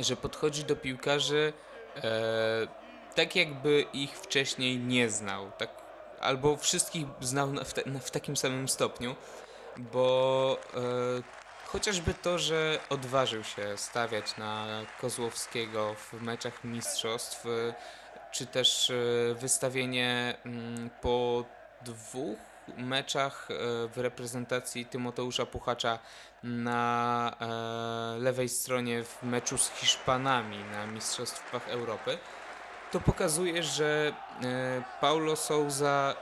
że 0.00 0.16
podchodzi 0.16 0.64
do 0.64 0.76
piłkarzy 0.76 1.52
e, 1.96 2.83
tak 3.14 3.36
jakby 3.36 3.84
ich 3.92 4.18
wcześniej 4.18 4.78
nie 4.78 5.10
znał, 5.10 5.50
tak, 5.58 5.70
albo 6.20 6.56
wszystkich 6.56 7.06
znał 7.20 7.48
w, 7.48 7.72
te, 7.72 7.82
w 8.00 8.10
takim 8.10 8.36
samym 8.36 8.68
stopniu, 8.68 9.16
bo 9.76 10.58
e, 10.74 10.78
chociażby 11.66 12.14
to, 12.14 12.38
że 12.38 12.78
odważył 12.90 13.44
się 13.44 13.76
stawiać 13.76 14.36
na 14.36 14.66
Kozłowskiego 15.00 15.94
w 15.94 16.22
meczach 16.22 16.64
mistrzostw, 16.64 17.46
e, 17.46 17.74
czy 18.32 18.46
też 18.46 18.90
e, 18.90 19.34
wystawienie 19.34 20.36
mm, 20.44 20.90
po 21.00 21.44
dwóch 21.82 22.38
meczach 22.76 23.48
e, 23.50 23.54
w 23.88 23.98
reprezentacji 23.98 24.86
Tymoteusza 24.86 25.46
Puchacza 25.46 25.98
na 26.42 27.36
e, 27.40 28.18
lewej 28.18 28.48
stronie 28.48 29.04
w 29.04 29.22
meczu 29.22 29.58
z 29.58 29.70
Hiszpanami 29.70 30.58
na 30.72 30.86
Mistrzostwach 30.86 31.68
Europy 31.68 32.18
to 32.94 33.00
pokazuje, 33.00 33.62
że 33.62 34.12
e, 34.42 34.82
Paulo 35.00 35.36
Souza 35.36 36.14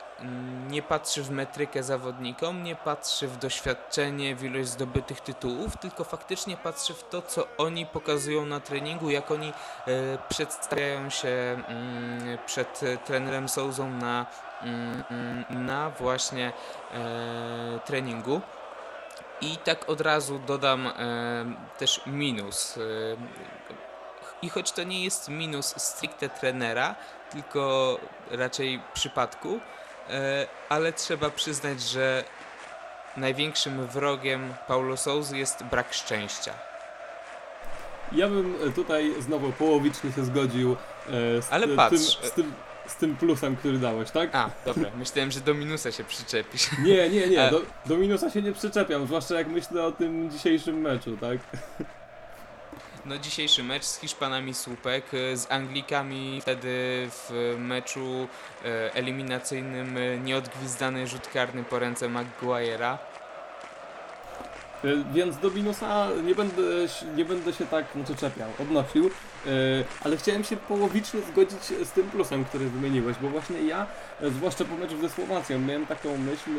nie 0.69 0.83
patrzy 0.83 1.23
w 1.23 1.31
metrykę 1.31 1.83
zawodnikom, 1.83 2.63
nie 2.63 2.77
patrzy 2.77 3.29
w 3.29 3.37
doświadczenie, 3.37 4.37
w 4.37 4.45
ilość 4.45 4.69
zdobytych 4.69 5.21
tytułów, 5.21 5.77
tylko 5.77 6.05
faktycznie 6.05 6.57
patrzy 6.57 6.95
w 6.95 7.09
to, 7.09 7.23
co 7.23 7.49
oni 7.59 7.87
pokazują 7.87 8.47
na 8.47 8.61
treningu, 8.61 9.11
jak 9.11 9.31
oni 9.31 9.49
e, 9.49 9.53
przedstawiają 10.29 11.11
się 11.11 11.29
mm, 11.29 12.39
przed 12.47 12.81
trenerem 13.05 13.49
Souzą 13.49 13.91
na, 13.91 14.27
mm, 14.63 15.45
na 15.51 15.91
właśnie 15.91 16.53
e, 16.95 17.81
treningu. 17.85 18.41
I 19.41 19.57
tak 19.57 19.89
od 19.89 20.01
razu 20.01 20.39
dodam 20.47 20.89
też 21.79 22.01
minus 22.07 22.79
i 24.43 24.49
choć 24.49 24.73
to 24.73 24.83
nie 24.83 25.05
jest 25.05 25.29
minus 25.29 25.75
stricte 25.77 26.29
trenera, 26.29 26.95
tylko 27.33 27.99
raczej 28.31 28.81
przypadku, 28.95 29.61
e, 30.11 30.47
ale 30.69 30.93
trzeba 30.93 31.31
przyznać, 31.31 31.83
że 31.83 32.25
największym 33.17 33.87
wrogiem 33.87 34.55
Paulo 34.69 34.97
Souzy 34.97 35.39
jest 35.39 35.65
brak 35.65 35.95
szczęścia. 35.95 36.55
Ja 38.13 38.29
bym 38.29 38.55
tutaj 38.75 39.15
znowu 39.19 39.53
połowicznie 39.53 40.13
się 40.13 40.25
zgodził 40.25 40.77
e, 41.09 41.43
z, 41.43 41.53
ale 41.53 41.69
patrz. 41.69 42.17
Tym, 42.17 42.31
z, 42.31 42.33
tym, 42.33 42.53
z 42.87 42.97
tym 42.97 43.17
plusem, 43.17 43.57
który 43.57 43.79
dałeś, 43.79 44.11
tak? 44.11 44.35
A, 44.35 44.51
dobra. 44.65 44.91
Myślałem, 44.97 45.31
że 45.31 45.41
do 45.41 45.55
minusa 45.55 45.93
się 45.93 46.05
przyczepisz. 46.05 46.71
Nie, 46.85 47.09
nie, 47.09 47.27
nie. 47.27 47.51
Do, 47.51 47.63
do 47.87 47.97
minusa 47.97 48.31
się 48.31 48.43
nie 48.43 48.53
przyczepiam, 48.53 49.07
zwłaszcza 49.07 49.35
jak 49.35 49.49
myślę 49.49 49.85
o 49.85 49.93
tym 49.93 50.31
dzisiejszym 50.31 50.81
meczu, 50.81 51.17
tak? 51.17 51.39
No 53.05 53.19
dzisiejszy 53.19 53.63
mecz 53.63 53.85
z 53.85 53.99
Hiszpanami 53.99 54.55
słupek, 54.55 55.05
e, 55.15 55.37
z 55.37 55.53
Anglikami 55.53 56.41
wtedy 56.41 56.69
w 57.11 57.55
meczu 57.59 58.29
e, 58.65 58.95
eliminacyjnym 58.95 59.97
e, 59.97 60.19
nieodgwizdany 60.19 61.07
rzut 61.07 61.29
karny 61.29 61.65
po 61.65 61.79
ręce 61.79 62.09
Maguire'a. 62.09 62.99
Y, 64.85 65.05
Więc 65.13 65.39
do 65.39 65.51
minusa 65.51 66.09
nie 66.25 66.35
będę, 66.35 66.63
nie 67.17 67.25
będę 67.25 67.53
się 67.53 67.67
tak 67.67 67.87
znaczy 67.95 68.15
czepiał, 68.17 68.49
odnosił, 68.61 69.07
y, 69.07 69.11
ale 70.05 70.17
chciałem 70.17 70.45
się 70.45 70.57
połowicznie 70.57 71.21
zgodzić 71.21 71.65
z 71.85 71.91
tym 71.91 72.11
plusem, 72.11 72.45
który 72.45 72.71
wymieniłeś, 72.71 73.17
bo 73.23 73.29
właśnie 73.29 73.63
ja, 73.63 73.87
y, 74.23 74.31
zwłaszcza 74.31 74.65
po 74.65 74.75
meczu 74.77 75.01
ze 75.01 75.09
Słowacją, 75.09 75.59
miałem 75.59 75.87
taką 75.87 76.19
myśl, 76.19 76.51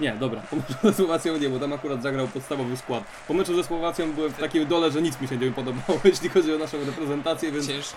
nie, 0.00 0.12
dobra, 0.12 0.42
po 0.50 0.56
meczu 0.56 0.74
ze 0.82 0.92
Słowacją 0.92 1.36
nie, 1.36 1.48
bo 1.48 1.58
tam 1.58 1.72
akurat 1.72 2.02
zagrał 2.02 2.28
podstawowy 2.28 2.76
skład. 2.76 3.04
Po 3.28 3.34
meczu 3.34 3.56
ze 3.56 3.64
Słowacją 3.64 4.12
byłem 4.12 4.32
w 4.32 4.38
takiej 4.38 4.66
dole, 4.66 4.90
że 4.90 5.02
nic 5.02 5.20
mi 5.20 5.28
się 5.28 5.36
nie 5.36 5.52
podobało, 5.52 6.00
jeśli 6.04 6.28
chodzi 6.28 6.54
o 6.54 6.58
naszą 6.58 6.84
reprezentację, 6.84 7.52
więc, 7.52 7.66
Cięż, 7.66 7.92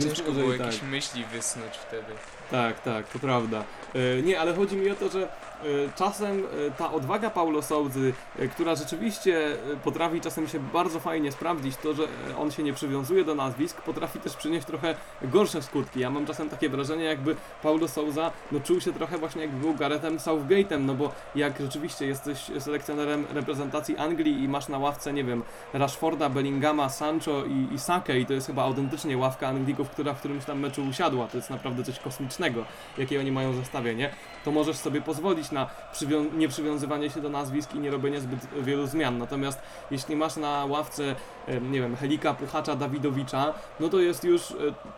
ciężko 0.00 0.32
było 0.32 0.50
tak. 0.50 0.60
jakieś 0.60 0.82
myśli 0.82 1.24
wysnuć 1.24 1.76
wtedy. 1.88 2.12
Tak, 2.50 2.80
tak, 2.80 3.08
to 3.08 3.18
prawda. 3.18 3.64
Nie, 4.22 4.40
ale 4.40 4.54
chodzi 4.54 4.76
mi 4.76 4.90
o 4.90 4.94
to, 4.94 5.08
że 5.08 5.28
czasem 5.96 6.44
e, 6.66 6.70
ta 6.70 6.92
odwaga 6.92 7.30
Paulo 7.30 7.62
Souzy, 7.62 8.12
e, 8.38 8.48
która 8.48 8.74
rzeczywiście 8.74 9.56
potrafi 9.84 10.20
czasem 10.20 10.48
się 10.48 10.58
bardzo 10.58 11.00
fajnie 11.00 11.32
sprawdzić, 11.32 11.76
to, 11.76 11.94
że 11.94 12.02
on 12.38 12.50
się 12.50 12.62
nie 12.62 12.72
przywiązuje 12.72 13.24
do 13.24 13.34
nazwisk, 13.34 13.82
potrafi 13.82 14.20
też 14.20 14.36
przynieść 14.36 14.66
trochę 14.66 14.94
gorsze 15.22 15.62
skutki. 15.62 16.00
Ja 16.00 16.10
mam 16.10 16.26
czasem 16.26 16.48
takie 16.48 16.68
wrażenie, 16.68 17.04
jakby 17.04 17.36
Paulo 17.62 17.88
Souza 17.88 18.32
no, 18.52 18.60
czuł 18.60 18.80
się 18.80 18.92
trochę 18.92 19.18
właśnie 19.18 19.42
jakby 19.42 19.60
był 19.60 19.74
Garethem 19.74 20.16
Southgate'em, 20.16 20.80
no 20.80 20.94
bo 20.94 21.12
jak 21.34 21.60
rzeczywiście 21.60 22.06
jesteś 22.06 22.50
selekcjonerem 22.58 23.26
reprezentacji 23.34 23.96
Anglii 23.96 24.44
i 24.44 24.48
masz 24.48 24.68
na 24.68 24.78
ławce, 24.78 25.12
nie 25.12 25.24
wiem, 25.24 25.42
Rashforda, 25.72 26.28
Bellingama, 26.28 26.88
Sancho 26.88 27.44
i, 27.44 27.74
i 27.74 27.78
Sake 27.78 28.18
i 28.18 28.26
to 28.26 28.32
jest 28.32 28.46
chyba 28.46 28.62
autentycznie 28.62 29.18
ławka 29.18 29.48
Anglików, 29.48 29.90
która 29.90 30.14
w 30.14 30.18
którymś 30.18 30.44
tam 30.44 30.60
meczu 30.60 30.82
usiadła. 30.84 31.28
To 31.28 31.36
jest 31.36 31.50
naprawdę 31.50 31.84
coś 31.84 31.98
kosmicznego, 31.98 32.64
jakie 32.98 33.20
oni 33.20 33.32
mają 33.32 33.52
zestawienie. 33.52 34.10
To 34.44 34.50
możesz 34.50 34.76
sobie 34.76 35.00
pozwolić 35.02 35.45
na 35.52 35.66
przywią- 35.92 36.34
nieprzywiązywanie 36.36 37.10
się 37.10 37.20
do 37.20 37.28
nazwisk 37.28 37.74
i 37.74 37.78
nie 37.78 37.90
robienie 37.90 38.20
zbyt 38.20 38.38
wielu 38.60 38.86
zmian. 38.86 39.18
Natomiast 39.18 39.60
jeśli 39.90 40.16
masz 40.16 40.36
na 40.36 40.64
ławce, 40.64 41.14
nie 41.70 41.80
wiem, 41.80 41.96
Helika, 41.96 42.34
Puchacza, 42.34 42.76
Dawidowicza, 42.76 43.54
no 43.80 43.88
to 43.88 44.00
jest 44.00 44.24
już, 44.24 44.50
e, 44.50 44.54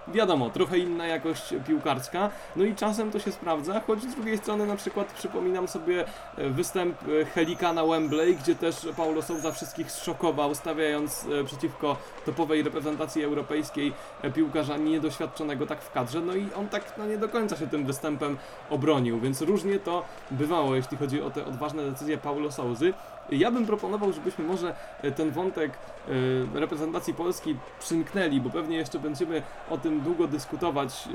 wiadomo, 0.08 0.50
trochę 0.50 0.78
inna 0.78 1.06
jakość 1.06 1.54
piłkarska. 1.66 2.30
No 2.56 2.64
i 2.64 2.74
czasem 2.74 3.10
to 3.10 3.18
się 3.18 3.32
sprawdza, 3.32 3.80
choć 3.86 4.02
z 4.02 4.14
drugiej 4.14 4.38
strony 4.38 4.66
na 4.66 4.76
przykład 4.76 5.12
przypominam 5.12 5.68
sobie 5.68 6.04
e, 6.36 6.50
występ 6.50 6.96
e, 7.02 7.24
Helika 7.24 7.72
na 7.72 7.84
Wembley, 7.86 8.36
gdzie 8.36 8.54
też 8.54 8.76
Paulo 8.96 9.22
Souza 9.22 9.52
wszystkich 9.52 9.92
zszokował, 9.92 10.54
stawiając 10.54 11.26
przeciwko 11.46 11.96
topowej 12.26 12.62
reprezentacji 12.62 13.24
europejskiej 13.24 13.92
piłkarza 14.34 14.76
niedoświadczonego 14.76 15.66
tak 15.66 15.82
w 15.82 15.92
kadrze, 15.92 16.20
no 16.20 16.34
i 16.34 16.46
on 16.56 16.68
tak 16.68 16.94
no, 16.98 17.06
nie 17.06 17.18
do 17.18 17.28
końca 17.28 17.56
się 17.56 17.66
tym 17.66 17.86
występem 17.86 18.38
obronił, 18.70 19.20
więc 19.20 19.42
różnie 19.42 19.78
to 19.78 20.04
bywało, 20.38 20.74
jeśli 20.74 20.96
chodzi 20.96 21.22
o 21.22 21.30
te 21.30 21.46
odważne 21.46 21.90
decyzje 21.90 22.18
Paulo 22.18 22.52
Souzy. 22.52 22.94
Ja 23.30 23.50
bym 23.50 23.66
proponował, 23.66 24.12
żebyśmy 24.12 24.44
może 24.44 24.74
e, 25.02 25.10
ten 25.10 25.30
wątek 25.30 25.72
e, 26.54 26.60
reprezentacji 26.60 27.14
Polski 27.14 27.56
przymknęli, 27.80 28.40
bo 28.40 28.50
pewnie 28.50 28.76
jeszcze 28.76 28.98
będziemy 28.98 29.42
o 29.70 29.78
tym 29.78 30.00
długo 30.00 30.26
dyskutować, 30.26 31.08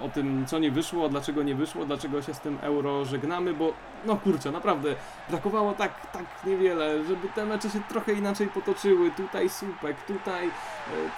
e, 0.00 0.04
o 0.04 0.08
tym 0.08 0.46
co 0.46 0.58
nie 0.58 0.70
wyszło, 0.70 1.08
dlaczego 1.08 1.42
nie 1.42 1.54
wyszło, 1.54 1.84
dlaczego 1.84 2.22
się 2.22 2.34
z 2.34 2.40
tym 2.40 2.58
euro 2.60 3.04
żegnamy, 3.04 3.54
bo 3.54 3.72
no 4.06 4.16
kurczę, 4.16 4.50
naprawdę 4.50 4.94
brakowało 5.30 5.72
tak, 5.72 6.12
tak 6.12 6.24
niewiele, 6.46 7.04
żeby 7.04 7.28
te 7.34 7.44
mecze 7.44 7.70
się 7.70 7.80
trochę 7.88 8.12
inaczej 8.12 8.48
potoczyły. 8.48 9.10
Tutaj 9.10 9.48
słupek, 9.48 9.96
tutaj 10.06 10.50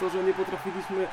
to, 0.00 0.10
że 0.10 0.24
nie 0.24 0.32
potrafiliśmy 0.32 1.06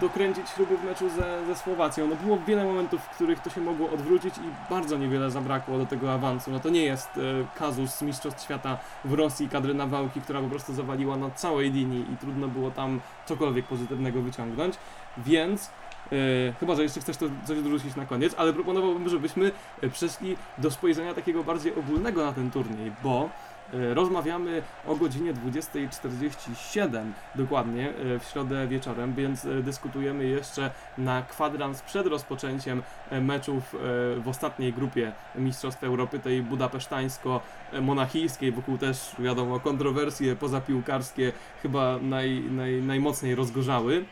dokręcić 0.00 0.48
śruby 0.48 0.76
w 0.76 0.84
meczu 0.84 1.08
ze, 1.10 1.46
ze 1.46 1.56
Słowacją. 1.56 2.06
No 2.06 2.16
było 2.16 2.38
wiele 2.46 2.64
momentów, 2.64 3.00
w 3.00 3.08
których 3.08 3.40
to 3.40 3.50
się 3.50 3.60
mogło 3.60 3.90
odwrócić 3.90 4.38
i 4.38 4.70
bardzo 4.70 4.98
niewiele 4.98 5.30
zabrakło 5.30 5.78
do 5.78 5.86
tego 5.86 6.12
awansu. 6.12 6.50
No 6.50 6.60
to 6.60 6.68
nie 6.68 6.84
jest 6.84 7.08
e, 7.16 7.20
kazus 7.58 8.02
Mistrzostw 8.02 8.42
Świata 8.42 8.78
w 9.04 9.12
Rosji 9.12 9.48
kadry 9.48 9.74
Nawałki, 9.74 10.20
która 10.20 10.40
po 10.40 10.48
prostu 10.48 10.74
zawaliła 10.74 11.16
na 11.16 11.30
całej 11.30 11.72
linii 11.72 12.12
i 12.12 12.16
trudno 12.16 12.48
było 12.48 12.70
tam 12.70 13.00
cokolwiek 13.26 13.66
pozytywnego 13.66 14.22
wyciągnąć. 14.22 14.74
Więc 15.18 15.70
E, 16.12 16.52
chyba, 16.60 16.74
że 16.74 16.82
jeszcze 16.82 17.00
chcesz 17.00 17.16
to 17.16 17.26
coś 17.46 17.62
dorzucić 17.62 17.96
na 17.96 18.06
koniec, 18.06 18.34
ale 18.36 18.52
proponowałbym, 18.52 19.08
żebyśmy 19.08 19.52
e, 19.82 19.88
przeszli 19.88 20.36
do 20.58 20.70
spojrzenia 20.70 21.14
takiego 21.14 21.44
bardziej 21.44 21.74
ogólnego 21.74 22.24
na 22.24 22.32
ten 22.32 22.50
turniej, 22.50 22.92
bo 23.02 23.30
rozmawiamy 23.72 24.62
o 24.86 24.96
godzinie 24.96 25.34
20.47 25.34 27.12
dokładnie 27.34 27.88
e, 27.88 28.18
w 28.18 28.24
środę 28.24 28.66
wieczorem, 28.66 29.14
więc 29.14 29.44
e, 29.44 29.62
dyskutujemy 29.62 30.24
jeszcze 30.24 30.70
na 30.98 31.22
kwadrans 31.22 31.82
przed 31.82 32.06
rozpoczęciem 32.06 32.82
e, 33.10 33.20
meczów 33.20 33.74
e, 33.74 33.78
w 34.20 34.28
ostatniej 34.28 34.72
grupie 34.72 35.12
Mistrzostw 35.34 35.84
Europy, 35.84 36.18
tej 36.18 36.42
budapesztańsko-monachijskiej, 36.42 38.52
wokół 38.52 38.78
też 38.78 39.16
wiadomo 39.18 39.60
kontrowersje 39.60 40.36
pozapiłkarskie 40.36 41.32
chyba 41.62 41.98
naj, 42.02 42.42
naj, 42.50 42.82
najmocniej 42.82 43.34
rozgorzały. 43.34 44.04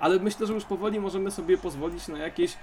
Ale 0.00 0.18
myślę, 0.18 0.46
że 0.46 0.54
już 0.54 0.64
powoli 0.64 1.00
możemy 1.00 1.30
sobie 1.30 1.58
pozwolić 1.58 2.08
na 2.08 2.18
jakieś 2.18 2.56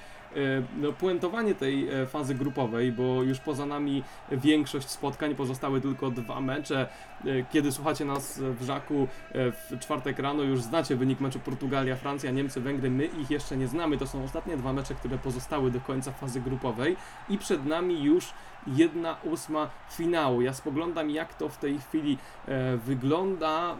no, 0.78 0.92
puentowanie 0.92 1.56
tej 1.56 1.90
e, 1.90 2.06
fazy 2.06 2.36
grupowej, 2.36 2.92
bo 2.92 3.24
już 3.24 3.40
poza 3.40 3.66
nami 3.66 4.04
większość 4.32 4.90
spotkań 4.90 5.36
pozostały 5.36 5.82
tylko 5.82 6.12
dwa 6.12 6.42
mecze. 6.42 6.88
Yy, 7.26 7.46
Kiedy 7.52 7.72
słuchacie 7.72 8.06
nas 8.06 8.40
w 8.40 8.64
Żaku 8.64 9.08
e, 9.32 9.52
w 9.52 9.80
czwartek 9.80 10.20
rano, 10.20 10.44
już 10.44 10.62
znacie 10.62 10.96
wynik 10.96 11.20
meczu 11.20 11.40
Portugalia, 11.40 11.96
Francja, 11.96 12.32
Niemcy, 12.32 12.62
Węgry. 12.62 12.90
My 12.90 13.06
ich 13.06 13.32
jeszcze 13.32 13.58
nie 13.58 13.68
znamy. 13.68 13.98
To 13.98 14.08
są 14.08 14.24
ostatnie 14.24 14.58
dwa 14.58 14.74
mecze, 14.74 14.96
które 14.96 15.18
pozostały 15.18 15.72
do 15.72 15.80
końca 15.80 16.12
fazy 16.12 16.42
grupowej 16.42 16.96
i 17.30 17.38
przed 17.38 17.66
nami 17.66 18.04
już 18.04 18.34
jedna 18.68 19.18
ósma 19.24 19.70
finału. 19.92 20.42
Ja 20.42 20.54
spoglądam, 20.54 21.10
jak 21.10 21.34
to 21.34 21.50
w 21.50 21.58
tej 21.58 21.80
chwili 21.80 22.18
e, 22.48 22.78
wygląda 22.78 23.72
e, 23.72 23.76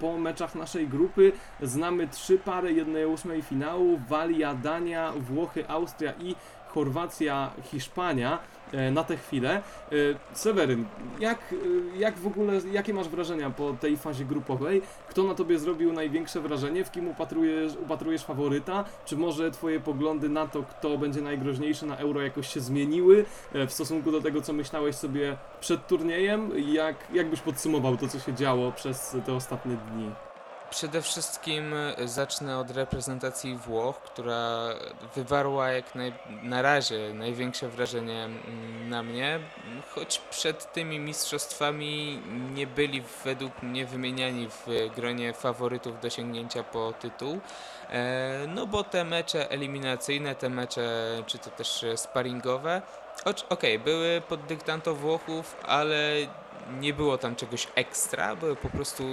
po 0.00 0.18
meczach 0.18 0.54
naszej 0.54 0.88
grupy. 0.88 1.32
Znamy 1.62 2.08
trzy 2.08 2.38
pary 2.38 2.72
jednej 2.72 3.06
ósmej 3.06 3.42
finału: 3.42 4.00
Walia, 4.08 4.54
Dania, 4.54 5.12
Włochy, 5.12 5.68
Austria 5.68 6.12
i 6.20 6.34
Chorwacja, 6.68 7.50
Hiszpania 7.62 8.38
e, 8.38 8.55
na 8.92 9.04
tę 9.04 9.16
chwilę. 9.16 9.62
E, 9.92 9.94
Seweryn, 10.32 10.84
jak, 11.20 11.38
e, 11.52 11.98
jak 11.98 12.18
w 12.18 12.26
ogóle, 12.26 12.52
jakie 12.72 12.94
masz 12.94 13.08
wrażenia 13.08 13.50
po 13.50 13.72
tej 13.72 13.96
fazie 13.96 14.24
grupowej? 14.24 14.82
Kto 15.08 15.22
na 15.22 15.34
tobie 15.34 15.58
zrobił 15.58 15.92
największe 15.92 16.40
wrażenie? 16.40 16.84
W 16.84 16.90
kim 16.90 17.08
upatrujesz, 17.08 17.72
upatrujesz 17.82 18.24
faworyta? 18.24 18.84
Czy 19.04 19.16
może 19.16 19.50
twoje 19.50 19.80
poglądy 19.80 20.28
na 20.28 20.46
to, 20.46 20.62
kto 20.62 20.98
będzie 20.98 21.20
najgroźniejszy 21.20 21.86
na 21.86 21.96
euro 21.96 22.20
jakoś 22.22 22.54
się 22.54 22.60
zmieniły 22.60 23.24
e, 23.52 23.66
w 23.66 23.72
stosunku 23.72 24.12
do 24.12 24.20
tego, 24.20 24.42
co 24.42 24.52
myślałeś 24.52 24.96
sobie 24.96 25.36
przed 25.60 25.86
turniejem? 25.86 26.50
Jak, 26.72 26.96
jak 27.12 27.30
byś 27.30 27.40
podsumował 27.40 27.96
to, 27.96 28.08
co 28.08 28.18
się 28.18 28.34
działo 28.34 28.72
przez 28.72 29.16
te 29.26 29.34
ostatnie 29.34 29.76
dni? 29.76 30.25
Przede 30.76 31.02
wszystkim 31.02 31.74
e, 31.74 32.08
zacznę 32.08 32.58
od 32.58 32.70
reprezentacji 32.70 33.56
Włoch, 33.56 34.02
która 34.02 34.68
wywarła 35.14 35.68
jak 35.70 35.94
naj, 35.94 36.12
na 36.42 36.62
razie 36.62 37.14
największe 37.14 37.68
wrażenie 37.68 38.24
mm, 38.24 38.88
na 38.88 39.02
mnie, 39.02 39.40
choć 39.94 40.18
przed 40.18 40.72
tymi 40.72 40.98
mistrzostwami 40.98 42.22
nie 42.54 42.66
byli 42.66 43.02
według 43.24 43.62
mnie 43.62 43.86
wymieniani 43.86 44.48
w 44.48 44.66
gronie 44.96 45.32
faworytów 45.32 46.00
do 46.00 46.10
sięgnięcia 46.10 46.62
po 46.62 46.92
tytuł. 46.92 47.40
E, 47.90 48.46
no 48.48 48.66
bo 48.66 48.84
te 48.84 49.04
mecze 49.04 49.50
eliminacyjne, 49.50 50.34
te 50.34 50.48
mecze 50.48 51.06
czy 51.26 51.38
to 51.38 51.50
też 51.50 51.84
sparingowe, 51.96 52.82
okej, 53.48 53.78
były 53.78 54.22
pod 54.28 54.46
dyktando 54.46 54.94
Włochów, 54.94 55.56
ale 55.62 56.12
nie 56.80 56.94
było 56.94 57.18
tam 57.18 57.36
czegoś 57.36 57.68
ekstra, 57.74 58.36
były 58.36 58.56
po 58.56 58.68
prostu 58.68 59.04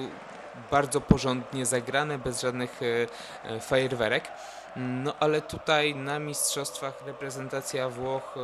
bardzo 0.72 1.01
porządnie 1.01 1.66
zagrane, 1.66 2.20
bez 2.20 2.41
żadnych 2.41 2.80
e, 2.82 3.08
e, 3.49 3.60
fajerwerek. 3.60 4.32
No 4.76 5.14
ale 5.20 5.41
tutaj 5.41 5.95
na 5.95 6.20
mistrzostwach 6.20 6.93
reprezentacja 7.06 7.89
Włoch 7.89 8.36
e, 8.38 8.39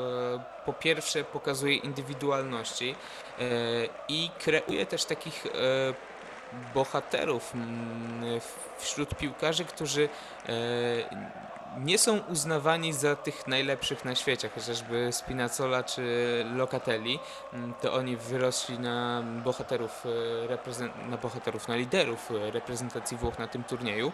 po 0.66 0.74
pierwsze 0.74 1.24
pokazuje 1.24 1.76
indywidualności 1.76 2.95
i 4.07 4.30
kreuje 4.39 4.86
też 4.86 5.05
takich 5.05 5.43
bohaterów 6.74 7.53
wśród 8.78 9.16
piłkarzy, 9.16 9.66
którzy 9.66 10.10
nie 11.78 11.97
są 11.97 12.17
uznawani 12.17 12.93
za 12.93 13.15
tych 13.15 13.47
najlepszych 13.47 14.05
na 14.05 14.15
świecie, 14.15 14.49
chociażby 14.49 15.09
Spinazzola 15.11 15.84
czy 15.84 16.03
Locatelli, 16.55 17.20
mm, 17.53 17.74
to 17.82 17.93
oni 17.93 18.17
wyrośli 18.17 18.80
na 18.80 19.24
bohaterów, 19.43 20.05
e, 20.05 21.09
na 21.09 21.17
bohaterów, 21.17 21.67
na 21.67 21.76
liderów 21.76 22.32
e, 22.32 22.51
reprezentacji 22.51 23.17
Włoch 23.17 23.39
na 23.39 23.47
tym 23.47 23.63
turnieju. 23.63 24.11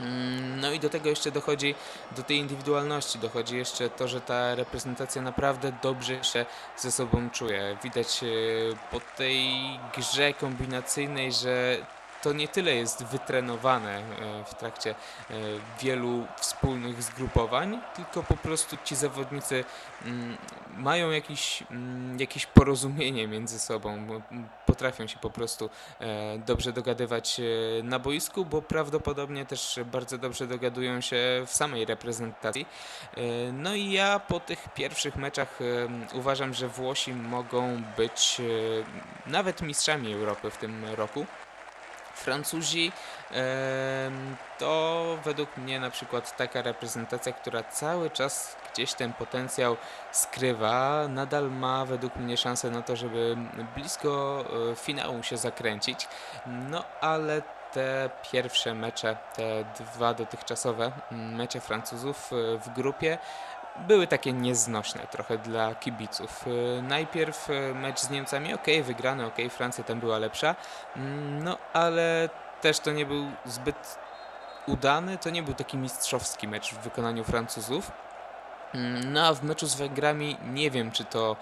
Mm, 0.00 0.60
No 0.60 0.72
i 0.72 0.80
do 0.80 0.88
tego 0.88 1.08
jeszcze 1.08 1.30
dochodzi, 1.30 1.74
do 2.16 2.22
tej 2.22 2.36
indywidualności 2.36 3.18
dochodzi 3.18 3.56
jeszcze 3.56 3.90
to, 3.90 4.08
że 4.08 4.20
ta 4.20 4.54
reprezentacja 4.54 5.22
naprawdę 5.22 5.72
dobrze 5.82 6.24
się 6.24 6.46
ze 6.76 6.92
sobą 6.92 7.30
czuje. 7.30 7.76
Widać 7.82 8.20
e, 8.22 8.26
po 8.90 9.00
tej 9.16 9.50
grze 9.96 10.32
kombinacyjnej, 10.34 11.32
że 11.32 11.76
to 12.22 12.32
nie 12.32 12.48
tyle 12.48 12.74
jest 12.74 13.04
wytrenowane 13.04 14.02
w 14.46 14.54
trakcie 14.54 14.94
wielu 15.80 16.26
wspólnych 16.36 17.02
zgrupowań, 17.02 17.80
tylko 17.96 18.22
po 18.22 18.36
prostu 18.36 18.76
ci 18.84 18.96
zawodnicy 18.96 19.64
mm, 20.04 20.36
mają 20.76 21.10
jakiś, 21.10 21.62
mm, 21.70 22.20
jakieś 22.20 22.46
porozumienie 22.46 23.28
między 23.28 23.58
sobą, 23.58 24.06
potrafią 24.66 25.06
się 25.06 25.18
po 25.18 25.30
prostu 25.30 25.70
dobrze 26.46 26.72
dogadywać 26.72 27.40
na 27.82 27.98
boisku, 27.98 28.44
bo 28.44 28.62
prawdopodobnie 28.62 29.46
też 29.46 29.80
bardzo 29.92 30.18
dobrze 30.18 30.46
dogadują 30.46 31.00
się 31.00 31.16
w 31.46 31.52
samej 31.52 31.84
reprezentacji. 31.84 32.66
No 33.52 33.74
i 33.74 33.92
ja 33.92 34.18
po 34.18 34.40
tych 34.40 34.68
pierwszych 34.74 35.16
meczach 35.16 35.58
uważam, 36.12 36.54
że 36.54 36.68
Włosi 36.68 37.12
mogą 37.12 37.82
być 37.96 38.42
nawet 39.26 39.62
mistrzami 39.62 40.12
Europy 40.12 40.50
w 40.50 40.56
tym 40.56 40.84
roku. 40.84 41.26
Francuzi 42.18 42.92
to 44.58 45.04
według 45.24 45.56
mnie 45.56 45.80
na 45.80 45.90
przykład 45.90 46.36
taka 46.36 46.62
reprezentacja, 46.62 47.32
która 47.32 47.62
cały 47.62 48.10
czas 48.10 48.56
gdzieś 48.72 48.94
ten 48.94 49.12
potencjał 49.12 49.76
skrywa, 50.12 51.08
nadal 51.08 51.50
ma 51.50 51.84
według 51.84 52.16
mnie 52.16 52.36
szansę 52.36 52.70
na 52.70 52.82
to, 52.82 52.96
żeby 52.96 53.36
blisko 53.74 54.44
e, 54.72 54.76
finału 54.76 55.22
się 55.22 55.36
zakręcić. 55.36 56.08
No 56.46 56.84
ale 57.00 57.42
te 57.72 58.10
pierwsze 58.32 58.74
mecze, 58.74 59.16
te 59.34 59.64
dwa 59.80 60.14
dotychczasowe 60.14 60.92
mecze 61.10 61.60
Francuzów 61.60 62.32
e, 62.32 62.58
w 62.58 62.68
grupie 62.74 63.18
były 63.86 64.06
takie 64.06 64.32
nieznośne 64.32 65.06
trochę 65.10 65.38
dla 65.38 65.74
kibiców. 65.74 66.46
Y, 66.46 66.82
najpierw 66.82 67.50
y, 67.50 67.74
mecz 67.74 68.00
z 68.00 68.10
Niemcami, 68.10 68.54
ok, 68.54 68.66
wygrany, 68.82 69.26
ok, 69.26 69.36
Francja 69.50 69.84
tam 69.84 70.00
była 70.00 70.18
lepsza, 70.18 70.54
mm, 70.96 71.44
no 71.44 71.58
ale 71.72 72.28
też 72.60 72.80
to 72.80 72.92
nie 72.92 73.06
był 73.06 73.26
zbyt 73.44 73.98
udany, 74.66 75.18
to 75.18 75.30
nie 75.30 75.42
był 75.42 75.54
taki 75.54 75.76
mistrzowski 75.76 76.48
mecz 76.48 76.74
w 76.74 76.78
wykonaniu 76.78 77.24
Francuzów. 77.24 77.92
Mm, 78.74 79.12
no 79.12 79.26
a 79.26 79.34
w 79.34 79.42
meczu 79.42 79.66
z 79.66 79.74
Węgrami 79.74 80.36
nie 80.44 80.70
wiem, 80.70 80.90
czy 80.90 81.04
to 81.04 81.36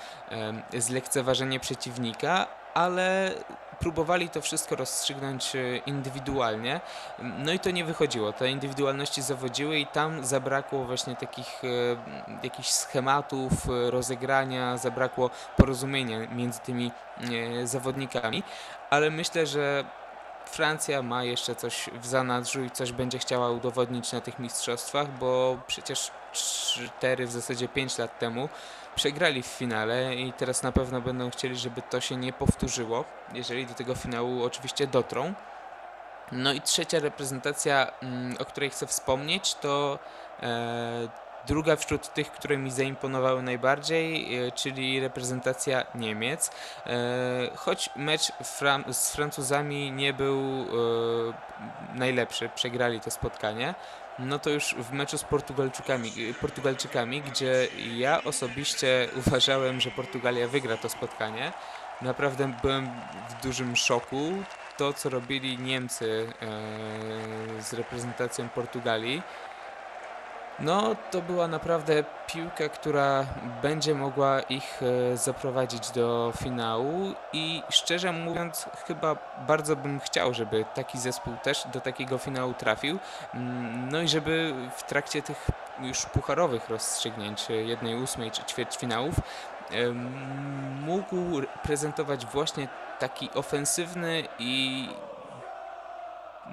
zlekceważenie 0.79 1.61
przeciwnika, 1.61 2.47
ale 2.75 3.35
próbowali 3.81 4.29
to 4.29 4.41
wszystko 4.41 4.77
rozstrzygnąć 4.77 5.57
e, 5.57 5.77
indywidualnie, 5.77 6.81
no 7.19 7.53
i 7.53 7.59
to 7.59 7.71
nie 7.71 7.85
wychodziło. 7.85 8.33
Te 8.33 8.51
indywidualności 8.51 9.23
zawodziły 9.23 9.79
i 9.79 9.87
tam 9.87 10.25
zabrakło 10.25 10.85
właśnie 10.85 11.17
takich 11.17 11.63
e, 11.65 11.67
jakichś 12.43 12.69
schematów 12.69 13.53
e, 13.69 13.91
rozegrania, 13.91 14.77
zabrakło 14.77 15.31
porozumienia 15.57 16.27
między 16.29 16.61
tymi 16.61 16.91
zawodnikami, 17.65 18.43
ale 18.91 19.11
myślę, 19.11 19.47
że 19.47 19.85
Francja 20.47 21.03
ma 21.03 21.25
jeszcze 21.25 21.55
coś 21.55 21.91
w 22.01 22.07
zanadrzu 22.07 22.65
i 22.65 22.71
coś 22.71 22.93
będzie 22.93 23.19
chciała 23.19 23.51
udowodnić 23.51 24.13
na 24.13 24.21
tych 24.21 24.39
mistrzostwach, 24.39 25.09
bo 25.19 25.59
przecież 25.67 26.11
4, 26.33 27.27
w 27.27 27.31
zasadzie 27.31 27.69
5 27.69 27.99
lat 27.99 28.19
temu 28.19 28.49
przegrali 28.97 29.43
w 29.43 29.47
finale 29.47 30.15
i 30.15 30.33
teraz 30.33 30.63
na 30.63 30.73
pewno 30.73 31.01
będą 31.01 31.31
chcieli, 31.31 31.57
żeby 31.57 31.83
to 31.83 32.01
się 32.01 32.17
nie 32.17 32.33
powtórzyło, 32.33 33.05
jeżeli 33.35 33.67
do 33.67 33.75
tego 33.75 33.95
finału 33.95 34.45
oczywiście 34.45 34.87
dotrą. 34.87 35.35
No 36.33 36.53
i 36.53 36.61
trzecia 36.61 36.99
reprezentacja, 36.99 37.93
mm, 38.03 38.37
o 38.39 38.45
której 38.45 38.71
chcę 38.71 38.87
wspomnieć, 38.87 39.55
to 39.55 39.99
e, 40.43 41.09
druga 41.47 41.77
wśród 41.77 42.15
tych, 42.15 42.33
które 42.33 42.57
mi 42.57 42.71
zaimponowały 42.71 43.43
najbardziej, 43.43 44.37
e, 44.47 44.53
czyli 44.53 45.01
reprezentacja 45.01 45.85
Niemiec. 45.95 46.51
E, 46.87 46.93
choć 47.57 47.91
mecz 47.97 48.33
z 48.93 49.13
Francuzami 49.13 49.93
nie 49.93 50.13
był 50.13 50.67
najlepszy, 51.95 52.51
przegrali 52.55 53.01
to 53.01 53.11
spotkanie 53.11 53.75
no 54.19 54.39
to 54.39 54.51
już 54.51 54.75
w 54.75 54.93
meczu 54.93 55.19
z 55.19 55.25
Portugalczykami, 55.25 56.13
Portugalczykami, 56.41 57.23
gdzie 57.23 57.69
ja 57.97 58.25
osobiście 58.25 59.09
uważałem, 59.27 59.81
że 59.81 59.91
Portugalia 59.91 60.49
wygra 60.49 60.77
to 60.77 60.89
spotkanie. 60.89 61.53
Naprawdę 62.03 62.53
byłem 62.63 62.91
w 63.29 63.43
dużym 63.43 63.77
szoku. 63.77 64.33
To, 64.77 64.93
co 64.93 65.09
robili 65.09 65.59
Niemcy 65.59 66.33
e, 66.43 67.63
z 67.63 67.73
reprezentacją 67.73 68.49
Portugalii, 68.49 69.23
no, 70.59 70.97
to 71.11 71.23
była 71.23 71.49
naprawdę 71.49 72.05
piłka, 72.27 72.69
która 72.69 73.27
będzie 73.63 73.95
mogła 73.95 74.41
ich 74.41 74.81
e, 74.83 75.17
zaprowadzić 75.17 75.91
do 75.91 76.33
finału 76.43 77.13
i 77.33 77.63
szczerze 77.69 78.13
mówiąc, 78.13 78.67
chyba 78.87 79.17
bardzo 79.47 79.77
bym 79.77 80.01
chciał, 80.01 80.35
żeby 80.35 80.65
taki 80.75 80.99
zespół 80.99 81.35
też 81.43 81.67
do 81.73 81.81
takiego 81.81 82.19
finału 82.19 82.55
trafił. 82.55 82.99
Mm, 83.35 83.89
no 83.89 84.03
i 84.03 84.09
żeby 84.09 84.55
w 84.77 84.83
trakcie 84.83 85.23
tych 85.23 85.47
już 85.81 86.07
pucharowych 86.07 86.69
rozstrzygnięć, 86.69 87.51
e, 87.51 87.55
jednej 87.55 88.03
ósmej 88.03 88.31
czy 88.31 88.43
ćwierćfinałów, 88.43 89.15
mógł 90.81 91.17
prezentować 91.63 92.27
właśnie 92.27 92.69
taki 92.99 93.31
ofensywny 93.35 94.23
i 94.39 94.89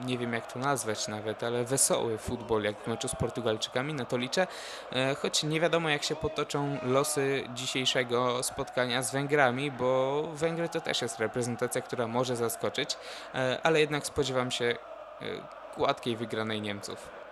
nie 0.06 0.18
wiem 0.18 0.34
jak 0.34 0.54
to 0.54 0.60
nazwać 0.60 1.08
nawet, 1.08 1.44
ale 1.44 1.64
wesoły 1.64 2.18
futbol 2.18 2.64
jak 2.64 2.80
w 2.80 2.88
meczu 2.88 3.08
z 3.08 3.16
Portugalczykami, 3.16 3.94
na 3.94 4.06
to 4.06 4.18
liczę. 4.18 4.48
E, 4.92 5.16
choć 5.16 5.44
nie 5.44 5.60
wiadomo 5.60 5.90
jak 5.90 6.04
się 6.04 6.16
potoczą 6.16 6.78
losy 6.84 7.44
dzisiejszego 7.54 8.44
spotkania 8.44 9.02
z 9.02 9.12
Węgrami, 9.12 9.72
bo 9.72 10.24
Węgry 10.34 10.70
to 10.70 10.82
też 10.82 11.02
jest 11.02 11.20
reprezentacja, 11.20 11.82
która 11.82 12.08
może 12.08 12.36
zaskoczyć, 12.36 12.98
e, 13.36 13.60
ale 13.64 13.80
jednak 13.80 14.06
spodziewam 14.06 14.52
się 14.52 14.66
e, 14.66 14.78
gładkiej 15.78 16.16
wygranej 16.16 16.62
Niemców. 16.62 17.23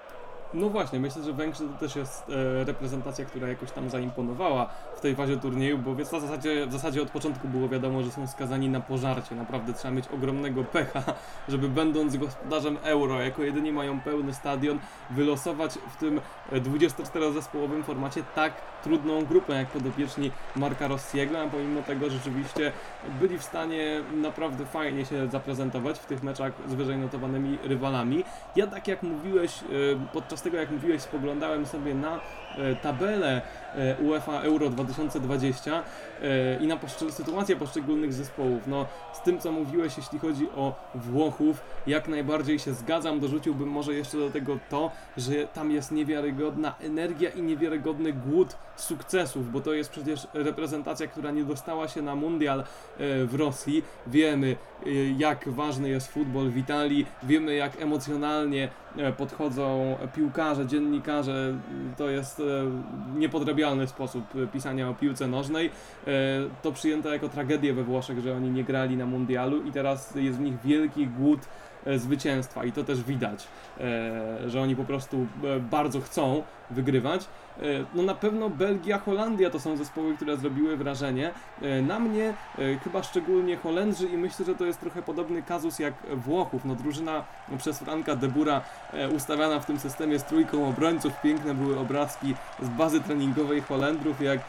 No 0.53 0.69
właśnie, 0.69 0.99
myślę, 0.99 1.23
że 1.23 1.33
Węgrzy 1.33 1.67
to 1.67 1.79
też 1.79 1.95
jest 1.95 2.29
e, 2.29 2.63
reprezentacja, 2.63 3.25
która 3.25 3.47
jakoś 3.47 3.71
tam 3.71 3.89
zaimponowała 3.89 4.69
w 4.95 5.01
tej 5.01 5.15
fazie 5.15 5.37
turnieju, 5.37 5.77
bo 5.77 5.95
więc 5.95 6.09
w 6.09 6.11
zasadzie, 6.11 6.67
w 6.67 6.71
zasadzie 6.71 7.01
od 7.01 7.11
początku 7.11 7.47
było 7.47 7.69
wiadomo, 7.69 8.03
że 8.03 8.11
są 8.11 8.27
skazani 8.27 8.69
na 8.69 8.79
pożarcie. 8.79 9.35
Naprawdę 9.35 9.73
trzeba 9.73 9.93
mieć 9.93 10.07
ogromnego 10.07 10.63
pecha, 10.63 11.03
żeby 11.49 11.69
będąc 11.69 12.17
gospodarzem 12.17 12.77
euro, 12.83 13.21
jako 13.21 13.43
jedyni 13.43 13.71
mają 13.71 14.01
pełny 14.01 14.33
stadion, 14.33 14.79
wylosować 15.09 15.73
w 15.73 15.97
tym 15.97 16.21
24-zespołowym 16.51 17.83
formacie 17.83 18.23
tak 18.35 18.53
trudną 18.83 19.25
grupę 19.25 19.53
jak 19.53 19.67
podopieczni 19.67 20.31
Marka 20.55 20.87
Rossiego, 20.87 21.41
a 21.41 21.47
pomimo 21.47 21.81
tego 21.81 22.09
rzeczywiście 22.09 22.71
byli 23.19 23.37
w 23.37 23.43
stanie 23.43 24.01
naprawdę 24.13 24.65
fajnie 24.65 25.05
się 25.05 25.27
zaprezentować 25.27 25.99
w 25.99 26.05
tych 26.05 26.23
meczach 26.23 26.53
z 26.67 26.73
wyżej 26.73 26.97
notowanymi 26.97 27.57
rywalami. 27.63 28.23
Ja 28.55 28.67
tak 28.67 28.87
jak 28.87 29.03
mówiłeś, 29.03 29.63
e, 29.63 29.65
podczas 30.13 30.40
tego 30.41 30.57
jak 30.57 30.71
mówiłeś, 30.71 31.01
spoglądałem 31.01 31.65
sobie 31.65 31.95
na 31.95 32.19
e, 32.57 32.75
tabelę 32.75 33.41
e, 33.75 33.95
UEFA 33.95 34.41
Euro 34.41 34.69
2020 34.69 35.83
i 36.61 36.67
na 36.67 36.79
sytuację 37.09 37.55
poszczególnych 37.55 38.13
zespołów. 38.13 38.67
No, 38.67 38.85
z 39.13 39.21
tym 39.21 39.39
co 39.39 39.51
mówiłeś, 39.51 39.97
jeśli 39.97 40.19
chodzi 40.19 40.47
o 40.55 40.75
Włochów, 40.95 41.63
jak 41.87 42.07
najbardziej 42.07 42.59
się 42.59 42.73
zgadzam. 42.73 43.19
Dorzuciłbym 43.19 43.69
może 43.69 43.93
jeszcze 43.93 44.17
do 44.17 44.29
tego 44.29 44.57
to, 44.69 44.91
że 45.17 45.47
tam 45.53 45.71
jest 45.71 45.91
niewiarygodna 45.91 46.75
energia 46.79 47.29
i 47.29 47.41
niewiarygodny 47.41 48.13
głód 48.13 48.55
sukcesów, 48.75 49.51
bo 49.51 49.61
to 49.61 49.73
jest 49.73 49.89
przecież 49.89 50.27
reprezentacja, 50.33 51.07
która 51.07 51.31
nie 51.31 51.43
dostała 51.43 51.87
się 51.87 52.01
na 52.01 52.15
mundial 52.15 52.59
e, 52.59 52.65
w 53.25 53.35
Rosji. 53.35 53.83
Wiemy, 54.07 54.55
e, 54.85 54.89
jak 55.17 55.49
ważny 55.49 55.89
jest 55.89 56.11
futbol 56.11 56.49
w 56.49 56.57
Italii, 56.57 57.05
wiemy, 57.23 57.55
jak 57.55 57.81
emocjonalnie 57.81 58.63
e, 58.63 58.90
podchodzą 59.17 59.97
piłkarze, 60.15 60.67
dziennikarze. 60.67 61.53
To 61.97 62.09
jest 62.09 62.41
niepodrabialny 63.15 63.87
sposób 63.87 64.23
pisania 64.53 64.89
o 64.89 64.93
piłce 64.93 65.27
nożnej. 65.27 65.69
To 66.61 66.71
przyjęto 66.71 67.13
jako 67.13 67.29
tragedię 67.29 67.73
we 67.73 67.83
Włoszech, 67.83 68.19
że 68.19 68.35
oni 68.35 68.49
nie 68.49 68.63
grali 68.63 68.97
na 68.97 69.05
mundialu 69.05 69.63
i 69.63 69.71
teraz 69.71 70.15
jest 70.15 70.37
w 70.37 70.41
nich 70.41 70.61
wielki 70.61 71.07
głód 71.07 71.39
zwycięstwa 71.97 72.65
i 72.65 72.71
to 72.71 72.83
też 72.83 73.03
widać, 73.03 73.47
że 74.47 74.61
oni 74.61 74.75
po 74.75 74.83
prostu 74.83 75.27
bardzo 75.71 76.01
chcą 76.01 76.43
wygrywać. 76.71 77.27
E, 77.59 77.63
no 77.93 78.03
na 78.03 78.15
pewno 78.15 78.49
Belgia, 78.49 78.99
Holandia 78.99 79.49
to 79.49 79.59
są 79.59 79.77
zespoły, 79.77 80.15
które 80.15 80.37
zrobiły 80.37 80.77
wrażenie. 80.77 81.31
E, 81.61 81.81
na 81.81 81.99
mnie 81.99 82.33
e, 82.59 82.77
chyba 82.83 83.03
szczególnie 83.03 83.57
Holendrzy 83.57 84.07
i 84.07 84.17
myślę, 84.17 84.45
że 84.45 84.55
to 84.55 84.65
jest 84.65 84.79
trochę 84.79 85.01
podobny 85.01 85.43
kazus 85.43 85.79
jak 85.79 85.93
Włochów. 86.15 86.65
No 86.65 86.75
drużyna 86.75 87.23
przez 87.57 87.79
Franka 87.79 88.15
Debura 88.15 88.61
ustawiana 89.15 89.59
w 89.59 89.65
tym 89.65 89.79
systemie 89.79 90.19
z 90.19 90.23
trójką 90.23 90.69
obrońców. 90.69 91.21
Piękne 91.21 91.53
były 91.53 91.79
obrazki 91.79 92.35
z 92.61 92.69
bazy 92.69 93.01
treningowej 93.01 93.61
Holendrów, 93.61 94.21
jak 94.21 94.39
e, 94.39 94.43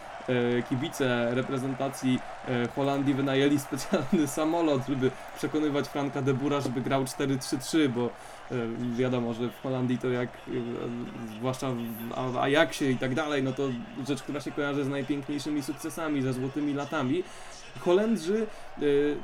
kibice 0.68 1.34
reprezentacji 1.34 2.20
e, 2.48 2.68
Holandii 2.68 3.14
wynajęli 3.14 3.58
specjalny 3.58 4.28
samolot, 4.36 4.82
żeby 4.88 5.10
przekonywać 5.36 5.88
Franka 5.88 6.22
de 6.22 6.34
Bura, 6.34 6.60
żeby 6.60 6.80
grał 6.80 7.04
4-3-3, 7.04 7.88
bo 7.88 8.10
e, 8.50 8.54
wiadomo, 8.96 9.34
że 9.34 9.48
w 9.48 9.62
Holandii 9.62 9.98
to 9.98 10.08
jak, 10.08 10.28
e, 10.28 10.50
zwłaszcza 11.38 11.70
w 12.32 12.36
Ajaxie 12.36 12.90
i 12.90 12.96
tak 12.96 13.14
dalej, 13.14 13.42
no 13.42 13.52
to 13.52 13.68
rzecz, 14.08 14.22
która 14.22 14.40
się 14.40 14.52
kojarzy 14.52 14.84
z 14.84 14.88
najpiękniejszymi 14.88 15.62
sukcesami, 15.62 16.22
ze 16.22 16.32
złotymi 16.32 16.74
latami. 16.74 17.24
Holendrzy 17.80 18.46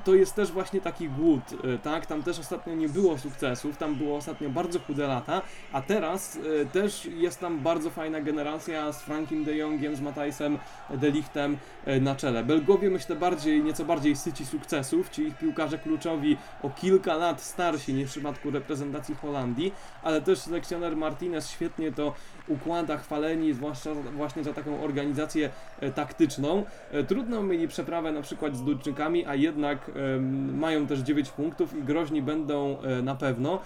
to 0.04 0.14
jest 0.14 0.34
też 0.34 0.52
właśnie 0.52 0.80
taki 0.80 1.08
głód, 1.08 1.42
y, 1.52 1.78
tak? 1.78 2.06
Tam 2.06 2.22
też 2.22 2.38
ostatnio 2.38 2.74
nie 2.74 2.88
było 2.88 3.18
sukcesów, 3.18 3.76
tam 3.76 3.94
było 3.94 4.16
ostatnio 4.16 4.50
bardzo 4.50 4.78
chude 4.78 5.06
lata, 5.06 5.42
a 5.72 5.82
teraz 5.82 6.36
y, 6.36 6.66
też 6.72 7.04
jest 7.04 7.40
tam 7.40 7.58
bardzo 7.58 7.90
fajna 7.90 8.20
generacja 8.20 8.92
z 8.92 9.02
Frankiem 9.02 9.44
de 9.44 9.56
Jongiem, 9.56 9.96
z 9.96 10.00
Matthijsem 10.00 10.58
de 10.90 11.10
Lichtem 11.10 11.56
na 12.00 12.14
czele. 12.14 12.44
Belgowie 12.44 12.90
myślę 12.90 13.16
bardziej, 13.16 13.62
nieco 13.62 13.84
bardziej 13.84 14.16
syci 14.16 14.46
sukcesów, 14.46 15.10
ci 15.10 15.22
ich 15.22 15.38
piłkarze 15.38 15.78
kluczowi 15.78 16.36
o 16.62 16.70
kilka 16.70 17.16
lat 17.16 17.40
starsi 17.40 17.94
niż 17.94 18.08
w 18.08 18.10
przypadku 18.10 18.50
reprezentacji 18.50 19.14
Holandii, 19.14 19.72
ale 20.02 20.22
też 20.22 20.38
selekcjoner 20.38 20.96
Martinez 20.96 21.50
świetnie 21.50 21.92
to 21.92 22.14
układa, 22.48 22.96
chwaleni, 22.96 23.52
zwłaszcza 23.52 23.94
właśnie 23.94 24.44
za 24.44 24.52
taką 24.52 24.82
organizację 24.82 25.50
taktyczną. 25.94 26.64
Trudno 27.08 27.42
mieli 27.42 27.68
przeprawę 27.68 28.12
na 28.12 28.22
przykład 28.22 28.56
z 28.56 28.62
Duńczykami, 28.62 29.26
a 29.26 29.34
jednak 29.38 29.90
mają 30.54 30.86
też 30.86 31.00
9 31.00 31.30
punktów 31.30 31.76
i 31.76 31.82
groźni 31.82 32.22
będą 32.22 32.80
e, 32.80 33.02
na 33.02 33.14
pewno. 33.14 33.60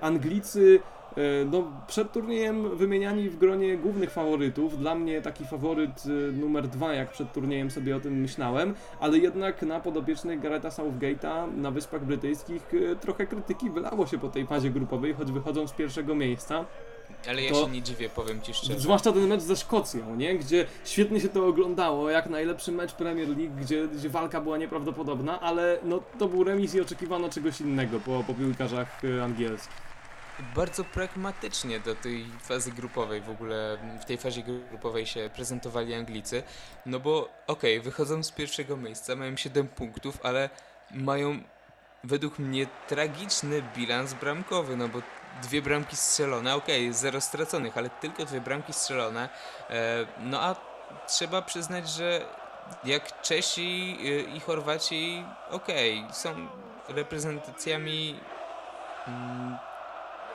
Anglicy 0.00 0.80
e, 1.16 1.20
no, 1.44 1.64
przed 1.86 2.12
turniejem 2.12 2.76
wymieniani 2.76 3.28
w 3.28 3.38
gronie 3.38 3.76
głównych 3.76 4.10
faworytów. 4.10 4.78
Dla 4.78 4.94
mnie 4.94 5.22
taki 5.22 5.44
faworyt 5.44 6.04
e, 6.06 6.32
numer 6.32 6.68
dwa, 6.68 6.94
jak 6.94 7.10
przed 7.10 7.32
turniejem 7.32 7.70
sobie 7.70 7.96
o 7.96 8.00
tym 8.00 8.20
myślałem, 8.20 8.74
ale 9.00 9.18
jednak 9.18 9.62
na 9.62 9.80
podopiecznych 9.80 10.40
Gareta 10.40 10.68
Southgate'a 10.68 11.56
na 11.56 11.70
Wyspach 11.70 12.04
Brytyjskich 12.04 12.72
trochę 13.00 13.26
krytyki 13.26 13.70
wylało 13.70 14.06
się 14.06 14.18
po 14.18 14.28
tej 14.28 14.46
fazie 14.46 14.70
grupowej, 14.70 15.14
choć 15.14 15.32
wychodzą 15.32 15.66
z 15.66 15.72
pierwszego 15.72 16.14
miejsca. 16.14 16.64
Ale 17.28 17.42
ja 17.42 17.50
to, 17.50 17.64
się 17.64 17.70
nie 17.70 17.82
dziwię, 17.82 18.08
powiem 18.08 18.42
ci 18.42 18.54
szczerze. 18.54 18.80
Zwłaszcza 18.80 19.12
ten 19.12 19.26
mecz 19.26 19.40
ze 19.40 19.56
Szkocją, 19.56 20.16
nie? 20.16 20.38
Gdzie 20.38 20.66
świetnie 20.84 21.20
się 21.20 21.28
to 21.28 21.46
oglądało, 21.46 22.10
jak 22.10 22.30
najlepszy 22.30 22.72
mecz 22.72 22.92
Premier 22.92 23.28
League, 23.28 23.54
gdzie, 23.60 23.88
gdzie 23.88 24.08
walka 24.08 24.40
była 24.40 24.58
nieprawdopodobna, 24.58 25.40
ale 25.40 25.78
no, 25.82 26.00
to 26.18 26.28
był 26.28 26.44
remis 26.44 26.74
i 26.74 26.80
oczekiwano 26.80 27.28
czegoś 27.28 27.60
innego 27.60 28.00
po, 28.00 28.24
po 28.26 28.34
piłkarzach 28.34 29.04
y, 29.04 29.22
angielskich 29.22 29.88
bardzo 30.54 30.84
pragmatycznie 30.84 31.80
do 31.80 31.94
tej 31.94 32.24
fazy 32.40 32.72
grupowej 32.72 33.20
w 33.20 33.30
ogóle, 33.30 33.78
w 34.00 34.04
tej 34.04 34.18
fazie 34.18 34.42
grupowej 34.42 35.06
się 35.06 35.30
prezentowali 35.34 35.94
Anglicy, 35.94 36.42
no 36.86 37.00
bo 37.00 37.28
okej, 37.46 37.78
okay, 37.78 37.80
wychodzą 37.84 38.22
z 38.22 38.32
pierwszego 38.32 38.76
miejsca, 38.76 39.16
mają 39.16 39.36
7 39.36 39.68
punktów, 39.68 40.18
ale 40.22 40.50
mają 40.90 41.40
według 42.04 42.38
mnie 42.38 42.66
tragiczny 42.88 43.62
bilans 43.76 44.14
bramkowy, 44.14 44.76
no 44.76 44.88
bo 44.88 45.02
dwie 45.42 45.62
bramki 45.62 45.96
strzelone, 45.96 46.54
okej, 46.54 46.86
okay, 46.86 46.94
zero 46.94 47.20
straconych, 47.20 47.78
ale 47.78 47.90
tylko 47.90 48.24
dwie 48.24 48.40
bramki 48.40 48.72
strzelone. 48.72 49.28
E, 49.70 50.06
no 50.20 50.40
a 50.40 50.56
trzeba 51.06 51.42
przyznać, 51.42 51.90
że 51.90 52.20
jak 52.84 53.20
Czesi 53.20 53.98
e, 54.00 54.04
i 54.36 54.40
Chorwaci, 54.40 55.24
okej, 55.50 56.00
okay, 56.00 56.14
są 56.14 56.48
reprezentacjami 56.88 58.20
mm, 59.08 59.56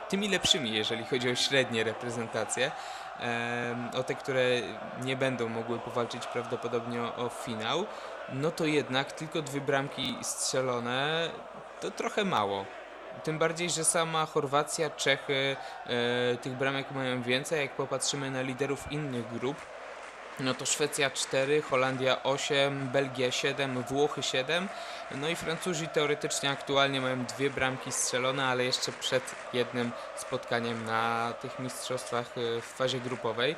tymi 0.08 0.28
lepszymi, 0.28 0.72
jeżeli 0.72 1.04
chodzi 1.04 1.30
o 1.30 1.34
średnie 1.34 1.84
reprezentacje. 1.84 2.70
O 3.94 4.02
te, 4.02 4.14
które 4.14 4.44
nie 5.02 5.16
będą 5.16 5.48
mogły 5.48 5.78
powalczyć 5.78 6.26
prawdopodobnie 6.26 7.02
o 7.02 7.28
finał, 7.28 7.86
no 8.32 8.50
to 8.50 8.64
jednak 8.64 9.12
tylko 9.12 9.42
dwie 9.42 9.60
bramki 9.60 10.16
strzelone 10.22 11.30
to 11.80 11.90
trochę 11.90 12.24
mało. 12.24 12.64
Tym 13.22 13.38
bardziej, 13.38 13.70
że 13.70 13.84
sama 13.84 14.26
Chorwacja, 14.26 14.90
Czechy 14.90 15.56
e, 15.86 16.36
tych 16.36 16.52
bramek 16.52 16.90
mają 16.90 17.22
więcej. 17.22 17.60
Jak 17.60 17.76
popatrzymy 17.76 18.30
na 18.30 18.42
liderów 18.42 18.92
innych 18.92 19.32
grup, 19.38 19.56
no 20.40 20.54
to 20.54 20.66
Szwecja 20.66 21.10
4, 21.10 21.62
Holandia 21.62 22.22
8, 22.22 22.88
Belgia 22.88 23.30
7, 23.30 23.82
Włochy 23.82 24.22
7. 24.22 24.68
No 25.10 25.28
i 25.28 25.36
Francuzi 25.36 25.88
teoretycznie 25.88 26.50
aktualnie 26.50 27.00
mają 27.00 27.24
dwie 27.24 27.50
bramki 27.50 27.92
strzelone, 27.92 28.46
ale 28.46 28.64
jeszcze 28.64 28.92
przed 28.92 29.34
jednym 29.52 29.92
spotkaniem 30.16 30.84
na 30.84 31.32
tych 31.42 31.58
mistrzostwach 31.58 32.26
e, 32.38 32.60
w 32.60 32.64
fazie 32.64 33.00
grupowej. 33.00 33.56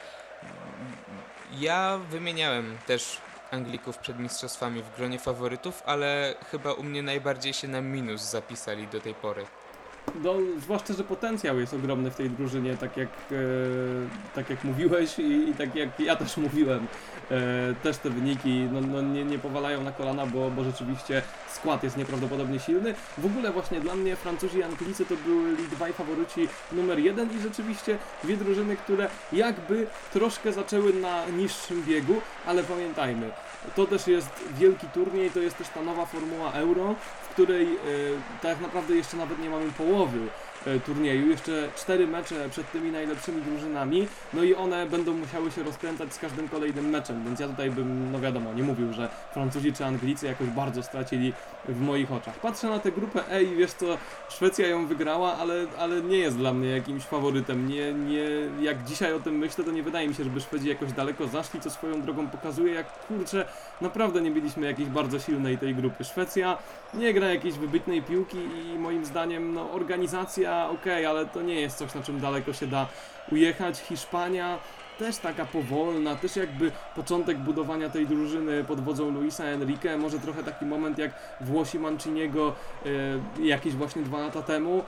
Ja 1.53 1.99
wymieniałem 2.11 2.79
też 2.87 3.21
Anglików 3.51 3.99
przed 3.99 4.19
mistrzostwami 4.19 4.83
w 4.83 4.97
gronie 4.97 5.19
faworytów, 5.19 5.83
ale 5.87 6.35
chyba 6.51 6.73
u 6.73 6.83
mnie 6.83 7.03
najbardziej 7.03 7.53
się 7.53 7.69
na 7.69 7.81
minus 7.81 8.23
zapisali 8.23 8.89
do 8.89 9.01
tej 9.01 9.15
pory. 9.15 9.47
No, 10.15 10.35
zwłaszcza, 10.63 10.95
że 10.95 11.05
potencjał 11.05 11.61
jest 11.61 11.75
ogromny 11.75 12.11
w 12.11 12.17
tej 12.17 12.31
drużynie, 12.31 12.77
tak 12.77 12.97
jak, 12.97 13.09
e, 13.09 13.35
tak 14.35 14.51
jak 14.51 14.65
mówiłeś 14.65 15.19
i, 15.19 15.49
i, 15.49 15.55
tak 15.55 15.75
jak 15.75 16.01
ja 16.01 16.17
też 16.17 16.37
mówiłem. 16.37 16.87
E, 17.31 17.75
też 17.83 17.99
te 17.99 18.11
wyniki 18.11 18.69
no, 18.73 18.81
no 18.81 19.03
nie, 19.03 19.25
nie 19.25 19.39
powalają 19.39 19.83
na 19.83 19.93
kolana, 19.93 20.27
bo, 20.27 20.51
bo 20.51 20.65
rzeczywiście 20.65 21.23
skład 21.53 21.83
jest 21.83 21.97
nieprawdopodobnie 21.97 22.61
silny. 22.61 22.95
W 23.19 23.27
ogóle 23.27 23.53
właśnie 23.53 23.81
dla 23.81 23.95
mnie 23.95 24.17
Francuzi 24.17 24.59
i 24.59 24.63
Anglicy 24.63 25.07
to 25.07 25.15
byli 25.27 25.69
dwaj 25.69 25.93
faworyci 25.93 26.49
numer 26.73 26.99
jeden 26.99 27.39
i 27.39 27.43
rzeczywiście 27.43 27.99
dwie 28.25 28.37
drużyny, 28.37 28.77
które 28.77 29.09
jakby 29.33 29.87
troszkę 30.13 30.53
zaczęły 30.53 30.93
na 30.93 31.27
niższym 31.27 31.83
biegu, 31.83 32.15
ale 32.47 32.63
pamiętajmy, 32.65 33.31
to 33.75 33.87
też 33.87 34.07
jest 34.07 34.29
wielki 34.59 34.87
turniej, 34.87 35.31
to 35.31 35.41
jest 35.41 35.59
też 35.59 35.69
ta 35.69 35.83
nowa 35.83 36.07
formuła 36.07 36.53
Euro, 36.53 36.95
której 37.37 37.67
e, 37.67 37.79
tak 38.43 38.61
naprawdę 38.61 38.97
jeszcze 38.97 39.17
nawet 39.17 39.39
nie 39.39 39.51
mamy 39.51 39.73
połowy 39.73 40.19
turnieju. 40.87 41.31
Jeszcze 41.31 41.69
cztery 41.77 42.07
mecze 42.07 42.49
przed 42.51 42.73
tymi 42.73 42.91
najlepszymi 42.91 43.43
drużynami, 43.43 44.09
no 44.35 44.43
i 44.43 44.55
one 44.55 44.87
będą 44.87 45.15
musiały 45.15 45.51
się 45.51 45.63
rozkręcać 45.63 46.15
z 46.15 46.19
każdym 46.19 46.49
kolejnym 46.49 46.91
meczem, 46.91 47.25
więc 47.25 47.41
ja 47.41 47.49
tutaj 47.49 47.71
bym, 47.71 48.13
no 48.13 48.21
wiadomo, 48.21 48.53
nie 48.55 48.63
mówił, 48.63 48.93
że 48.93 49.09
Francuzi 49.35 49.73
czy 49.73 49.85
Anglicy 49.85 50.27
jakoś 50.27 50.47
bardzo 50.49 50.83
stracili 50.83 51.33
w 51.69 51.81
moich 51.81 52.13
oczach. 52.13 52.41
Patrzę 52.41 52.69
na 52.69 52.79
tę 52.79 52.93
grupę 52.93 53.31
E 53.31 53.43
i 53.43 53.57
wiesz 53.57 53.73
co, 53.73 53.87
Szwecja 54.29 54.67
ją 54.67 54.87
wygrała, 54.87 55.37
ale, 55.37 55.67
ale 55.79 56.03
nie 56.03 56.19
jest 56.19 56.37
dla 56.37 56.53
mnie 56.53 56.69
jakimś 56.69 57.03
faworytem. 57.03 57.69
Nie, 57.69 57.93
nie, 57.93 58.25
jak 58.61 58.85
dzisiaj 58.85 59.15
o 59.15 59.21
tym 59.21 59.39
myślę, 59.39 59.65
to 59.65 59.71
nie 59.71 59.83
wydaje 59.83 60.09
mi 60.09 60.15
się, 60.15 60.25
żeby 60.25 60.41
Szwedzi 60.41 60.69
jakoś 60.69 60.93
daleko 60.93 61.27
zaszli, 61.27 61.61
co 61.61 61.71
swoją 61.71 62.03
drogą 62.03 62.29
pokazuje, 62.29 62.73
jak 62.73 63.07
kurczę, 63.07 63.45
naprawdę 63.81 64.21
nie 64.21 64.31
mieliśmy 64.31 64.67
jakiejś 64.67 64.89
bardzo 64.89 65.19
silnej 65.19 65.59
tej 65.59 65.75
grupy. 65.75 66.05
Szwecja 66.05 66.59
nie 66.95 67.15
gra 67.15 67.29
jakiejś 67.29 67.55
wybitnej 67.55 68.03
piłki 68.03 68.39
i 68.75 68.79
moim 68.79 69.05
zdaniem 69.05 69.55
no, 69.55 69.73
organizacja 69.73 70.56
ok, 70.65 70.87
ale 71.09 71.27
to 71.27 71.43
nie 71.43 71.61
jest 71.61 71.79
coś, 71.79 71.95
na 71.95 72.03
czym 72.03 72.21
daleko 72.21 72.53
się 72.53 72.67
da 72.67 72.87
ujechać. 73.33 73.79
Hiszpania 73.81 74.59
też 74.99 75.17
taka 75.17 75.45
powolna, 75.45 76.17
też 76.17 76.37
jakby 76.37 76.73
początek 76.95 77.39
budowania 77.39 77.91
tej 77.91 78.07
drużyny 78.07 78.65
pod 78.65 78.81
wodzą 78.81 79.11
Luisa 79.11 79.45
Enrique, 79.45 79.99
może 79.99 80.19
trochę 80.19 80.43
taki 80.43 80.65
moment 80.67 80.99
jak 80.99 81.11
Włosi 81.41 81.79
Manciniego 81.79 82.55
e, 83.39 83.43
jakieś 83.43 83.75
właśnie 83.75 84.03
dwa 84.03 84.21
lata 84.21 84.43
temu. 84.43 84.85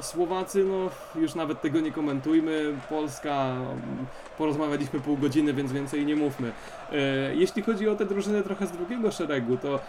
Słowacy, 0.00 0.64
no 0.64 0.90
już 1.20 1.34
nawet 1.34 1.60
tego 1.60 1.80
nie 1.80 1.92
komentujmy, 1.92 2.74
Polska, 2.88 3.56
porozmawialiśmy 4.38 5.00
pół 5.00 5.16
godziny, 5.16 5.52
więc 5.54 5.72
więcej 5.72 6.06
nie 6.06 6.16
mówmy. 6.16 6.52
E, 6.92 7.34
jeśli 7.34 7.62
chodzi 7.62 7.88
o 7.88 7.94
te 7.94 8.06
drużyny 8.06 8.42
trochę 8.42 8.66
z 8.66 8.70
drugiego 8.70 9.10
szeregu, 9.10 9.56
to 9.56 9.80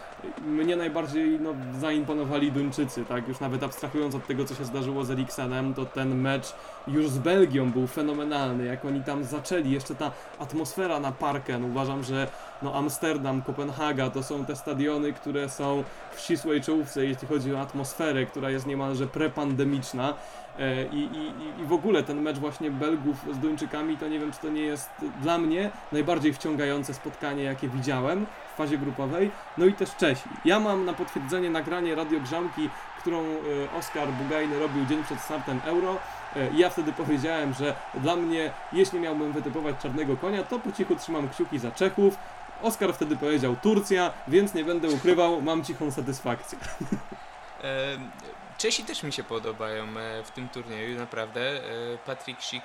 mnie 0.46 0.76
najbardziej 0.76 1.40
no, 1.40 1.54
zaimponowali 1.80 2.52
Duńczycy, 2.52 3.04
tak, 3.04 3.28
już 3.28 3.40
nawet 3.40 3.62
abstrahując 3.62 4.14
od 4.14 4.26
tego, 4.26 4.44
co 4.44 4.54
się 4.54 4.64
zdarzyło 4.64 5.04
z 5.04 5.10
Eriksenem, 5.10 5.74
to 5.74 5.86
ten 5.86 6.20
mecz 6.20 6.54
już 6.88 7.08
z 7.08 7.18
Belgią 7.18 7.70
był 7.70 7.86
fenomenalny, 7.86 8.64
jak 8.64 8.84
oni 8.84 9.04
tam 9.04 9.24
zaczęli 9.24 9.70
jeszcze 9.70 9.94
ta 9.94 10.10
atmosfera 10.38 11.00
na 11.00 11.12
Parken. 11.12 11.64
Uważam, 11.64 12.02
że 12.02 12.28
no 12.62 12.74
Amsterdam, 12.74 13.42
Kopenhaga 13.42 14.10
to 14.10 14.22
są 14.22 14.44
te 14.44 14.56
stadiony, 14.56 15.12
które 15.12 15.48
są 15.48 15.84
w 16.14 16.20
ścisłej 16.20 16.60
czołówce, 16.60 17.06
jeśli 17.06 17.28
chodzi 17.28 17.54
o 17.54 17.60
atmosferę, 17.60 18.26
która 18.26 18.50
jest 18.50 18.66
niemalże 18.66 19.06
prepandemiczna. 19.06 20.14
E, 20.58 20.86
I, 20.86 20.98
i, 20.98 21.32
I 21.62 21.66
w 21.66 21.72
ogóle 21.72 22.02
ten 22.02 22.22
mecz 22.22 22.38
właśnie 22.38 22.70
Belgów 22.70 23.16
z 23.32 23.38
Duńczykami, 23.38 23.96
to 23.96 24.08
nie 24.08 24.18
wiem, 24.18 24.32
czy 24.32 24.38
to 24.38 24.48
nie 24.48 24.62
jest 24.62 24.90
dla 25.22 25.38
mnie 25.38 25.70
najbardziej 25.92 26.32
wciągające 26.32 26.94
spotkanie, 26.94 27.42
jakie 27.42 27.68
widziałem 27.68 28.26
w 28.54 28.56
fazie 28.56 28.78
grupowej. 28.78 29.30
No 29.58 29.66
i 29.66 29.72
też 29.72 29.96
Czesi. 29.96 30.28
Ja 30.44 30.60
mam 30.60 30.84
na 30.84 30.92
potwierdzenie 30.92 31.50
nagranie 31.50 31.94
radiogrzanki, 31.94 32.70
którą 33.00 33.20
e, 33.20 33.78
Oskar 33.78 34.08
Bugajny 34.08 34.58
robił 34.58 34.86
dzień 34.86 35.04
przed 35.04 35.20
startem 35.20 35.60
Euro. 35.64 35.96
E, 36.36 36.48
ja 36.56 36.70
wtedy 36.70 36.92
powiedziałem, 36.92 37.54
że 37.54 37.74
dla 37.94 38.16
mnie, 38.16 38.50
jeśli 38.72 39.00
miałbym 39.00 39.32
wytypować 39.32 39.76
czarnego 39.82 40.16
konia, 40.16 40.42
to 40.42 40.58
po 40.58 40.72
cichu 40.72 40.96
trzymam 40.96 41.28
kciuki 41.28 41.58
za 41.58 41.70
Czechów. 41.70 42.18
Oskar 42.64 42.94
wtedy 42.94 43.16
powiedział 43.16 43.56
Turcja, 43.62 44.12
więc 44.28 44.54
nie 44.54 44.64
będę 44.64 44.88
ukrywał, 44.88 45.42
mam 45.42 45.64
cichą 45.64 45.90
satysfakcję. 45.90 46.58
Czesi 48.58 48.84
też 48.84 49.02
mi 49.02 49.12
się 49.12 49.24
podobają 49.24 49.84
e, 49.84 50.22
w 50.24 50.30
tym 50.30 50.48
turnieju, 50.48 50.98
naprawdę. 50.98 51.60
Patryk 52.06 52.40
Sik 52.40 52.62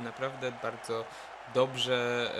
naprawdę 0.00 0.52
bardzo 0.62 1.04
dobrze 1.54 2.30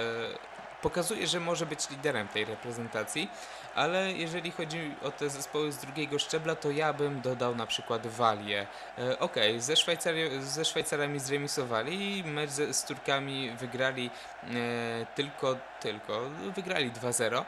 pokazuje, 0.82 1.26
że 1.26 1.40
może 1.40 1.66
być 1.66 1.90
liderem 1.90 2.28
tej 2.28 2.44
reprezentacji, 2.44 3.30
ale 3.74 4.12
jeżeli 4.12 4.50
chodzi 4.50 4.94
o 5.02 5.10
te 5.10 5.30
zespoły 5.30 5.72
z 5.72 5.78
drugiego 5.78 6.18
szczebla, 6.18 6.54
to 6.54 6.70
ja 6.70 6.92
bym 6.92 7.20
dodał 7.20 7.54
na 7.54 7.66
przykład 7.66 8.06
Walię. 8.06 8.66
E, 8.98 9.18
Okej, 9.18 9.50
okay, 9.50 9.60
ze, 9.60 9.74
Szwajcari- 9.74 10.40
ze 10.40 10.64
Szwajcarami 10.64 11.20
zremisowali, 11.20 12.24
mecz 12.24 12.50
z, 12.50 12.76
z 12.76 12.84
Turkami 12.84 13.50
wygrali 13.50 14.10
e, 14.42 15.06
tylko, 15.14 15.56
tylko, 15.80 16.20
wygrali 16.56 16.92
2-0. 16.92 17.44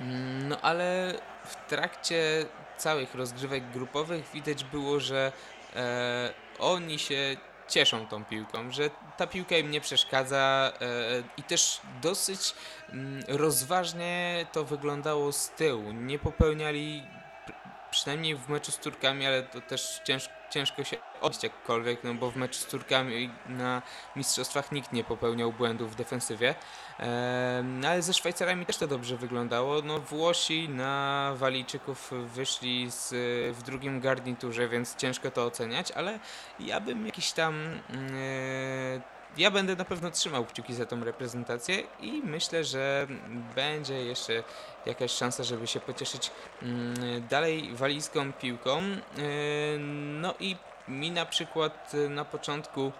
Mm, 0.00 0.48
No 0.48 0.60
ale 0.62 1.14
w 1.44 1.68
trakcie 1.68 2.46
całych 2.76 3.14
rozgrywek 3.14 3.70
grupowych 3.70 4.30
widać 4.34 4.64
było, 4.64 5.00
że 5.00 5.32
e, 5.76 6.32
oni 6.58 6.98
się 6.98 7.36
cieszą 7.68 8.06
tą 8.06 8.24
piłką, 8.24 8.70
że 8.70 8.90
ta 9.16 9.26
piłka 9.26 9.56
im 9.56 9.70
nie 9.70 9.80
przeszkadza 9.80 10.72
e, 10.80 10.86
i 11.36 11.42
też 11.42 11.80
dosyć 12.02 12.54
mm, 12.88 13.22
rozważnie 13.28 14.46
to 14.52 14.64
wyglądało 14.64 15.32
z 15.32 15.50
tyłu. 15.50 15.92
Nie 15.92 16.18
popełniali, 16.18 17.02
pr- 17.46 17.52
przynajmniej 17.90 18.36
w 18.36 18.48
meczu 18.48 18.72
z 18.72 18.78
Turkami, 18.78 19.26
ale 19.26 19.42
to 19.42 19.60
też 19.60 20.00
cięż, 20.04 20.28
ciężko 20.54 20.84
się 20.84 20.96
odnieść 21.20 21.42
jakkolwiek, 21.42 22.04
no 22.04 22.14
bo 22.14 22.30
w 22.30 22.36
meczu 22.36 22.60
z 22.60 22.66
Turkami 22.66 23.30
na 23.48 23.82
mistrzostwach 24.16 24.72
nikt 24.72 24.92
nie 24.92 25.04
popełniał 25.04 25.52
błędów 25.52 25.92
w 25.92 25.94
defensywie. 25.94 26.54
No 27.64 27.88
ale 27.88 28.02
ze 28.02 28.14
Szwajcarami 28.14 28.66
też 28.66 28.76
to 28.76 28.86
dobrze 28.86 29.16
wyglądało. 29.16 29.82
No 29.82 30.00
Włosi 30.00 30.68
na 30.68 31.32
Walijczyków 31.36 32.12
wyszli 32.34 32.90
z, 32.90 33.08
w 33.56 33.62
drugim 33.62 34.00
garniturze, 34.00 34.68
więc 34.68 34.96
ciężko 34.96 35.30
to 35.30 35.44
oceniać, 35.44 35.90
ale 35.90 36.18
ja 36.60 36.80
bym 36.80 37.06
jakiś 37.06 37.32
tam. 37.32 37.80
Ja 39.36 39.50
będę 39.50 39.76
na 39.76 39.84
pewno 39.84 40.10
trzymał 40.10 40.44
kciuki 40.44 40.74
za 40.74 40.86
tą 40.86 41.04
reprezentację 41.04 41.82
i 42.00 42.22
myślę, 42.24 42.64
że 42.64 43.06
będzie 43.54 44.04
jeszcze 44.04 44.42
jakaś 44.86 45.10
szansa, 45.10 45.44
żeby 45.44 45.66
się 45.66 45.80
pocieszyć 45.80 46.30
mm, 46.62 47.28
dalej 47.28 47.74
walijską 47.74 48.32
piłką. 48.32 48.78
E, 48.78 49.78
No 50.20 50.34
i 50.40 50.56
mi 50.88 51.10
na 51.10 51.26
przykład 51.26 51.92
e, 51.94 52.08
na 52.08 52.24
początku 52.24 52.92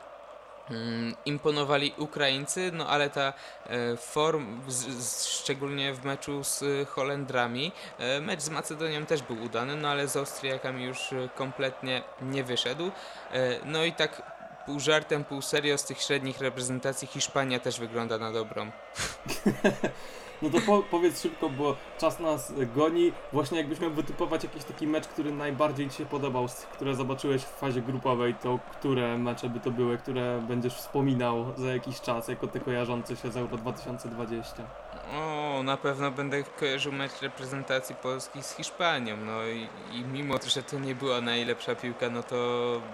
mm, 0.70 1.14
imponowali 1.24 1.94
Ukraińcy, 1.98 2.70
no 2.72 2.88
ale 2.88 3.10
ta 3.10 3.32
e, 3.66 3.96
form, 3.96 4.60
szczególnie 5.42 5.94
w 5.94 6.04
meczu 6.04 6.44
z 6.44 6.88
Holendrami, 6.88 7.72
e, 7.98 8.20
mecz 8.20 8.40
z 8.40 8.48
Macedonią 8.48 9.06
też 9.06 9.22
był 9.22 9.42
udany, 9.42 9.76
no 9.76 9.88
ale 9.88 10.08
z 10.08 10.16
Austriakami 10.16 10.84
już 10.84 10.98
kompletnie 11.34 12.02
nie 12.22 12.44
wyszedł. 12.44 12.90
E, 13.32 13.58
no 13.64 13.84
i 13.84 13.92
tak 13.92 14.33
pół 14.66 14.80
żartem, 14.80 15.24
pół 15.24 15.42
serio 15.42 15.78
z 15.78 15.84
tych 15.84 16.00
średnich 16.00 16.40
reprezentacji 16.40 17.08
Hiszpania 17.08 17.60
też 17.60 17.80
wygląda 17.80 18.18
na 18.18 18.32
dobrą. 18.32 18.70
No 20.42 20.50
to 20.50 20.60
po, 20.60 20.82
powiedz 20.82 21.22
szybko, 21.22 21.50
bo 21.50 21.76
czas 21.98 22.20
nas 22.20 22.52
goni. 22.74 23.12
Właśnie 23.32 23.58
jakbyś 23.58 23.80
miał 23.80 23.90
wytypować 23.90 24.44
jakiś 24.44 24.64
taki 24.64 24.86
mecz, 24.86 25.08
który 25.08 25.32
najbardziej 25.32 25.90
Ci 25.90 25.96
się 25.96 26.06
podobał, 26.06 26.46
które 26.72 26.94
zobaczyłeś 26.94 27.42
w 27.42 27.58
fazie 27.58 27.82
grupowej, 27.82 28.34
to 28.34 28.58
które 28.72 29.18
mecze 29.18 29.48
by 29.48 29.60
to 29.60 29.70
były, 29.70 29.98
które 29.98 30.42
będziesz 30.48 30.74
wspominał 30.74 31.46
za 31.56 31.72
jakiś 31.72 32.00
czas, 32.00 32.28
jako 32.28 32.46
Ty 32.46 32.60
kojarzący 32.60 33.16
się 33.16 33.30
z 33.30 33.36
Euro 33.36 33.56
2020? 33.56 34.62
O, 35.12 35.62
na 35.62 35.76
pewno 35.76 36.10
będę 36.10 36.42
kojarzył 36.42 36.92
mecz 36.92 37.20
reprezentacji 37.22 37.94
Polski 37.94 38.42
z 38.42 38.56
Hiszpanią. 38.56 39.16
No 39.16 39.46
i, 39.46 39.68
i 39.92 40.04
mimo, 40.04 40.34
że 40.46 40.62
to 40.62 40.78
nie 40.78 40.94
była 40.94 41.20
najlepsza 41.20 41.74
piłka, 41.74 42.10
no 42.10 42.22
to 42.22 42.36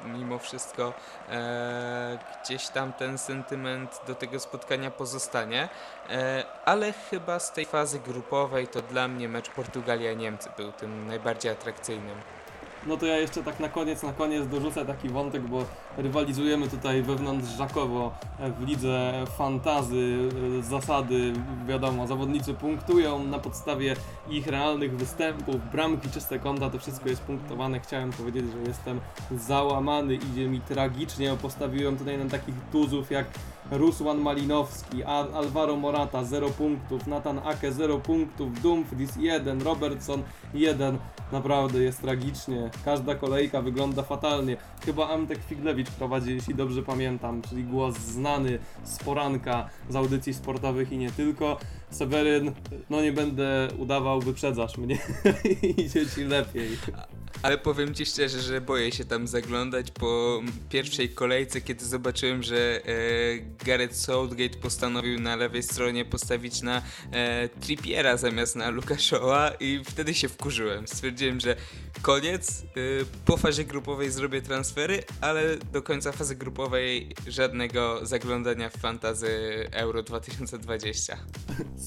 mimo 0.05 0.39
wszystko 0.39 0.93
e, 1.29 2.19
gdzieś 2.45 2.69
tam 2.69 2.93
ten 2.93 3.19
sentyment 3.19 4.01
do 4.07 4.15
tego 4.15 4.41
spotkania 4.41 4.91
pozostanie. 4.91 5.69
E, 6.11 6.45
ale 6.65 6.93
chyba 6.93 7.39
z 7.39 7.53
tej 7.53 7.65
fazy 7.65 7.99
grupowej 7.99 8.69
to 8.69 8.83
dla 8.83 9.09
mnie 9.09 9.29
mecz 9.29 9.51
Portugalia-Niemcy 9.51 10.51
był 10.57 10.73
tym 10.73 11.07
najbardziej 11.07 11.53
atrakcyjnym. 11.53 12.17
No 12.87 12.97
to 12.97 13.07
ja 13.07 13.17
jeszcze 13.17 13.43
tak 13.43 13.61
na 13.61 13.69
koniec, 13.69 14.03
na 14.03 14.13
koniec 14.13 14.47
dorzucę 14.47 14.87
taki 14.87 15.09
wątek, 15.09 15.43
bo 15.43 15.65
rywalizujemy 16.03 16.69
tutaj 16.69 17.03
wewnątrz 17.03 17.49
Żakowo 17.49 18.13
w 18.61 18.67
lidze 18.67 19.25
fantazy, 19.37 20.19
e, 20.59 20.63
zasady, 20.63 21.33
wiadomo, 21.69 22.07
zawodnicy 22.07 22.55
punktują 22.55 23.25
na 23.25 23.39
podstawie 23.39 23.97
ich 24.31 24.47
realnych 24.47 24.97
występów, 24.97 25.71
bramki, 25.73 26.11
czyste 26.11 26.39
konta, 26.39 26.71
to 26.71 26.79
wszystko 26.79 27.09
jest 27.09 27.23
punktowane. 27.23 27.81
Chciałem 27.81 28.11
powiedzieć, 28.11 28.45
że 28.53 28.59
jestem 28.69 29.01
załamany, 29.37 30.15
idzie 30.15 30.49
mi 30.49 30.61
tragicznie, 30.61 31.37
postawiłem 31.43 31.97
tutaj 31.97 32.19
na 32.19 32.31
takich 32.31 32.55
tuzów 32.73 33.11
jak 33.11 33.27
Rusłan 33.71 34.19
Malinowski, 34.19 35.05
Al 35.05 35.35
Alvaro 35.35 35.77
Morata 35.77 36.25
0 36.25 36.51
punktów, 36.51 37.07
Nathan 37.07 37.39
Ake 37.39 37.73
0 37.73 37.99
punktów, 37.99 38.61
Dumfries 38.63 39.17
1, 39.17 39.63
Robertson 39.63 40.23
1. 40.55 40.99
Naprawdę 41.33 41.79
jest 41.79 42.01
tragicznie. 42.01 42.71
Każda 42.85 43.15
kolejka 43.15 43.63
wygląda 43.63 44.03
fatalnie. 44.03 44.57
Chyba 44.85 45.09
Antek 45.09 45.39
Figlewicz 45.49 45.90
prowadzi, 45.91 46.35
jeśli 46.35 46.55
dobrze 46.55 46.83
pamiętam, 46.83 47.43
czyli 47.43 47.65
głos 47.65 47.99
znany 47.99 48.59
z 48.85 48.99
poranka 48.99 49.69
z 49.89 49.97
audycji 49.97 50.35
sportowych 50.35 50.93
i 50.93 50.99
nie 50.99 51.11
tylko. 51.11 51.59
Seweryn, 51.91 52.53
no 52.91 53.03
nie 53.03 53.13
będę 53.13 53.69
udawał, 53.79 54.21
wyprzedzasz 54.21 54.79
mnie. 54.79 54.99
Idzie 55.77 56.07
ci 56.07 56.25
lepiej. 56.25 56.69
Ale 57.43 57.59
powiem 57.59 57.95
ci 57.95 58.07
szczerze, 58.07 58.41
że 58.41 58.61
boję 58.61 58.93
się 58.93 59.05
tam 59.05 59.27
zaglądać 59.27 59.91
po 59.91 60.43
pierwszej 60.69 61.09
kolejce, 61.09 61.61
kiedy 61.61 61.85
zobaczyłem, 61.85 62.43
że 62.43 62.81
e, 62.87 62.91
Gareth 63.65 63.97
Southgate 63.97 64.59
postanowił 64.59 65.21
na 65.21 65.37
lewej 65.37 65.63
stronie 65.63 66.05
postawić 66.05 66.63
na 66.63 66.83
e, 67.13 67.49
Trippiera 67.49 68.17
zamiast 68.17 68.57
na 68.57 68.71
Lukaszoła 68.71 69.51
i 69.61 69.81
wtedy 69.85 70.15
się 70.15 70.29
wkurzyłem. 70.29 70.89
Stwierdziłem, 70.89 71.41
że 71.41 71.57
koniec, 72.03 72.63
e, 72.63 72.65
po 73.25 73.37
fazie 73.37 73.65
grupowej 73.65 74.11
zrobię 74.11 74.43
transfery, 74.43 75.03
ale 75.21 75.57
do 75.57 75.83
końca 75.83 76.13
fazy 76.13 76.37
grupowej 76.37 77.15
żadnego 77.27 78.07
zaglądania 78.07 78.69
w 78.69 78.77
fantazy 78.77 79.29
Euro 79.73 80.03
2020. 80.03 81.17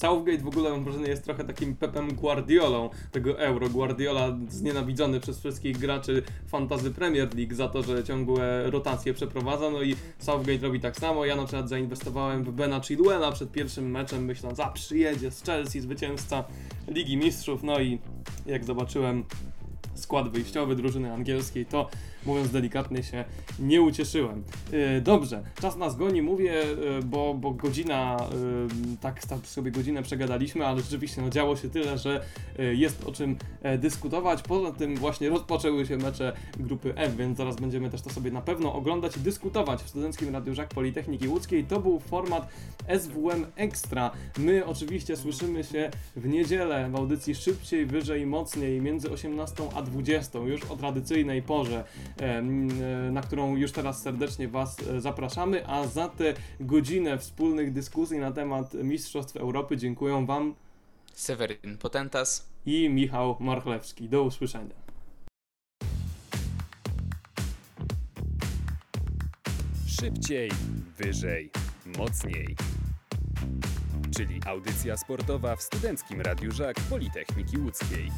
Southgate 0.00 0.42
w 0.42 0.48
ogóle 0.48 0.70
mam 0.70 0.84
wrażenie 0.84 1.08
jest 1.08 1.24
trochę 1.24 1.44
takim 1.44 1.76
Pepem 1.76 2.14
Guardiolą 2.14 2.90
tego 3.12 3.38
Euro. 3.38 3.68
Guardiola 3.68 4.36
znienawidzony 4.48 5.20
przez 5.20 5.33
wszystkich 5.38 5.78
graczy 5.78 6.22
fantazy 6.46 6.90
Premier 6.90 7.34
League 7.36 7.54
za 7.54 7.68
to, 7.68 7.82
że 7.82 8.04
ciągłe 8.04 8.70
rotacje 8.70 9.14
przeprowadza, 9.14 9.70
no 9.70 9.82
i 9.82 9.96
Southgate 10.18 10.58
robi 10.58 10.80
tak 10.80 10.96
samo. 10.96 11.24
Ja 11.24 11.36
na 11.36 11.44
przykład 11.44 11.68
zainwestowałem 11.68 12.44
w 12.44 12.52
Bena 12.52 12.80
Chilwella 12.80 13.32
przed 13.32 13.52
pierwszym 13.52 13.90
meczem, 13.90 14.24
myśląc, 14.24 14.60
a 14.60 14.68
przyjedzie 14.68 15.30
z 15.30 15.42
Chelsea, 15.42 15.80
zwycięzca 15.80 16.44
Ligi 16.88 17.16
Mistrzów, 17.16 17.62
no 17.62 17.80
i 17.80 17.98
jak 18.46 18.64
zobaczyłem 18.64 19.24
skład 19.94 20.28
wyjściowy 20.28 20.76
drużyny 20.76 21.12
angielskiej, 21.12 21.66
to 21.66 21.88
mówiąc 22.26 22.50
delikatnie 22.50 23.02
się 23.02 23.24
nie 23.58 23.82
ucieszyłem. 23.82 24.42
Yy, 24.72 25.00
dobrze, 25.00 25.42
czas 25.60 25.76
nas 25.76 25.96
goni, 25.96 26.22
mówię, 26.22 26.52
yy, 26.52 27.02
bo, 27.02 27.34
bo 27.34 27.50
godzina, 27.50 28.16
yy, 28.90 28.96
tak, 29.00 29.26
tak 29.26 29.46
sobie 29.46 29.70
godzinę 29.70 30.02
przegadaliśmy, 30.02 30.66
ale 30.66 30.80
rzeczywiście 30.80 31.22
no, 31.22 31.30
działo 31.30 31.56
się 31.56 31.70
tyle, 31.70 31.98
że 31.98 32.24
jest 32.58 33.04
o 33.04 33.12
czym 33.12 33.36
e, 33.62 33.78
dyskutować. 33.78 34.42
Poza 34.42 34.72
tym 34.72 34.96
właśnie 34.96 35.28
rozpoczęły 35.28 35.86
się 35.86 35.96
mecze 35.96 36.32
grupy 36.58 36.96
F, 36.96 37.16
więc 37.16 37.38
zaraz 37.38 37.56
będziemy 37.56 37.90
też 37.90 38.02
to 38.02 38.10
sobie 38.10 38.30
na 38.30 38.40
pewno 38.40 38.74
oglądać 38.74 39.16
i 39.16 39.20
dyskutować 39.20 39.82
w 39.82 39.88
Studenckim 39.88 40.32
Radiu 40.32 40.54
Żak 40.54 40.68
Politechniki 40.68 41.28
Łódzkiej. 41.28 41.64
To 41.64 41.80
był 41.80 42.00
format 42.00 42.48
SWM 42.98 43.46
Extra. 43.56 44.10
My 44.38 44.66
oczywiście 44.66 45.16
słyszymy 45.16 45.64
się 45.64 45.90
w 46.16 46.28
niedzielę 46.28 46.90
w 46.90 46.96
audycji 46.96 47.34
szybciej, 47.34 47.86
wyżej, 47.86 48.26
mocniej 48.26 48.80
między 48.80 49.10
18 49.10 49.62
a 49.74 49.82
20, 49.84 50.38
już 50.38 50.64
o 50.64 50.76
tradycyjnej 50.76 51.42
porze, 51.42 51.84
e, 52.16 52.42
na 53.10 53.22
którą 53.22 53.56
już 53.56 53.72
teraz 53.72 54.02
serdecznie 54.02 54.48
Was 54.48 54.76
e, 54.88 55.00
zapraszamy, 55.00 55.66
a 55.66 55.86
za 55.86 56.08
tę 56.08 56.34
godzinę 56.60 57.18
wspólnych 57.18 57.72
dyskusji 57.72 58.18
na 58.18 58.32
temat 58.32 58.74
Mistrzostw 58.74 59.36
Europy 59.36 59.76
dziękuję 59.76 60.26
Wam 60.26 60.54
Seweryn 61.14 61.78
Potentas. 61.78 62.48
i 62.66 62.88
Michał 62.88 63.36
Marchlewski. 63.40 64.08
Do 64.08 64.22
usłyszenia. 64.22 64.74
Szybciej, 69.86 70.50
wyżej, 70.98 71.50
mocniej. 71.98 72.56
Czyli 74.16 74.40
audycja 74.46 74.96
sportowa 74.96 75.56
w 75.56 75.62
Studenckim 75.62 76.20
Radiu 76.20 76.52
Żak 76.52 76.76
Politechniki 76.90 77.58
Łódzkiej. 77.58 78.10